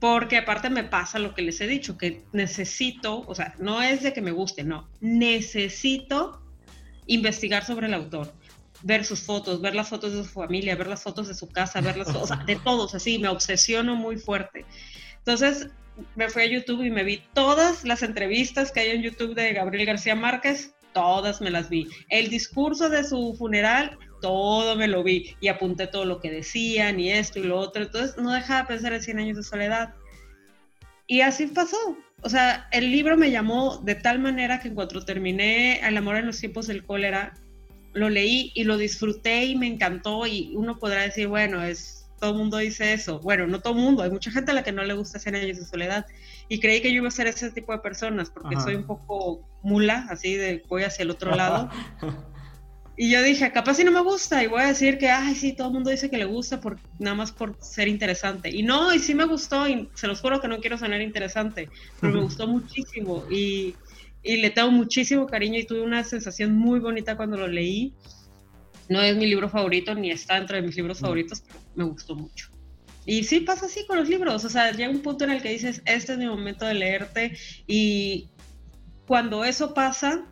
Porque 0.00 0.36
aparte 0.38 0.70
me 0.70 0.84
pasa 0.84 1.18
lo 1.18 1.34
que 1.34 1.42
les 1.42 1.60
he 1.60 1.66
dicho, 1.66 1.96
que 1.96 2.22
necesito, 2.32 3.24
o 3.26 3.34
sea, 3.34 3.54
no 3.58 3.82
es 3.82 4.02
de 4.02 4.12
que 4.12 4.20
me 4.20 4.30
guste, 4.30 4.62
no, 4.62 4.88
necesito 5.00 6.42
investigar 7.06 7.64
sobre 7.64 7.86
el 7.86 7.94
autor 7.94 8.32
ver 8.82 9.04
sus 9.04 9.20
fotos, 9.20 9.60
ver 9.60 9.74
las 9.74 9.88
fotos 9.88 10.12
de 10.12 10.22
su 10.22 10.30
familia, 10.30 10.76
ver 10.76 10.86
las 10.86 11.02
fotos 11.02 11.28
de 11.28 11.34
su 11.34 11.48
casa, 11.48 11.80
ver 11.80 11.96
las 11.96 12.06
fotos, 12.12 12.30
de 12.46 12.56
todos, 12.56 12.94
así, 12.94 13.18
me 13.18 13.28
obsesiono 13.28 13.96
muy 13.96 14.16
fuerte. 14.16 14.64
Entonces 15.18 15.68
me 16.14 16.28
fui 16.28 16.42
a 16.42 16.46
YouTube 16.46 16.82
y 16.82 16.90
me 16.90 17.02
vi 17.02 17.22
todas 17.32 17.84
las 17.84 18.02
entrevistas 18.02 18.70
que 18.70 18.80
hay 18.80 18.90
en 18.90 19.02
YouTube 19.02 19.34
de 19.34 19.52
Gabriel 19.52 19.86
García 19.86 20.14
Márquez, 20.14 20.74
todas 20.92 21.40
me 21.40 21.50
las 21.50 21.68
vi. 21.68 21.88
El 22.08 22.28
discurso 22.28 22.88
de 22.88 23.04
su 23.04 23.34
funeral, 23.36 23.98
todo 24.20 24.76
me 24.76 24.88
lo 24.88 25.02
vi 25.02 25.36
y 25.40 25.48
apunté 25.48 25.86
todo 25.86 26.04
lo 26.04 26.20
que 26.20 26.30
decían 26.30 27.00
y 27.00 27.10
esto 27.10 27.38
y 27.38 27.44
lo 27.44 27.58
otro. 27.58 27.82
Entonces 27.82 28.16
no 28.16 28.32
dejaba 28.32 28.62
de 28.62 28.68
pensar 28.68 28.92
en 28.92 29.02
100 29.02 29.18
años 29.18 29.36
de 29.36 29.42
soledad. 29.42 29.94
Y 31.06 31.20
así 31.20 31.46
pasó. 31.46 31.96
O 32.22 32.28
sea, 32.28 32.68
el 32.72 32.90
libro 32.90 33.16
me 33.16 33.30
llamó 33.30 33.78
de 33.78 33.94
tal 33.94 34.18
manera 34.18 34.60
que 34.60 34.68
en 34.68 34.74
cuanto 34.74 35.04
terminé 35.04 35.78
El 35.86 35.96
amor 35.96 36.16
en 36.16 36.26
los 36.26 36.40
tiempos 36.40 36.66
del 36.66 36.84
cólera, 36.84 37.34
lo 37.92 38.10
leí 38.10 38.52
y 38.54 38.64
lo 38.64 38.76
disfruté 38.76 39.44
y 39.44 39.56
me 39.56 39.66
encantó 39.66 40.26
y 40.26 40.52
uno 40.54 40.78
podrá 40.78 41.02
decir, 41.02 41.28
bueno, 41.28 41.62
es 41.62 42.06
todo 42.18 42.30
el 42.30 42.36
mundo 42.36 42.56
dice 42.58 42.92
eso. 42.92 43.20
Bueno, 43.20 43.46
no 43.46 43.60
todo 43.60 43.74
el 43.74 43.80
mundo, 43.80 44.02
hay 44.02 44.10
mucha 44.10 44.30
gente 44.30 44.50
a 44.50 44.54
la 44.54 44.62
que 44.62 44.72
no 44.72 44.82
le 44.84 44.94
gusta 44.94 45.18
Cien 45.18 45.34
años 45.34 45.58
de 45.58 45.64
soledad. 45.64 46.06
Y 46.48 46.60
creí 46.60 46.80
que 46.80 46.90
yo 46.90 46.96
iba 46.98 47.08
a 47.08 47.10
ser 47.10 47.26
ese 47.26 47.50
tipo 47.50 47.72
de 47.72 47.78
personas, 47.78 48.30
porque 48.30 48.56
soy 48.56 48.74
un 48.74 48.86
poco 48.86 49.46
mula, 49.62 50.06
así 50.10 50.34
de 50.34 50.62
voy 50.68 50.84
hacia 50.84 51.02
el 51.02 51.10
otro 51.10 51.34
lado. 51.34 51.70
y 52.96 53.10
yo 53.10 53.22
dije, 53.22 53.52
capaz 53.52 53.74
si 53.74 53.84
no 53.84 53.92
me 53.92 54.00
gusta, 54.00 54.42
y 54.42 54.46
voy 54.46 54.62
a 54.62 54.68
decir 54.68 54.96
que, 54.96 55.10
ay, 55.10 55.34
sí, 55.34 55.52
todo 55.52 55.68
el 55.68 55.74
mundo 55.74 55.90
dice 55.90 56.08
que 56.08 56.16
le 56.16 56.24
gusta 56.24 56.60
por, 56.60 56.78
nada 56.98 57.14
más 57.14 57.30
por 57.30 57.56
ser 57.60 57.88
interesante. 57.88 58.48
Y 58.50 58.62
no, 58.62 58.94
y 58.94 58.98
sí 58.98 59.14
me 59.14 59.26
gustó, 59.26 59.68
y 59.68 59.88
se 59.94 60.06
los 60.06 60.20
juro 60.20 60.40
que 60.40 60.48
no 60.48 60.60
quiero 60.60 60.78
sonar 60.78 61.02
interesante, 61.02 61.68
pero 62.00 62.14
me 62.14 62.22
gustó 62.22 62.46
muchísimo. 62.46 63.24
Y, 63.30 63.74
y 64.22 64.38
le 64.38 64.50
tengo 64.50 64.70
muchísimo 64.70 65.26
cariño 65.26 65.58
y 65.58 65.66
tuve 65.66 65.82
una 65.82 66.04
sensación 66.04 66.56
muy 66.56 66.80
bonita 66.80 67.16
cuando 67.16 67.36
lo 67.36 67.48
leí. 67.48 67.92
No 68.88 69.02
es 69.02 69.14
mi 69.16 69.26
libro 69.26 69.48
favorito, 69.50 69.94
ni 69.94 70.10
está 70.10 70.38
entre 70.38 70.62
mis 70.62 70.76
libros 70.76 71.00
favoritos, 71.00 71.42
pero 71.46 71.60
me 71.74 71.84
gustó 71.84 72.14
mucho. 72.14 72.48
Y 73.04 73.24
sí 73.24 73.40
pasa 73.40 73.66
así 73.66 73.86
con 73.86 73.98
los 73.98 74.08
libros, 74.08 74.44
o 74.44 74.48
sea, 74.48 74.72
llega 74.72 74.90
un 74.90 75.00
punto 75.00 75.24
en 75.24 75.30
el 75.30 75.40
que 75.40 75.50
dices, 75.50 75.80
este 75.84 76.12
es 76.12 76.18
mi 76.18 76.26
momento 76.26 76.66
de 76.66 76.74
leerte 76.74 77.36
y 77.66 78.28
cuando 79.06 79.44
eso 79.44 79.74
pasa, 79.74 80.26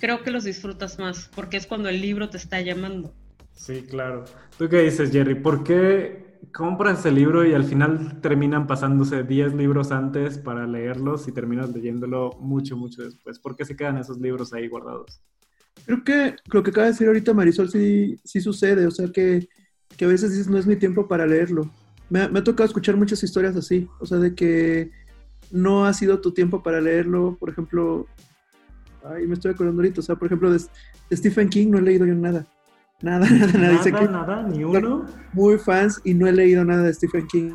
creo 0.00 0.22
que 0.22 0.30
los 0.30 0.44
disfrutas 0.44 0.98
más, 0.98 1.30
porque 1.34 1.56
es 1.56 1.66
cuando 1.66 1.88
el 1.88 2.00
libro 2.00 2.28
te 2.30 2.36
está 2.36 2.60
llamando. 2.60 3.14
Sí, 3.52 3.82
claro. 3.88 4.24
¿Tú 4.58 4.68
qué 4.68 4.82
dices, 4.82 5.10
Jerry? 5.10 5.34
¿Por 5.34 5.64
qué 5.64 6.38
compras 6.52 7.04
el 7.06 7.14
libro 7.14 7.46
y 7.46 7.54
al 7.54 7.64
final 7.64 8.20
terminan 8.20 8.66
pasándose 8.66 9.22
10 9.22 9.54
libros 9.54 9.92
antes 9.92 10.38
para 10.38 10.66
leerlos 10.66 11.26
y 11.28 11.32
terminas 11.32 11.70
leyéndolo 11.70 12.30
mucho, 12.40 12.76
mucho 12.76 13.02
después? 13.02 13.38
¿Por 13.38 13.56
qué 13.56 13.64
se 13.64 13.76
quedan 13.76 13.98
esos 13.98 14.18
libros 14.18 14.52
ahí 14.52 14.68
guardados? 14.68 15.20
Creo 15.84 16.04
que 16.04 16.36
lo 16.52 16.62
que 16.62 16.70
acaba 16.70 16.86
de 16.86 16.92
decir 16.92 17.06
ahorita 17.06 17.34
Marisol 17.34 17.70
sí, 17.70 18.18
sí 18.24 18.40
sucede, 18.40 18.86
o 18.86 18.90
sea 18.90 19.08
que 19.08 19.48
que 19.96 20.04
a 20.04 20.08
veces 20.08 20.30
dices 20.30 20.48
no 20.48 20.58
es 20.58 20.66
mi 20.66 20.76
tiempo 20.76 21.08
para 21.08 21.26
leerlo. 21.26 21.70
Me, 22.08 22.20
ha 22.20 22.44
tocado 22.44 22.66
escuchar 22.66 22.96
muchas 22.96 23.22
historias 23.22 23.56
así, 23.56 23.88
o 23.98 24.06
sea, 24.06 24.18
de 24.18 24.34
que 24.34 24.90
no 25.50 25.86
ha 25.86 25.92
sido 25.92 26.20
tu 26.20 26.32
tiempo 26.32 26.62
para 26.62 26.80
leerlo, 26.80 27.36
por 27.38 27.50
ejemplo, 27.50 28.06
ay, 29.08 29.26
me 29.26 29.34
estoy 29.34 29.52
acordando 29.52 29.80
ahorita, 29.80 30.00
o 30.00 30.04
sea, 30.04 30.16
por 30.16 30.26
ejemplo, 30.26 30.50
de, 30.52 30.60
Stephen 31.12 31.48
King 31.48 31.68
no 31.70 31.78
he 31.78 31.82
leído 31.82 32.06
yo 32.06 32.14
nada. 32.14 32.46
Nada, 33.02 33.28
nada, 33.30 33.52
nada. 33.52 33.82
Que 33.82 33.90
nada, 33.90 34.42
ni 34.42 34.64
uno. 34.64 35.06
Muy 35.32 35.58
fans 35.58 36.00
y 36.04 36.14
no 36.14 36.26
he 36.26 36.32
leído 36.32 36.64
nada 36.64 36.82
de 36.82 36.94
Stephen 36.94 37.26
King. 37.26 37.52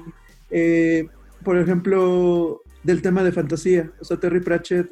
Eh, 0.49 1.07
por 1.43 1.57
ejemplo, 1.57 2.61
del 2.83 3.01
tema 3.01 3.23
de 3.23 3.31
fantasía, 3.31 3.91
o 3.99 4.05
sea, 4.05 4.17
Terry 4.17 4.41
Pratchett, 4.41 4.91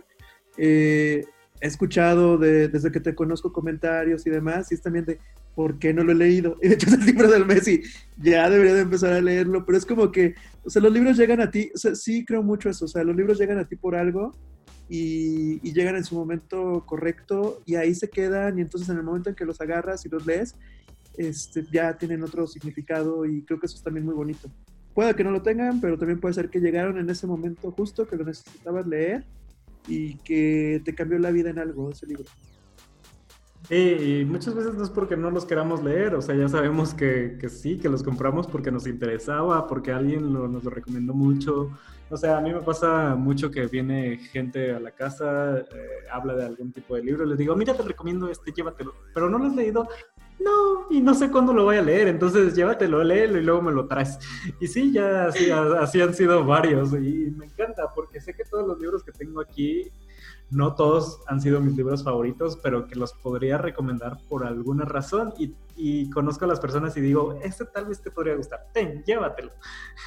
eh, 0.58 1.24
he 1.62 1.68
escuchado 1.68 2.38
desde 2.38 2.92
que 2.92 3.00
te 3.00 3.16
conozco 3.16 3.52
comentarios 3.52 4.26
y 4.26 4.30
demás, 4.30 4.72
y 4.72 4.76
es 4.76 4.82
también 4.82 5.06
de, 5.06 5.20
¿por 5.56 5.78
qué 5.78 5.94
no 5.94 6.04
lo 6.04 6.12
he 6.12 6.16
leído? 6.16 6.58
Y 6.64 6.70
de 6.70 6.76
hecho 6.76 6.88
es 6.88 6.94
el 6.94 7.06
libro 7.06 7.30
del 7.30 7.46
mes 7.46 7.68
y 7.68 7.82
ya 8.18 8.50
debería 8.50 8.74
de 8.74 8.82
empezar 8.82 9.14
a 9.14 9.22
leerlo, 9.22 9.66
pero 9.66 9.78
es 9.78 9.86
como 9.86 10.12
que, 10.12 10.36
o 10.64 10.70
sea, 10.70 10.82
los 10.82 10.92
libros 10.92 11.18
llegan 11.18 11.42
a 11.42 11.52
ti, 11.52 11.70
o 11.74 11.78
sea, 11.78 11.96
sí 11.96 12.26
creo 12.26 12.44
mucho 12.44 12.70
eso, 12.70 12.86
o 12.86 12.88
sea, 12.88 13.04
los 13.04 13.16
libros 13.16 13.38
llegan 13.38 13.60
a 13.60 13.68
ti 13.68 13.76
por 13.76 13.96
algo 13.96 14.34
y, 14.90 15.72
llegan 15.72 15.96
en 15.96 16.04
su 16.04 16.16
momento 16.16 16.84
correcto 16.86 17.62
y 17.66 17.76
ahí 17.76 17.94
se 17.94 18.10
quedan 18.10 18.58
y 18.58 18.62
entonces 18.62 18.90
en 18.90 18.98
el 18.98 19.04
momento 19.04 19.30
en 19.30 19.36
que 19.36 19.46
los 19.46 19.62
agarras 19.62 20.06
y 20.06 20.10
los 20.10 20.26
lees, 20.26 20.56
este, 21.16 21.66
ya 21.72 21.98
tienen 21.98 22.24
otro 22.24 22.48
significado 22.48 23.26
y 23.26 23.44
creo 23.44 23.60
que 23.60 23.68
eso 23.68 23.76
es 23.76 23.84
también 23.84 24.06
muy 24.06 24.16
bonito. 24.16 24.50
Puede 24.94 25.16
que 25.16 25.24
no 25.24 25.32
lo 25.32 25.42
tengan, 25.42 25.80
pero 25.80 25.98
también 25.98 26.20
puede 26.20 26.34
ser 26.34 26.50
que 26.50 26.60
llegaron 26.60 26.98
en 26.98 27.10
ese 27.10 27.28
momento 27.28 27.72
justo 27.72 28.08
que 28.08 28.16
lo 28.16 28.26
necesitabas 28.26 28.88
leer 28.88 29.24
y 29.88 30.16
que 30.16 30.82
te 30.84 30.96
cambió 30.96 31.20
la 31.20 31.32
vida 31.32 31.52
en 31.52 31.60
algo 31.60 31.92
ese 31.92 32.08
libro. 32.08 32.26
Sí, 33.70 33.76
y 33.76 34.26
muchas 34.26 34.56
veces 34.56 34.74
no 34.74 34.84
es 34.84 34.90
porque 34.90 35.16
no 35.16 35.30
los 35.30 35.46
queramos 35.46 35.84
leer, 35.84 36.16
o 36.16 36.24
sea, 36.24 36.34
ya 36.34 36.50
sabemos 36.50 36.96
que, 36.96 37.38
que 37.40 37.50
sí, 37.50 37.78
que 37.78 37.88
los 37.88 38.02
compramos 38.02 38.48
porque 38.48 38.72
nos 38.72 38.88
interesaba, 38.88 39.68
porque 39.68 39.92
alguien 39.92 40.34
nos 40.34 40.64
lo 40.64 40.72
recomendó 40.72 41.14
mucho. 41.14 41.70
O 42.10 42.18
sea, 42.18 42.40
a 42.40 42.42
mí 42.42 42.52
me 42.52 42.62
pasa 42.62 43.16
mucho 43.16 43.52
que 43.52 43.68
viene 43.68 44.18
gente 44.18 44.74
a 44.74 44.80
la 44.80 44.90
casa, 44.90 45.60
eh, 45.60 45.66
habla 46.12 46.34
de 46.34 46.46
algún 46.46 46.72
tipo 46.72 46.96
de 46.96 47.04
libro, 47.04 47.24
les 47.26 47.38
digo, 47.38 47.56
mira, 47.56 47.76
te 47.76 47.84
recomiendo 47.84 48.28
este, 48.32 48.52
llévatelo, 48.52 48.96
pero 49.14 49.30
no 49.30 49.38
lo 49.38 49.46
has 49.46 49.56
leído, 49.56 49.88
no, 50.40 50.88
y 50.90 51.00
no 51.00 51.14
sé 51.14 51.30
cuándo 51.30 51.54
lo 51.54 51.66
voy 51.66 51.78
a 51.78 51.84
leer, 51.84 52.08
entonces 52.08 52.56
llévatelo, 52.56 53.04
léelo 53.04 53.38
y 53.38 53.44
luego 53.44 53.62
me 53.62 53.72
lo 53.72 53.86
traes. 53.86 54.18
Y 54.60 54.66
sí, 54.66 54.92
ya 54.92 55.26
así, 55.26 55.52
así 55.52 56.02
han 56.02 56.16
sido 56.16 56.44
varios, 56.44 56.92
y 56.94 57.32
me 57.38 57.46
encanta, 57.46 57.94
porque 57.94 58.20
sé 58.20 58.34
que 58.34 58.46
todos 58.46 58.68
los 58.68 58.80
libros 58.80 59.04
que 59.04 59.12
tengo 59.12 59.42
aquí 59.42 59.92
no 60.52 60.74
todos 60.76 61.22
han 61.28 61.42
sido 61.42 61.62
mis 61.62 61.76
libros 61.76 62.04
favoritos, 62.04 62.58
pero 62.62 62.88
que 62.88 62.96
los 62.96 63.14
podría 63.14 63.58
recomendar 63.58 64.18
por 64.28 64.46
alguna 64.46 64.86
razón 64.86 65.34
y, 65.38 66.10
conozco 66.10 66.46
a 66.46 66.48
las 66.48 66.60
personas 66.60 66.98
y 66.98 67.02
digo, 67.02 67.40
este 67.42 67.66
tal 67.66 67.86
vez 67.86 68.02
te 68.02 68.12
podría 68.12 68.36
gustar, 68.36 68.68
ten, 68.74 69.02
llévatelo. 69.06 69.52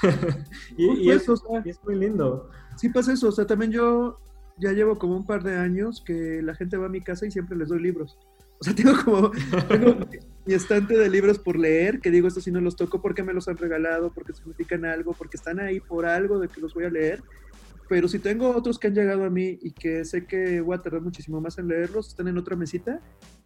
y, 0.76 1.10
eso, 1.10 1.34
es 1.64 1.82
muy 1.84 1.94
lindo. 1.94 2.50
Sí 2.76 2.90
pasa 2.90 3.12
eso, 3.12 3.28
o 3.28 3.32
sea, 3.32 3.46
también 3.46 3.72
yo 3.72 4.18
ya 4.58 4.72
llevo 4.72 4.98
como 4.98 5.16
un 5.16 5.24
par 5.24 5.42
de 5.42 5.56
años 5.56 6.02
que 6.04 6.42
la 6.42 6.54
gente 6.54 6.76
va 6.76 6.86
a 6.86 6.90
mi 6.90 7.00
casa 7.00 7.26
y 7.26 7.30
siempre 7.30 7.56
les 7.56 7.68
doy 7.68 7.80
libros. 7.80 8.18
O 8.60 8.64
sea, 8.64 8.74
tengo 8.74 8.92
como 9.04 9.30
mi 10.46 10.54
estante 10.54 10.96
de 10.96 11.08
libros 11.08 11.38
por 11.38 11.58
leer, 11.58 12.00
que 12.00 12.10
digo, 12.10 12.28
estos 12.28 12.44
sí 12.44 12.50
no 12.50 12.60
los 12.60 12.76
toco 12.76 13.00
porque 13.00 13.22
me 13.22 13.32
los 13.32 13.48
han 13.48 13.56
regalado, 13.56 14.12
porque 14.12 14.34
significan 14.34 14.84
algo, 14.84 15.14
porque 15.14 15.36
están 15.36 15.58
ahí 15.58 15.80
por 15.80 16.04
algo 16.04 16.38
de 16.38 16.48
que 16.48 16.60
los 16.60 16.74
voy 16.74 16.84
a 16.84 16.90
leer 16.90 17.22
pero 17.92 18.08
si 18.08 18.18
tengo 18.18 18.56
otros 18.56 18.78
que 18.78 18.86
han 18.86 18.94
llegado 18.94 19.22
a 19.22 19.28
mí 19.28 19.58
y 19.60 19.70
que 19.72 20.06
sé 20.06 20.24
que 20.24 20.62
voy 20.62 20.74
a 20.74 20.80
tardar 20.80 21.02
muchísimo 21.02 21.42
más 21.42 21.58
en 21.58 21.68
leerlos, 21.68 22.08
están 22.08 22.26
en 22.26 22.38
otra 22.38 22.56
mesita, 22.56 23.02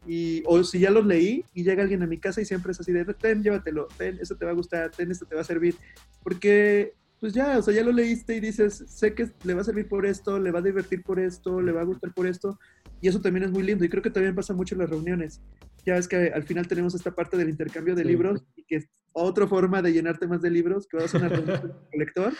y, 0.06 0.44
o 0.46 0.62
si 0.62 0.78
ya 0.78 0.90
los 0.90 1.04
leí 1.04 1.44
y 1.52 1.64
llega 1.64 1.82
alguien 1.82 2.04
a 2.04 2.06
mi 2.06 2.20
casa 2.20 2.40
y 2.40 2.44
siempre 2.44 2.70
es 2.70 2.78
así 2.78 2.92
de, 2.92 3.04
ten, 3.06 3.42
llévatelo, 3.42 3.88
ten, 3.98 4.20
eso 4.20 4.36
te 4.36 4.44
va 4.44 4.52
a 4.52 4.54
gustar, 4.54 4.92
ten, 4.92 5.10
esto 5.10 5.26
te 5.26 5.34
va 5.34 5.40
a 5.40 5.44
servir, 5.44 5.74
porque 6.22 6.94
pues 7.18 7.32
ya, 7.32 7.58
o 7.58 7.62
sea, 7.62 7.74
ya 7.74 7.82
lo 7.82 7.90
leíste 7.90 8.36
y 8.36 8.40
dices, 8.40 8.84
sé 8.86 9.14
que 9.14 9.32
le 9.42 9.54
va 9.54 9.62
a 9.62 9.64
servir 9.64 9.88
por 9.88 10.06
esto, 10.06 10.38
le 10.38 10.52
va 10.52 10.60
a 10.60 10.62
divertir 10.62 11.02
por 11.02 11.18
esto, 11.18 11.60
le 11.60 11.72
va 11.72 11.80
a 11.80 11.84
gustar 11.84 12.14
por 12.14 12.28
esto, 12.28 12.56
y 13.00 13.08
eso 13.08 13.20
también 13.20 13.46
es 13.46 13.50
muy 13.50 13.64
lindo, 13.64 13.84
y 13.84 13.88
creo 13.88 14.04
que 14.04 14.10
también 14.10 14.36
pasa 14.36 14.54
mucho 14.54 14.76
en 14.76 14.82
las 14.82 14.90
reuniones. 14.90 15.40
Ya 15.84 15.94
ves 15.94 16.06
que 16.06 16.28
al 16.28 16.44
final 16.44 16.68
tenemos 16.68 16.94
esta 16.94 17.10
parte 17.10 17.36
del 17.36 17.48
intercambio 17.48 17.96
de 17.96 18.04
libros, 18.04 18.44
y 18.54 18.62
que 18.62 18.76
es 18.76 18.88
otra 19.12 19.48
forma 19.48 19.82
de 19.82 19.92
llenarte 19.92 20.28
más 20.28 20.40
de 20.40 20.50
libros, 20.50 20.86
que 20.86 20.98
vas 20.98 21.12
a 21.16 21.18
una 21.18 21.30
reunión 21.30 21.58
con 21.58 21.70
el 21.90 21.98
lector, 21.98 22.32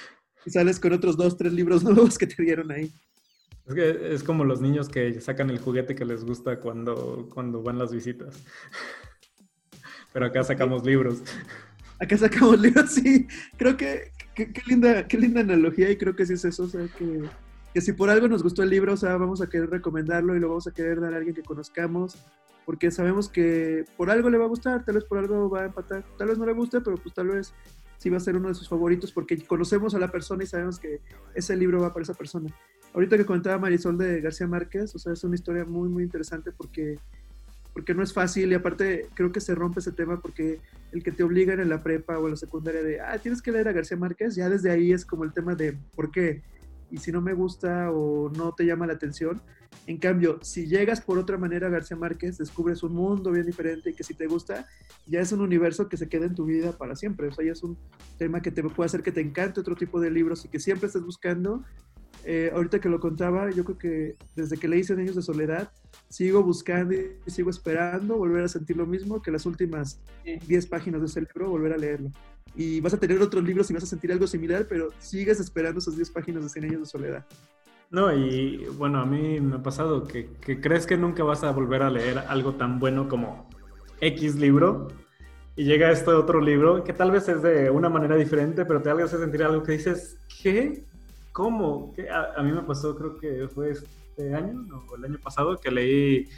y 0.47 0.51
sales 0.51 0.81
con 0.81 0.93
otros 0.93 1.17
dos, 1.17 1.37
tres 1.37 1.53
libros 1.53 1.83
nuevos 1.85 2.17
que 2.17 2.27
te 2.27 2.43
dieron 2.43 2.71
ahí. 2.71 2.91
Es, 3.67 3.75
que 3.75 4.15
es 4.15 4.23
como 4.23 4.45
los 4.45 4.61
niños 4.61 4.89
que 4.89 5.21
sacan 5.21 5.51
el 5.51 5.59
juguete 5.59 5.95
que 5.95 6.05
les 6.05 6.25
gusta 6.25 6.61
cuando, 6.61 7.29
cuando 7.35 7.63
van 7.63 7.79
las 7.79 7.93
visitas. 7.93 8.43
Pero 10.13 10.27
acá 10.27 10.45
sacamos 10.45 10.87
libros. 10.87 11.23
Acá 11.99 12.17
sacamos 12.17 12.59
libros, 12.61 12.93
sí. 12.93 13.27
Creo 13.59 13.77
que 13.77 14.13
qué 14.35 14.63
linda, 14.67 15.07
qué 15.09 15.19
linda 15.19 15.41
analogía 15.41 15.91
y 15.91 15.97
creo 15.97 16.15
que 16.15 16.25
sí 16.25 16.35
es 16.35 16.45
eso. 16.45 16.63
O 16.63 16.69
sea, 16.69 16.87
que, 16.97 17.23
que 17.75 17.81
si 17.81 17.93
por 17.93 18.09
algo 18.09 18.29
nos 18.29 18.43
gustó 18.43 18.63
el 18.63 18.71
libro, 18.71 18.93
o 18.93 18.97
sea, 18.97 19.17
vamos 19.17 19.43
a 19.43 19.49
querer 19.49 19.69
recomendarlo 19.69 20.37
y 20.37 20.41
lo 20.41 20.49
vamos 20.49 20.67
a 20.67 20.73
querer 20.73 21.01
dar 21.01 21.13
a 21.13 21.17
alguien 21.17 21.35
que 21.35 21.43
conozcamos 21.43 22.17
porque 22.67 22.91
sabemos 22.91 23.29
que 23.29 23.85
por 23.97 24.11
algo 24.11 24.29
le 24.29 24.39
va 24.39 24.45
a 24.45 24.49
gustar, 24.49 24.85
tal 24.85 24.97
vez 24.97 25.05
por 25.05 25.19
algo 25.19 25.49
va 25.49 25.63
a 25.63 25.67
empatar, 25.67 26.05
tal 26.19 26.27
vez 26.27 26.37
no 26.37 26.45
le 26.45 26.53
guste, 26.53 26.81
pero 26.81 26.97
pues 26.97 27.15
tal 27.15 27.29
vez 27.29 27.55
va 28.11 28.17
a 28.19 28.21
ser 28.21 28.37
uno 28.37 28.49
de 28.49 28.55
sus 28.55 28.69
favoritos 28.69 29.13
porque 29.13 29.39
conocemos 29.39 29.95
a 29.95 29.99
la 29.99 30.11
persona 30.11 30.45
y 30.45 30.47
sabemos 30.47 30.79
que 30.79 31.01
ese 31.35 31.57
libro 31.57 31.81
va 31.81 31.93
para 31.93 32.05
esa 32.05 32.15
persona. 32.15 32.51
Ahorita 32.95 33.17
que 33.17 33.27
comentaba 33.27 33.59
Marisol 33.59 33.99
de 33.99 34.21
García 34.21 34.47
Márquez, 34.47 34.95
o 34.95 34.99
sea, 34.99 35.13
es 35.13 35.23
una 35.25 35.35
historia 35.35 35.65
muy, 35.65 35.89
muy 35.89 36.03
interesante 36.03 36.51
porque, 36.53 36.99
porque 37.73 37.95
no 37.95 38.03
es 38.03 38.13
fácil 38.13 38.51
y 38.51 38.55
aparte 38.55 39.09
creo 39.15 39.33
que 39.33 39.41
se 39.41 39.55
rompe 39.55 39.81
ese 39.81 39.93
tema 39.93 40.21
porque 40.21 40.61
el 40.93 41.03
que 41.03 41.13
te 41.13 41.23
obligan 41.23 41.61
en 41.61 41.69
la 41.69 41.83
prepa 41.83 42.19
o 42.19 42.25
en 42.25 42.33
la 42.33 42.37
secundaria 42.37 42.83
de, 42.83 43.01
ah, 43.01 43.19
tienes 43.19 43.43
que 43.43 43.53
leer 43.53 43.69
a 43.69 43.73
García 43.73 43.97
Márquez, 43.97 44.35
ya 44.35 44.49
desde 44.49 44.71
ahí 44.71 44.93
es 44.93 45.05
como 45.05 45.25
el 45.25 45.33
tema 45.33 45.55
de 45.55 45.77
por 45.95 46.11
qué 46.11 46.43
y 46.97 46.99
si 46.99 47.13
no 47.13 47.21
me 47.21 47.35
gusta 47.35 47.91
o 47.91 48.31
no 48.31 48.55
te 48.55 48.65
llama 48.65 48.87
la 48.87 48.95
atención. 48.95 49.43
En 49.87 49.99
cambio, 49.99 50.39
si 50.43 50.67
llegas 50.67 51.03
por 51.03 51.19
otra 51.19 51.37
manera 51.37 51.67
a 51.67 51.71
García 51.71 51.95
Márquez, 51.95 52.39
descubres 52.39 52.83
un 52.83 52.95
mundo 52.95 53.31
bien 53.33 53.45
diferente 53.45 53.91
y 53.91 53.93
que 53.93 54.03
si 54.03 54.15
te 54.15 54.27
gusta, 54.27 54.67
ya 55.07 55.21
es 55.21 55.31
un 55.31 55.43
universo 55.43 55.91
que 55.91 55.99
se 55.99 56.09
queda 56.09 56.25
en 56.25 56.35
tu 56.35 56.47
vida 56.47 56.73
para 56.73 56.97
siempre. 56.97 57.29
O 57.29 57.33
sea, 57.33 57.45
ya 57.45 57.53
es 57.53 57.63
un 57.63 57.77
tema 58.17 58.41
que 58.41 58.51
te 58.51 58.63
puede 58.63 58.87
hacer 58.87 59.03
que 59.03 59.13
te 59.13 59.21
encante 59.21 59.61
otro 59.61 59.77
tipo 59.77 60.01
de 60.01 60.11
libros 60.11 60.43
y 60.47 60.49
que 60.49 60.59
siempre 60.59 60.87
estés 60.87 61.03
buscando. 61.03 61.63
Eh, 62.25 62.51
ahorita 62.55 62.81
que 62.81 62.89
lo 62.89 62.99
contaba, 62.99 63.51
yo 63.51 63.63
creo 63.65 63.79
que 63.79 64.17
desde 64.35 64.57
que 64.57 64.69
leí 64.69 64.83
Cien 64.83 64.99
años 64.99 65.17
de 65.17 65.23
soledad, 65.23 65.71
sigo 66.09 66.43
buscando 66.43 66.95
y 66.95 67.31
sigo 67.31 67.51
esperando 67.51 68.17
volver 68.17 68.45
a 68.45 68.49
sentir 68.49 68.79
lo 68.79 68.87
mismo 68.87 69.21
que 69.21 69.31
las 69.31 69.45
últimas 69.45 70.01
10 70.25 70.67
páginas 70.69 71.03
de 71.03 71.09
ese 71.09 71.21
libro, 71.21 71.51
volver 71.51 71.75
a 71.75 71.77
leerlo 71.77 72.11
y 72.55 72.81
vas 72.81 72.95
a 72.95 72.99
tener 72.99 73.21
otros 73.21 73.43
libros 73.45 73.71
y 73.71 73.75
vas 73.75 73.83
a 73.83 73.87
sentir 73.87 74.13
algo 74.13 74.27
similar, 74.27 74.67
pero 74.69 74.91
sigues 74.99 75.41
esperando 75.41 75.79
esas 75.79 75.97
10 75.97 76.11
páginas 76.11 76.43
de 76.45 76.49
100 76.49 76.65
años 76.65 76.81
de 76.81 76.87
soledad. 76.87 77.27
No, 77.91 78.13
y 78.13 78.67
bueno, 78.77 79.01
a 79.01 79.07
mí 79.07 79.41
me 79.41 79.57
ha 79.57 79.63
pasado 79.63 80.05
que, 80.05 80.29
que, 80.41 80.61
crees 80.61 80.87
que 80.87 80.97
nunca 80.97 81.23
vas 81.23 81.45
a 81.45 81.53
volver 81.53 81.83
a 81.83 81.91
leer 81.91 82.19
algo 82.19 82.55
tan 82.55 82.81
bueno 82.81 83.09
como 83.09 83.49
X 84.01 84.37
libro 84.37 84.89
y 85.55 85.65
llega 85.65 85.91
este 85.91 86.11
otro 86.11 86.41
libro 86.41 86.83
que 86.83 86.93
tal 86.93 87.11
vez 87.11 87.29
es 87.29 87.43
de 87.43 87.71
una 87.71 87.89
manera 87.89 88.17
diferente, 88.17 88.65
pero 88.65 88.83
te 88.83 88.91
hace 88.91 89.19
sentir 89.19 89.43
algo 89.43 89.63
que 89.63 89.73
dices, 89.73 90.19
¿qué? 90.43 90.85
¿Cómo? 91.33 91.93
¿Qué? 91.95 92.09
A, 92.11 92.43
mí 92.43 92.53
me 92.53 92.63
pasó, 92.63 92.97
creo 92.97 93.17
que 93.17 93.49
fue 93.49 93.71
este 93.71 94.35
año 94.35 94.67
o 94.91 94.97
el 94.97 95.05
año 95.05 95.19
pasado 95.23 95.59
que 95.59 95.71
leí 95.71 96.29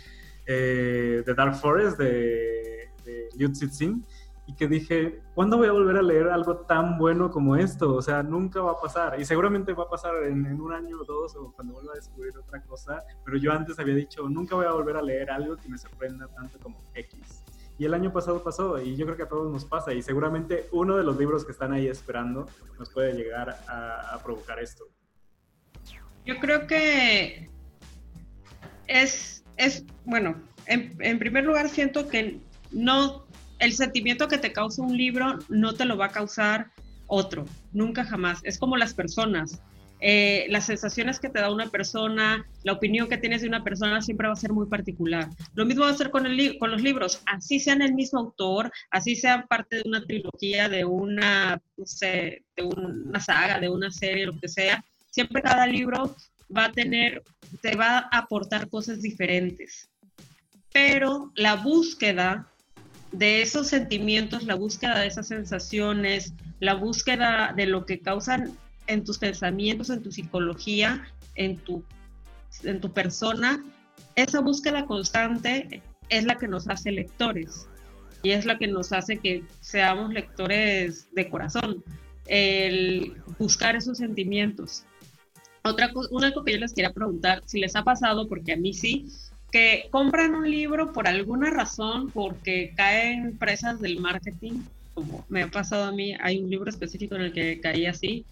eh, 0.47 1.23
The 1.25 1.35
Dark 1.35 1.57
Forest 1.57 1.99
de, 1.99 2.89
de 3.05 3.29
Liu 3.37 3.55
Cixin 3.55 4.05
y 4.49 4.55
que 4.55 4.67
dije, 4.67 5.21
¿cuándo 5.35 5.59
voy 5.59 5.69
a 5.69 5.73
volver 5.73 5.99
a 5.99 6.03
leer 6.03 6.29
algo 6.29 6.57
tan 6.61 6.97
bueno 6.97 7.31
como 7.31 7.55
esto? 7.55 7.95
O 7.95 8.01
sea, 8.01 8.23
nunca 8.23 8.63
va 8.63 8.73
a 8.73 8.81
pasar 8.81 9.21
y 9.21 9.27
seguramente 9.27 9.75
va 9.75 9.85
a 9.85 9.91
pasar 9.91 10.25
en, 10.25 10.47
en 10.47 10.59
un 10.59 10.73
año 10.73 11.01
o 11.03 11.05
dos 11.05 11.37
o 11.37 11.53
cuando 11.53 11.75
vuelva 11.75 11.93
a 11.93 11.97
descubrir 11.97 12.37
otra 12.39 12.63
cosa, 12.63 13.05
pero 13.27 13.37
yo 13.37 13.53
antes 13.53 13.79
había 13.79 13.95
dicho, 13.95 14.27
nunca 14.27 14.57
voy 14.57 14.65
a 14.65 14.73
volver 14.73 14.97
a 14.97 15.03
leer 15.03 15.31
algo 15.31 15.59
que 15.59 15.69
me 15.69 15.77
sorprenda 15.77 16.29
tanto 16.29 16.59
como 16.61 16.83
X. 16.95 17.45
Y 17.79 17.85
el 17.85 17.93
año 17.93 18.11
pasado 18.11 18.43
pasó 18.43 18.81
y 18.81 18.97
yo 18.97 19.05
creo 19.05 19.19
que 19.19 19.25
a 19.25 19.29
todos 19.29 19.53
nos 19.53 19.67
pasa 19.67 19.93
y 19.93 20.01
seguramente 20.01 20.67
uno 20.73 20.97
de 20.97 21.05
los 21.05 21.19
libros 21.19 21.45
que 21.45 21.53
están 21.53 21.75
ahí 21.75 21.87
esperando 21.87 22.49
nos 22.79 22.89
puede 22.89 23.13
llegar 23.13 23.51
a, 23.69 24.19
provocar 24.25 24.61
esto. 24.61 24.87
Yo 26.25 26.39
creo 26.41 26.67
que 26.67 27.51
es, 28.87 29.45
es 29.59 29.85
bueno, 30.07 30.37
en, 30.65 30.97
en, 31.01 31.19
primer 31.19 31.45
lugar 31.45 31.69
siento 31.69 32.09
que 32.09 32.41
no, 32.73 33.27
el 33.59 33.73
sentimiento 33.73 34.29
que 34.29 34.39
te 34.39 34.53
causa 34.53 34.83
un 34.83 34.97
libro 34.97 35.39
no 35.49 35.75
te 35.75 35.85
lo 35.85 35.97
va 35.97 36.07
a 36.07 36.13
causar 36.13 36.71
otro, 37.07 37.47
nunca 37.73 38.05
jamás. 38.05 38.41
Es 38.45 38.59
como 38.59 38.77
las 38.77 38.95
personas. 38.95 39.61
Eh, 40.01 40.47
las 40.49 40.67
sensaciones 40.67 41.19
que 41.19 41.29
te 41.29 41.41
da 41.41 41.53
una 41.53 41.67
persona, 41.71 42.47
la 42.63 42.73
opinión 42.73 43.09
que 43.09 43.19
tienes 43.19 43.43
de 43.43 43.49
una 43.49 43.65
persona 43.65 44.01
siempre 44.01 44.29
va 44.29 44.35
a 44.35 44.37
ser 44.37 44.53
muy 44.53 44.67
particular. 44.67 45.29
Lo 45.55 45.67
mismo 45.67 45.85
va 45.85 45.91
a 45.91 45.97
ser 45.97 46.11
con, 46.11 46.25
el 46.25 46.57
con 46.59 46.71
los 46.71 46.83
libros, 46.83 47.21
así 47.27 47.59
sean 47.59 47.83
el 47.83 47.95
mismo 47.95 48.21
autor, 48.21 48.71
así 48.91 49.17
sean 49.17 49.47
parte 49.49 49.77
de 49.77 49.83
una 49.87 50.05
trilogía, 50.05 50.69
de 50.69 50.85
una, 50.85 51.61
de 51.77 52.43
una 52.63 53.19
saga, 53.19 53.59
de 53.59 53.69
una 53.69 53.91
serie, 53.91 54.27
lo 54.27 54.39
que 54.39 54.47
sea, 54.47 54.85
siempre 55.11 55.43
cada 55.43 55.67
libro 55.67 56.15
va 56.57 56.67
a 56.67 56.73
tener, 56.73 57.25
te 57.61 57.75
va 57.75 57.99
a 57.99 58.19
aportar 58.19 58.69
cosas 58.69 59.03
diferentes. 59.03 59.89
Pero 60.73 61.33
la 61.35 61.57
búsqueda 61.57 62.47
de 63.13 63.43
esos 63.43 63.69
sentimientos, 63.69 64.45
la 64.45 64.55
búsqueda 64.55 64.99
de 64.99 65.07
esas 65.07 65.29
sensaciones, 65.29 66.35
la 66.61 66.75
búsqueda 66.75 67.53
de 67.57 67.67
lo 67.67 67.87
que 67.87 68.01
causan 68.01 68.53
en 68.87 69.05
tus 69.05 69.19
pensamientos, 69.19 69.91
en 69.91 70.03
tu 70.03 70.13
psicología, 70.13 71.07
en 71.35 71.57
tu, 71.57 71.83
en 72.65 72.81
tu 72.81 72.93
persona, 72.93 73.65
esa 74.15 74.41
búsqueda 74.41 74.87
constante 74.87 75.83
es 76.09 76.25
la 76.25 76.37
que 76.37 76.49
nos 76.49 76.69
hace 76.69 76.91
lectores 76.91 77.69
y 78.23 78.31
es 78.31 78.47
la 78.47 78.59
que 78.59 78.67
nos 78.67 78.93
hace 78.93 79.19
que 79.19 79.45
seamos 79.61 80.13
lectores 80.13 81.07
de 81.15 81.29
corazón, 81.29 81.85
el 82.27 83.15
buscar 83.39 83.77
esos 83.77 83.99
sentimientos. 83.99 84.85
Otra 85.63 85.93
cosa, 85.93 86.09
una 86.13 86.33
cosa 86.33 86.45
que 86.47 86.53
yo 86.53 86.59
les 86.59 86.73
quería 86.73 86.93
preguntar, 86.93 87.43
si 87.47 87.61
les 87.61 87.77
ha 87.77 87.85
pasado, 87.85 88.29
porque 88.29 88.55
a 88.55 88.57
mí 88.57 88.73
sí, 88.73 89.07
que 89.51 89.89
compran 89.91 90.35
un 90.35 90.51
libro 90.51 90.93
por 90.93 91.09
alguna 91.09 91.51
razón, 91.51 92.11
porque 92.11 92.73
caen 92.77 93.39
presas 93.39 93.81
del 93.81 94.01
marketing, 94.01 94.63
como 94.95 95.25
me 95.29 95.43
ha 95.43 95.49
pasado 95.49 95.85
a 95.85 95.93
mí, 95.93 96.15
hay 96.21 96.39
un 96.43 96.51
libro 96.51 96.69
específico 96.69 97.15
en 97.15 97.23
el 97.23 97.33
que 97.33 97.61
caí 97.61 97.87
así, 97.87 98.25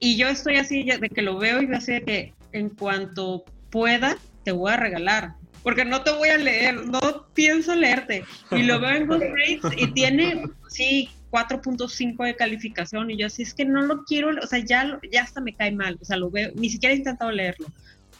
y 0.00 0.16
yo 0.16 0.28
estoy 0.28 0.56
así, 0.56 0.82
de 0.82 1.10
que 1.10 1.22
lo 1.22 1.38
veo 1.38 1.62
y 1.62 1.68
yo 1.68 1.76
así 1.76 1.92
de 1.92 2.02
que 2.02 2.34
en 2.52 2.70
cuanto 2.70 3.44
pueda, 3.70 4.16
te 4.44 4.52
voy 4.52 4.72
a 4.72 4.76
regalar. 4.76 5.34
Porque 5.62 5.84
no 5.84 6.02
te 6.02 6.10
voy 6.10 6.30
a 6.30 6.38
leer, 6.38 6.86
no 6.86 7.26
pienso 7.34 7.74
leerte. 7.74 8.24
Y 8.50 8.62
lo 8.62 8.80
veo 8.80 8.92
en 8.92 9.06
Goodreads 9.06 9.62
y 9.76 9.92
tiene, 9.92 10.44
sí, 10.68 11.10
4.5 11.30 12.24
de 12.24 12.34
calificación. 12.34 13.10
Y 13.10 13.18
yo 13.18 13.26
así, 13.26 13.42
es 13.42 13.52
que 13.52 13.66
no 13.66 13.82
lo 13.82 14.04
quiero, 14.04 14.30
o 14.42 14.46
sea, 14.46 14.60
ya, 14.60 14.98
ya 15.12 15.22
hasta 15.22 15.42
me 15.42 15.54
cae 15.54 15.70
mal. 15.72 15.98
O 16.00 16.04
sea, 16.04 16.16
lo 16.16 16.30
veo, 16.30 16.50
ni 16.54 16.70
siquiera 16.70 16.94
he 16.94 16.98
intentado 16.98 17.30
leerlo. 17.30 17.66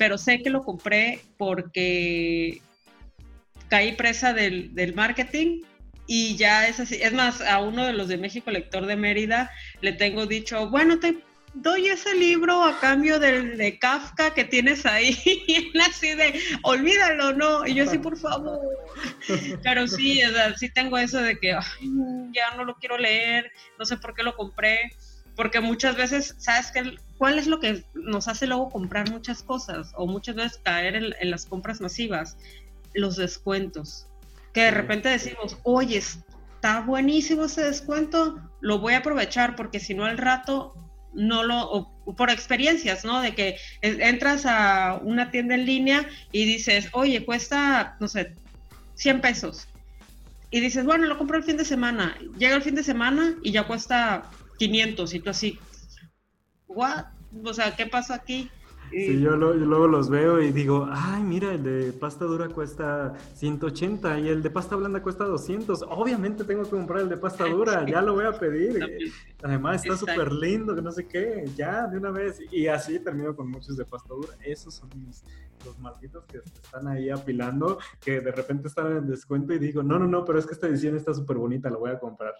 Pero 0.00 0.16
sé 0.16 0.40
que 0.40 0.48
lo 0.48 0.64
compré 0.64 1.20
porque 1.36 2.62
caí 3.68 3.92
presa 3.92 4.32
del, 4.32 4.74
del 4.74 4.94
marketing 4.94 5.60
y 6.06 6.36
ya 6.36 6.66
es 6.68 6.80
así. 6.80 6.96
Es 7.02 7.12
más, 7.12 7.42
a 7.42 7.60
uno 7.60 7.84
de 7.84 7.92
los 7.92 8.08
de 8.08 8.16
México, 8.16 8.50
lector 8.50 8.86
de 8.86 8.96
Mérida, 8.96 9.50
le 9.82 9.92
tengo 9.92 10.24
dicho, 10.24 10.70
bueno, 10.70 10.98
te 11.00 11.18
doy 11.52 11.88
ese 11.88 12.14
libro 12.14 12.64
a 12.64 12.80
cambio 12.80 13.18
del 13.18 13.58
de 13.58 13.78
Kafka 13.78 14.32
que 14.32 14.44
tienes 14.44 14.86
ahí. 14.86 15.14
Y 15.46 15.54
él 15.54 15.80
así 15.86 16.14
de, 16.14 16.40
olvídalo, 16.62 17.34
¿no? 17.34 17.66
Y 17.66 17.74
yo 17.74 17.86
sí, 17.86 17.98
por 17.98 18.16
favor. 18.16 18.58
Pero 19.62 19.86
sí, 19.86 20.22
sí 20.56 20.70
tengo 20.70 20.96
eso 20.96 21.20
de 21.20 21.38
que 21.38 21.50
ya 22.32 22.56
no 22.56 22.64
lo 22.64 22.76
quiero 22.76 22.96
leer, 22.96 23.52
no 23.78 23.84
sé 23.84 23.98
por 23.98 24.14
qué 24.14 24.22
lo 24.22 24.34
compré. 24.34 24.92
Porque 25.40 25.60
muchas 25.60 25.96
veces, 25.96 26.34
¿sabes 26.36 26.70
qué? 26.70 26.98
¿Cuál 27.16 27.38
es 27.38 27.46
lo 27.46 27.60
que 27.60 27.82
nos 27.94 28.28
hace 28.28 28.46
luego 28.46 28.68
comprar 28.68 29.10
muchas 29.10 29.42
cosas? 29.42 29.90
O 29.96 30.06
muchas 30.06 30.34
veces 30.34 30.60
caer 30.62 30.96
en, 30.96 31.30
las 31.30 31.46
compras 31.46 31.80
masivas. 31.80 32.36
Los 32.92 33.16
descuentos. 33.16 34.06
Que 34.52 34.64
de 34.64 34.70
repente 34.70 35.08
decimos, 35.08 35.56
oye, 35.62 35.96
está 35.96 36.82
buenísimo 36.82 37.46
ese 37.46 37.62
descuento, 37.62 38.38
lo 38.60 38.80
voy 38.80 38.92
a 38.92 38.98
aprovechar 38.98 39.56
porque 39.56 39.80
si 39.80 39.94
no 39.94 40.04
al 40.04 40.18
rato 40.18 40.74
no 41.14 41.42
lo, 41.42 41.90
por 42.18 42.28
experiencias, 42.28 43.06
¿no? 43.06 43.22
De 43.22 43.34
que 43.34 43.56
entras 43.80 44.44
a 44.44 45.00
una 45.02 45.30
tienda 45.30 45.54
en 45.54 45.64
línea 45.64 46.06
y 46.32 46.44
dices, 46.44 46.90
oye, 46.92 47.24
cuesta, 47.24 47.96
no 47.98 48.08
sé, 48.08 48.34
100 48.96 49.22
pesos. 49.22 49.68
Y 50.50 50.60
dices, 50.60 50.84
bueno, 50.84 51.06
lo 51.06 51.16
compro 51.16 51.38
el 51.38 51.44
fin 51.44 51.56
de 51.56 51.64
semana. 51.64 52.18
Llega 52.36 52.56
el 52.56 52.62
fin 52.62 52.74
de 52.74 52.82
semana 52.82 53.36
y 53.42 53.52
ya 53.52 53.66
cuesta 53.66 54.28
500 54.60 55.14
y 55.14 55.20
tú 55.20 55.30
así, 55.30 55.58
¿what? 56.68 57.06
O 57.42 57.54
sea, 57.54 57.74
¿qué 57.74 57.86
pasa 57.86 58.14
aquí? 58.14 58.50
Sí, 58.90 59.20
yo, 59.20 59.36
luego 59.36 59.86
los 59.86 60.10
veo 60.10 60.40
y 60.40 60.50
digo, 60.50 60.88
ay, 60.90 61.22
mira, 61.22 61.54
el 61.54 61.62
de 61.62 61.92
pasta 61.92 62.24
dura 62.24 62.48
cuesta 62.48 63.14
180 63.34 64.18
y 64.18 64.28
el 64.28 64.42
de 64.42 64.50
pasta 64.50 64.74
blanda 64.74 65.00
cuesta 65.00 65.24
200. 65.24 65.84
Obviamente 65.88 66.44
tengo 66.44 66.64
que 66.64 66.70
comprar 66.70 67.02
el 67.02 67.08
de 67.08 67.16
pasta 67.16 67.44
dura, 67.48 67.86
ya 67.86 68.02
lo 68.02 68.14
voy 68.14 68.26
a 68.26 68.32
pedir. 68.32 69.12
Además 69.42 69.84
está 69.84 69.96
súper 69.96 70.32
lindo, 70.32 70.74
que 70.74 70.82
no 70.82 70.90
sé 70.90 71.06
qué, 71.06 71.44
ya, 71.56 71.86
de 71.86 71.98
una 71.98 72.10
vez. 72.10 72.40
Y 72.50 72.66
así 72.66 72.98
termino 72.98 73.36
con 73.36 73.48
muchos 73.48 73.76
de 73.76 73.84
pasta 73.84 74.12
dura. 74.12 74.34
Esos 74.44 74.74
son 74.74 74.90
los 75.64 75.78
malditos 75.78 76.24
que 76.24 76.38
están 76.38 76.88
ahí 76.88 77.10
apilando, 77.10 77.78
que 78.00 78.20
de 78.20 78.32
repente 78.32 78.68
están 78.68 78.96
en 78.96 79.06
descuento 79.06 79.52
y 79.52 79.58
digo, 79.58 79.82
no, 79.82 79.98
no, 79.98 80.06
no, 80.06 80.24
pero 80.24 80.38
es 80.38 80.46
que 80.46 80.54
esta 80.54 80.66
edición 80.66 80.96
está 80.96 81.14
súper 81.14 81.36
bonita, 81.36 81.70
la 81.70 81.76
voy 81.76 81.90
a 81.90 81.98
comprar. 81.98 82.34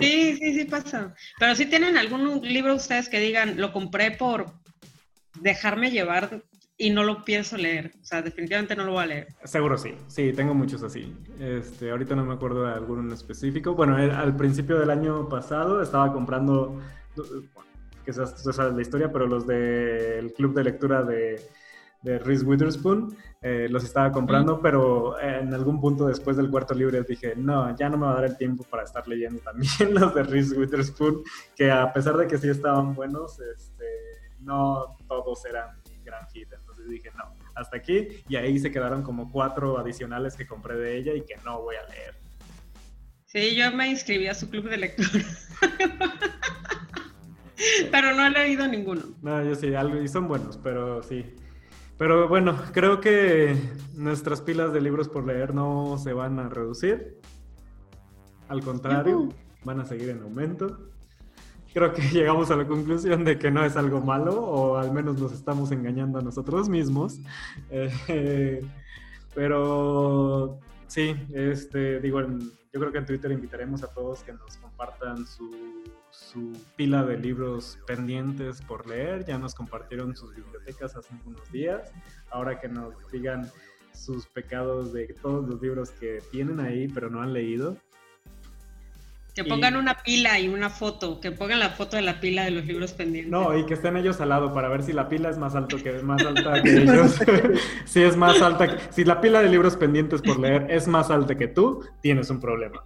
Sí, 0.00 0.36
sí, 0.36 0.54
sí 0.54 0.64
pasa. 0.64 1.14
Pero 1.38 1.54
si 1.54 1.66
tienen 1.66 1.96
algún 1.96 2.40
libro 2.42 2.74
ustedes 2.74 3.08
que 3.08 3.20
digan, 3.20 3.60
lo 3.60 3.72
compré 3.72 4.10
por 4.10 4.46
dejarme 5.40 5.90
llevar 5.90 6.42
y 6.78 6.90
no 6.90 7.02
lo 7.02 7.24
pienso 7.24 7.56
leer. 7.56 7.92
O 8.00 8.04
sea, 8.04 8.22
definitivamente 8.22 8.76
no 8.76 8.84
lo 8.84 8.92
voy 8.92 9.04
a 9.04 9.06
leer. 9.06 9.28
Seguro 9.44 9.78
sí, 9.78 9.94
sí, 10.08 10.32
tengo 10.32 10.54
muchos 10.54 10.82
así. 10.82 11.14
Este, 11.40 11.90
ahorita 11.90 12.14
no 12.14 12.24
me 12.24 12.34
acuerdo 12.34 12.64
de 12.66 12.74
alguno 12.74 13.02
en 13.02 13.12
específico. 13.12 13.74
Bueno, 13.74 13.98
eh, 13.98 14.10
al 14.10 14.36
principio 14.36 14.78
del 14.78 14.90
año 14.90 15.28
pasado 15.28 15.82
estaba 15.82 16.12
comprando, 16.12 16.80
que 18.04 18.10
esa, 18.10 18.24
es 18.24 18.56
la 18.56 18.82
historia, 18.82 19.10
pero 19.10 19.26
los 19.26 19.46
del 19.46 20.32
club 20.34 20.54
de 20.54 20.64
lectura 20.64 21.02
de, 21.02 21.40
de 22.02 22.18
Reese 22.18 22.44
Witherspoon, 22.44 23.16
eh, 23.42 23.68
los 23.70 23.84
estaba 23.84 24.12
comprando, 24.12 24.60
pero 24.60 25.20
en 25.20 25.52
algún 25.52 25.80
punto 25.80 26.06
después 26.06 26.36
del 26.36 26.50
cuarto 26.50 26.74
libro 26.74 27.02
dije, 27.02 27.34
no, 27.36 27.76
ya 27.76 27.88
no 27.88 27.96
me 27.96 28.06
va 28.06 28.12
a 28.12 28.14
dar 28.16 28.24
el 28.26 28.36
tiempo 28.36 28.64
para 28.64 28.84
estar 28.84 29.06
leyendo 29.08 29.40
también 29.40 29.94
los 29.94 30.14
de 30.14 30.22
Reese 30.22 30.58
Witherspoon, 30.58 31.22
que 31.56 31.70
a 31.70 31.92
pesar 31.92 32.16
de 32.16 32.26
que 32.26 32.38
sí 32.38 32.48
estaban 32.48 32.94
buenos, 32.94 33.40
este 33.40 33.75
no 34.46 34.96
todos 35.08 35.44
eran 35.44 35.76
gran 36.06 36.26
hit. 36.28 36.50
Entonces 36.50 36.88
dije, 36.88 37.10
no, 37.18 37.34
hasta 37.54 37.76
aquí. 37.76 38.08
Y 38.28 38.36
ahí 38.36 38.58
se 38.58 38.70
quedaron 38.70 39.02
como 39.02 39.30
cuatro 39.30 39.78
adicionales 39.78 40.36
que 40.36 40.46
compré 40.46 40.76
de 40.76 40.96
ella 40.96 41.14
y 41.14 41.22
que 41.22 41.36
no 41.44 41.60
voy 41.60 41.76
a 41.76 41.86
leer. 41.90 42.14
Sí, 43.26 43.54
yo 43.54 43.70
me 43.72 43.90
inscribí 43.90 44.28
a 44.28 44.34
su 44.34 44.48
club 44.48 44.70
de 44.70 44.78
lectura. 44.78 45.24
pero 47.90 48.14
no 48.14 48.24
he 48.24 48.30
leído 48.30 48.66
ninguno. 48.66 49.02
No, 49.20 49.42
yo 49.42 49.54
sí, 49.54 49.74
algo, 49.74 50.00
y 50.00 50.08
son 50.08 50.28
buenos, 50.28 50.56
pero 50.56 51.02
sí. 51.02 51.26
Pero 51.98 52.28
bueno, 52.28 52.56
creo 52.72 53.00
que 53.00 53.56
nuestras 53.94 54.40
pilas 54.40 54.72
de 54.72 54.80
libros 54.80 55.08
por 55.08 55.26
leer 55.26 55.54
no 55.54 55.98
se 55.98 56.12
van 56.12 56.38
a 56.38 56.48
reducir. 56.48 57.20
Al 58.48 58.62
contrario, 58.62 59.28
van 59.64 59.80
a 59.80 59.84
seguir 59.84 60.10
en 60.10 60.22
aumento 60.22 60.85
creo 61.76 61.92
que 61.92 62.00
llegamos 62.10 62.50
a 62.50 62.56
la 62.56 62.66
conclusión 62.66 63.22
de 63.24 63.38
que 63.38 63.50
no 63.50 63.62
es 63.62 63.76
algo 63.76 64.00
malo, 64.00 64.40
o 64.40 64.78
al 64.78 64.92
menos 64.92 65.20
nos 65.20 65.32
estamos 65.32 65.70
engañando 65.72 66.18
a 66.18 66.22
nosotros 66.22 66.70
mismos. 66.70 67.20
Eh, 67.70 68.64
pero 69.34 70.58
sí, 70.86 71.14
este, 71.34 72.00
digo, 72.00 72.22
yo 72.22 72.80
creo 72.80 72.92
que 72.92 72.98
en 72.98 73.04
Twitter 73.04 73.30
invitaremos 73.30 73.82
a 73.82 73.88
todos 73.88 74.22
que 74.22 74.32
nos 74.32 74.56
compartan 74.56 75.26
su, 75.26 75.84
su 76.10 76.52
pila 76.76 77.04
de 77.04 77.18
libros 77.18 77.78
pendientes 77.86 78.62
por 78.62 78.86
leer. 78.86 79.26
Ya 79.26 79.36
nos 79.36 79.54
compartieron 79.54 80.16
sus 80.16 80.34
bibliotecas 80.34 80.96
hace 80.96 81.14
unos 81.26 81.52
días. 81.52 81.92
Ahora 82.30 82.58
que 82.58 82.68
nos 82.68 82.94
digan 83.12 83.50
sus 83.92 84.26
pecados 84.28 84.94
de 84.94 85.08
todos 85.20 85.46
los 85.46 85.60
libros 85.60 85.90
que 85.90 86.22
tienen 86.30 86.58
ahí 86.60 86.88
pero 86.88 87.10
no 87.10 87.20
han 87.20 87.34
leído. 87.34 87.76
Que 89.36 89.44
pongan 89.44 89.76
una 89.76 89.98
pila 90.02 90.40
y 90.40 90.48
una 90.48 90.70
foto, 90.70 91.20
que 91.20 91.30
pongan 91.30 91.60
la 91.60 91.68
foto 91.68 91.96
de 91.96 92.02
la 92.02 92.20
pila 92.20 92.46
de 92.46 92.52
los 92.52 92.64
libros 92.64 92.94
pendientes. 92.94 93.30
No, 93.30 93.54
y 93.56 93.66
que 93.66 93.74
estén 93.74 93.94
ellos 93.98 94.18
al 94.22 94.30
lado 94.30 94.54
para 94.54 94.70
ver 94.70 94.82
si 94.82 94.94
la 94.94 95.10
pila 95.10 95.28
es 95.28 95.36
más 95.36 95.54
alto 95.54 95.76
que 95.76 95.92
más 96.02 96.24
alta 96.24 96.62
que 96.62 96.74
ellos. 96.78 97.20
si 97.84 98.02
es 98.02 98.16
más 98.16 98.40
alta, 98.40 98.66
que, 98.66 98.82
si 98.90 99.04
la 99.04 99.20
pila 99.20 99.42
de 99.42 99.50
libros 99.50 99.76
pendientes 99.76 100.22
por 100.22 100.40
leer 100.40 100.66
es 100.70 100.88
más 100.88 101.10
alta 101.10 101.36
que 101.36 101.48
tú, 101.48 101.84
tienes 102.00 102.30
un 102.30 102.40
problema. 102.40 102.82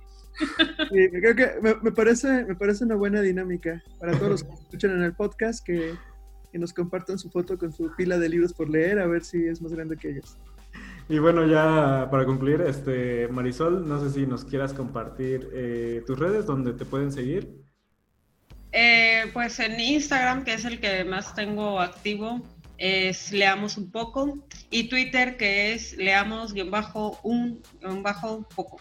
Sí, 0.90 1.09
creo 1.10 1.36
que 1.36 1.52
me, 1.62 1.93
parece, 1.93 2.44
me 2.44 2.56
parece 2.56 2.82
una 2.82 2.97
buena 2.97 3.20
dinámica 3.20 3.81
para 4.01 4.18
todos 4.18 4.31
los 4.31 4.43
que 4.43 4.55
escuchan 4.55 4.90
en 4.90 5.02
el 5.02 5.12
podcast 5.12 5.64
que, 5.64 5.94
que 6.51 6.59
nos 6.59 6.72
compartan 6.72 7.16
su 7.16 7.31
foto 7.31 7.59
con 7.59 7.72
su 7.72 7.94
pila 7.94 8.18
de 8.18 8.28
libros 8.28 8.52
por 8.55 8.68
leer, 8.68 8.98
a 8.98 9.06
ver 9.06 9.22
si 9.22 9.47
es 9.47 9.62
más 9.62 9.72
grande 9.72 9.97
que 9.97 10.10
ellos. 10.10 10.36
Y 11.10 11.18
bueno, 11.18 11.44
ya 11.44 12.06
para 12.08 12.24
concluir, 12.24 12.60
este 12.60 13.26
Marisol, 13.26 13.88
no 13.88 13.98
sé 13.98 14.10
si 14.10 14.26
nos 14.28 14.44
quieras 14.44 14.72
compartir 14.72 15.50
eh, 15.52 16.04
tus 16.06 16.16
redes 16.16 16.46
donde 16.46 16.72
te 16.72 16.84
pueden 16.84 17.10
seguir. 17.10 17.50
Eh, 18.70 19.24
pues 19.32 19.58
en 19.58 19.80
Instagram, 19.80 20.44
que 20.44 20.54
es 20.54 20.64
el 20.64 20.78
que 20.78 21.02
más 21.02 21.34
tengo 21.34 21.80
activo, 21.80 22.40
es 22.78 23.32
Leamos 23.32 23.76
un 23.76 23.90
poco. 23.90 24.46
Y 24.70 24.88
Twitter, 24.88 25.36
que 25.36 25.72
es 25.72 25.96
Leamos-un 25.96 26.70
bajo, 26.70 27.18
bajo 28.02 28.48
poco. 28.54 28.80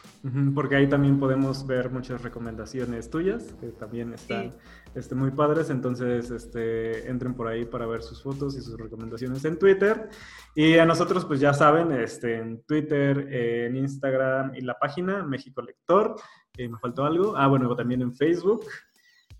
porque 0.53 0.75
ahí 0.75 0.87
también 0.87 1.19
podemos 1.19 1.65
ver 1.65 1.89
muchas 1.89 2.21
recomendaciones 2.21 3.09
tuyas, 3.09 3.55
que 3.59 3.69
también 3.69 4.13
están 4.13 4.53
este, 4.95 5.15
muy 5.15 5.31
padres. 5.31 5.69
Entonces, 5.69 6.31
este, 6.31 7.09
entren 7.09 7.33
por 7.33 7.47
ahí 7.47 7.65
para 7.65 7.85
ver 7.85 8.01
sus 8.01 8.21
fotos 8.21 8.55
y 8.55 8.61
sus 8.61 8.77
recomendaciones 8.77 9.43
en 9.45 9.57
Twitter. 9.57 10.09
Y 10.55 10.77
a 10.77 10.85
nosotros, 10.85 11.25
pues 11.25 11.39
ya 11.39 11.53
saben, 11.53 11.91
este, 11.91 12.37
en 12.37 12.63
Twitter, 12.63 13.27
en 13.31 13.75
Instagram 13.75 14.53
y 14.55 14.61
la 14.61 14.77
página 14.77 15.23
México 15.23 15.61
Lector. 15.61 16.15
Eh, 16.57 16.67
¿Me 16.67 16.77
faltó 16.79 17.05
algo? 17.05 17.35
Ah, 17.37 17.47
bueno, 17.47 17.75
también 17.75 18.01
en 18.01 18.15
Facebook. 18.15 18.65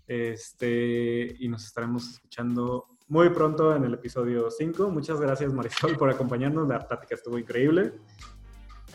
Este, 0.06 1.36
y 1.38 1.48
nos 1.48 1.64
estaremos 1.64 2.08
escuchando 2.10 2.88
muy 3.10 3.28
pronto 3.30 3.74
en 3.74 3.84
el 3.84 3.94
episodio 3.94 4.50
5. 4.50 4.88
Muchas 4.90 5.20
gracias 5.20 5.52
Marisol 5.52 5.96
por 5.96 6.10
acompañarnos, 6.10 6.68
la 6.68 6.78
plática 6.78 7.16
estuvo 7.16 7.38
increíble. 7.38 7.92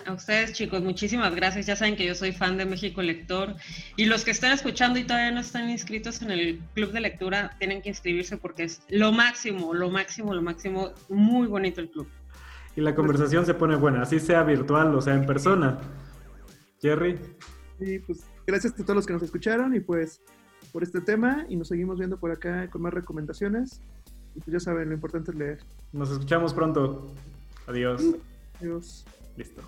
A 0.05 0.13
ustedes 0.13 0.53
chicos, 0.53 0.81
muchísimas 0.84 1.34
gracias. 1.35 1.65
Ya 1.65 1.76
saben 1.76 1.95
que 1.95 2.05
yo 2.05 2.15
soy 2.15 2.31
fan 2.31 2.57
de 2.57 2.65
México 2.65 3.01
Lector 3.01 3.55
y 3.95 4.05
los 4.05 4.23
que 4.23 4.31
están 4.31 4.51
escuchando 4.51 4.99
y 4.99 5.03
todavía 5.03 5.31
no 5.31 5.39
están 5.39 5.69
inscritos 5.69 6.22
en 6.22 6.31
el 6.31 6.59
club 6.73 6.91
de 6.91 6.99
lectura 6.99 7.55
tienen 7.57 7.81
que 7.81 7.89
inscribirse 7.89 8.38
porque 8.38 8.63
es 8.63 8.81
lo 8.89 9.11
máximo, 9.11 9.73
lo 9.73 9.89
máximo, 9.89 10.34
lo 10.34 10.41
máximo. 10.41 10.91
Muy 11.09 11.47
bonito 11.47 11.81
el 11.81 11.89
club. 11.89 12.07
Y 12.76 12.81
la 12.81 12.93
conversación 12.93 13.45
se 13.45 13.53
pone 13.53 13.76
buena, 13.76 14.01
así 14.01 14.19
sea 14.19 14.43
virtual 14.43 14.93
o 14.95 15.01
sea 15.01 15.15
en 15.15 15.26
persona. 15.26 15.80
Jerry. 16.81 17.17
Sí, 17.80 17.99
pues 17.99 18.26
gracias 18.45 18.73
a 18.73 18.84
todos 18.84 18.95
los 18.95 19.05
que 19.05 19.13
nos 19.13 19.23
escucharon 19.23 19.76
y 19.76 19.80
pues 19.80 20.22
por 20.72 20.84
este 20.84 21.01
tema 21.01 21.45
y 21.49 21.55
nos 21.55 21.69
seguimos 21.69 21.97
viendo 21.97 22.19
por 22.19 22.31
acá 22.31 22.69
con 22.69 22.81
más 22.81 22.93
recomendaciones. 22.93 23.81
Y 24.35 24.39
pues 24.41 24.51
ya 24.51 24.59
saben, 24.59 24.89
lo 24.89 24.95
importante 24.95 25.31
es 25.31 25.38
leer. 25.38 25.59
Nos 25.93 26.11
escuchamos 26.11 26.53
pronto. 26.53 27.13
Adiós. 27.67 28.03
Adiós. 28.59 29.05
Listo. 29.38 29.61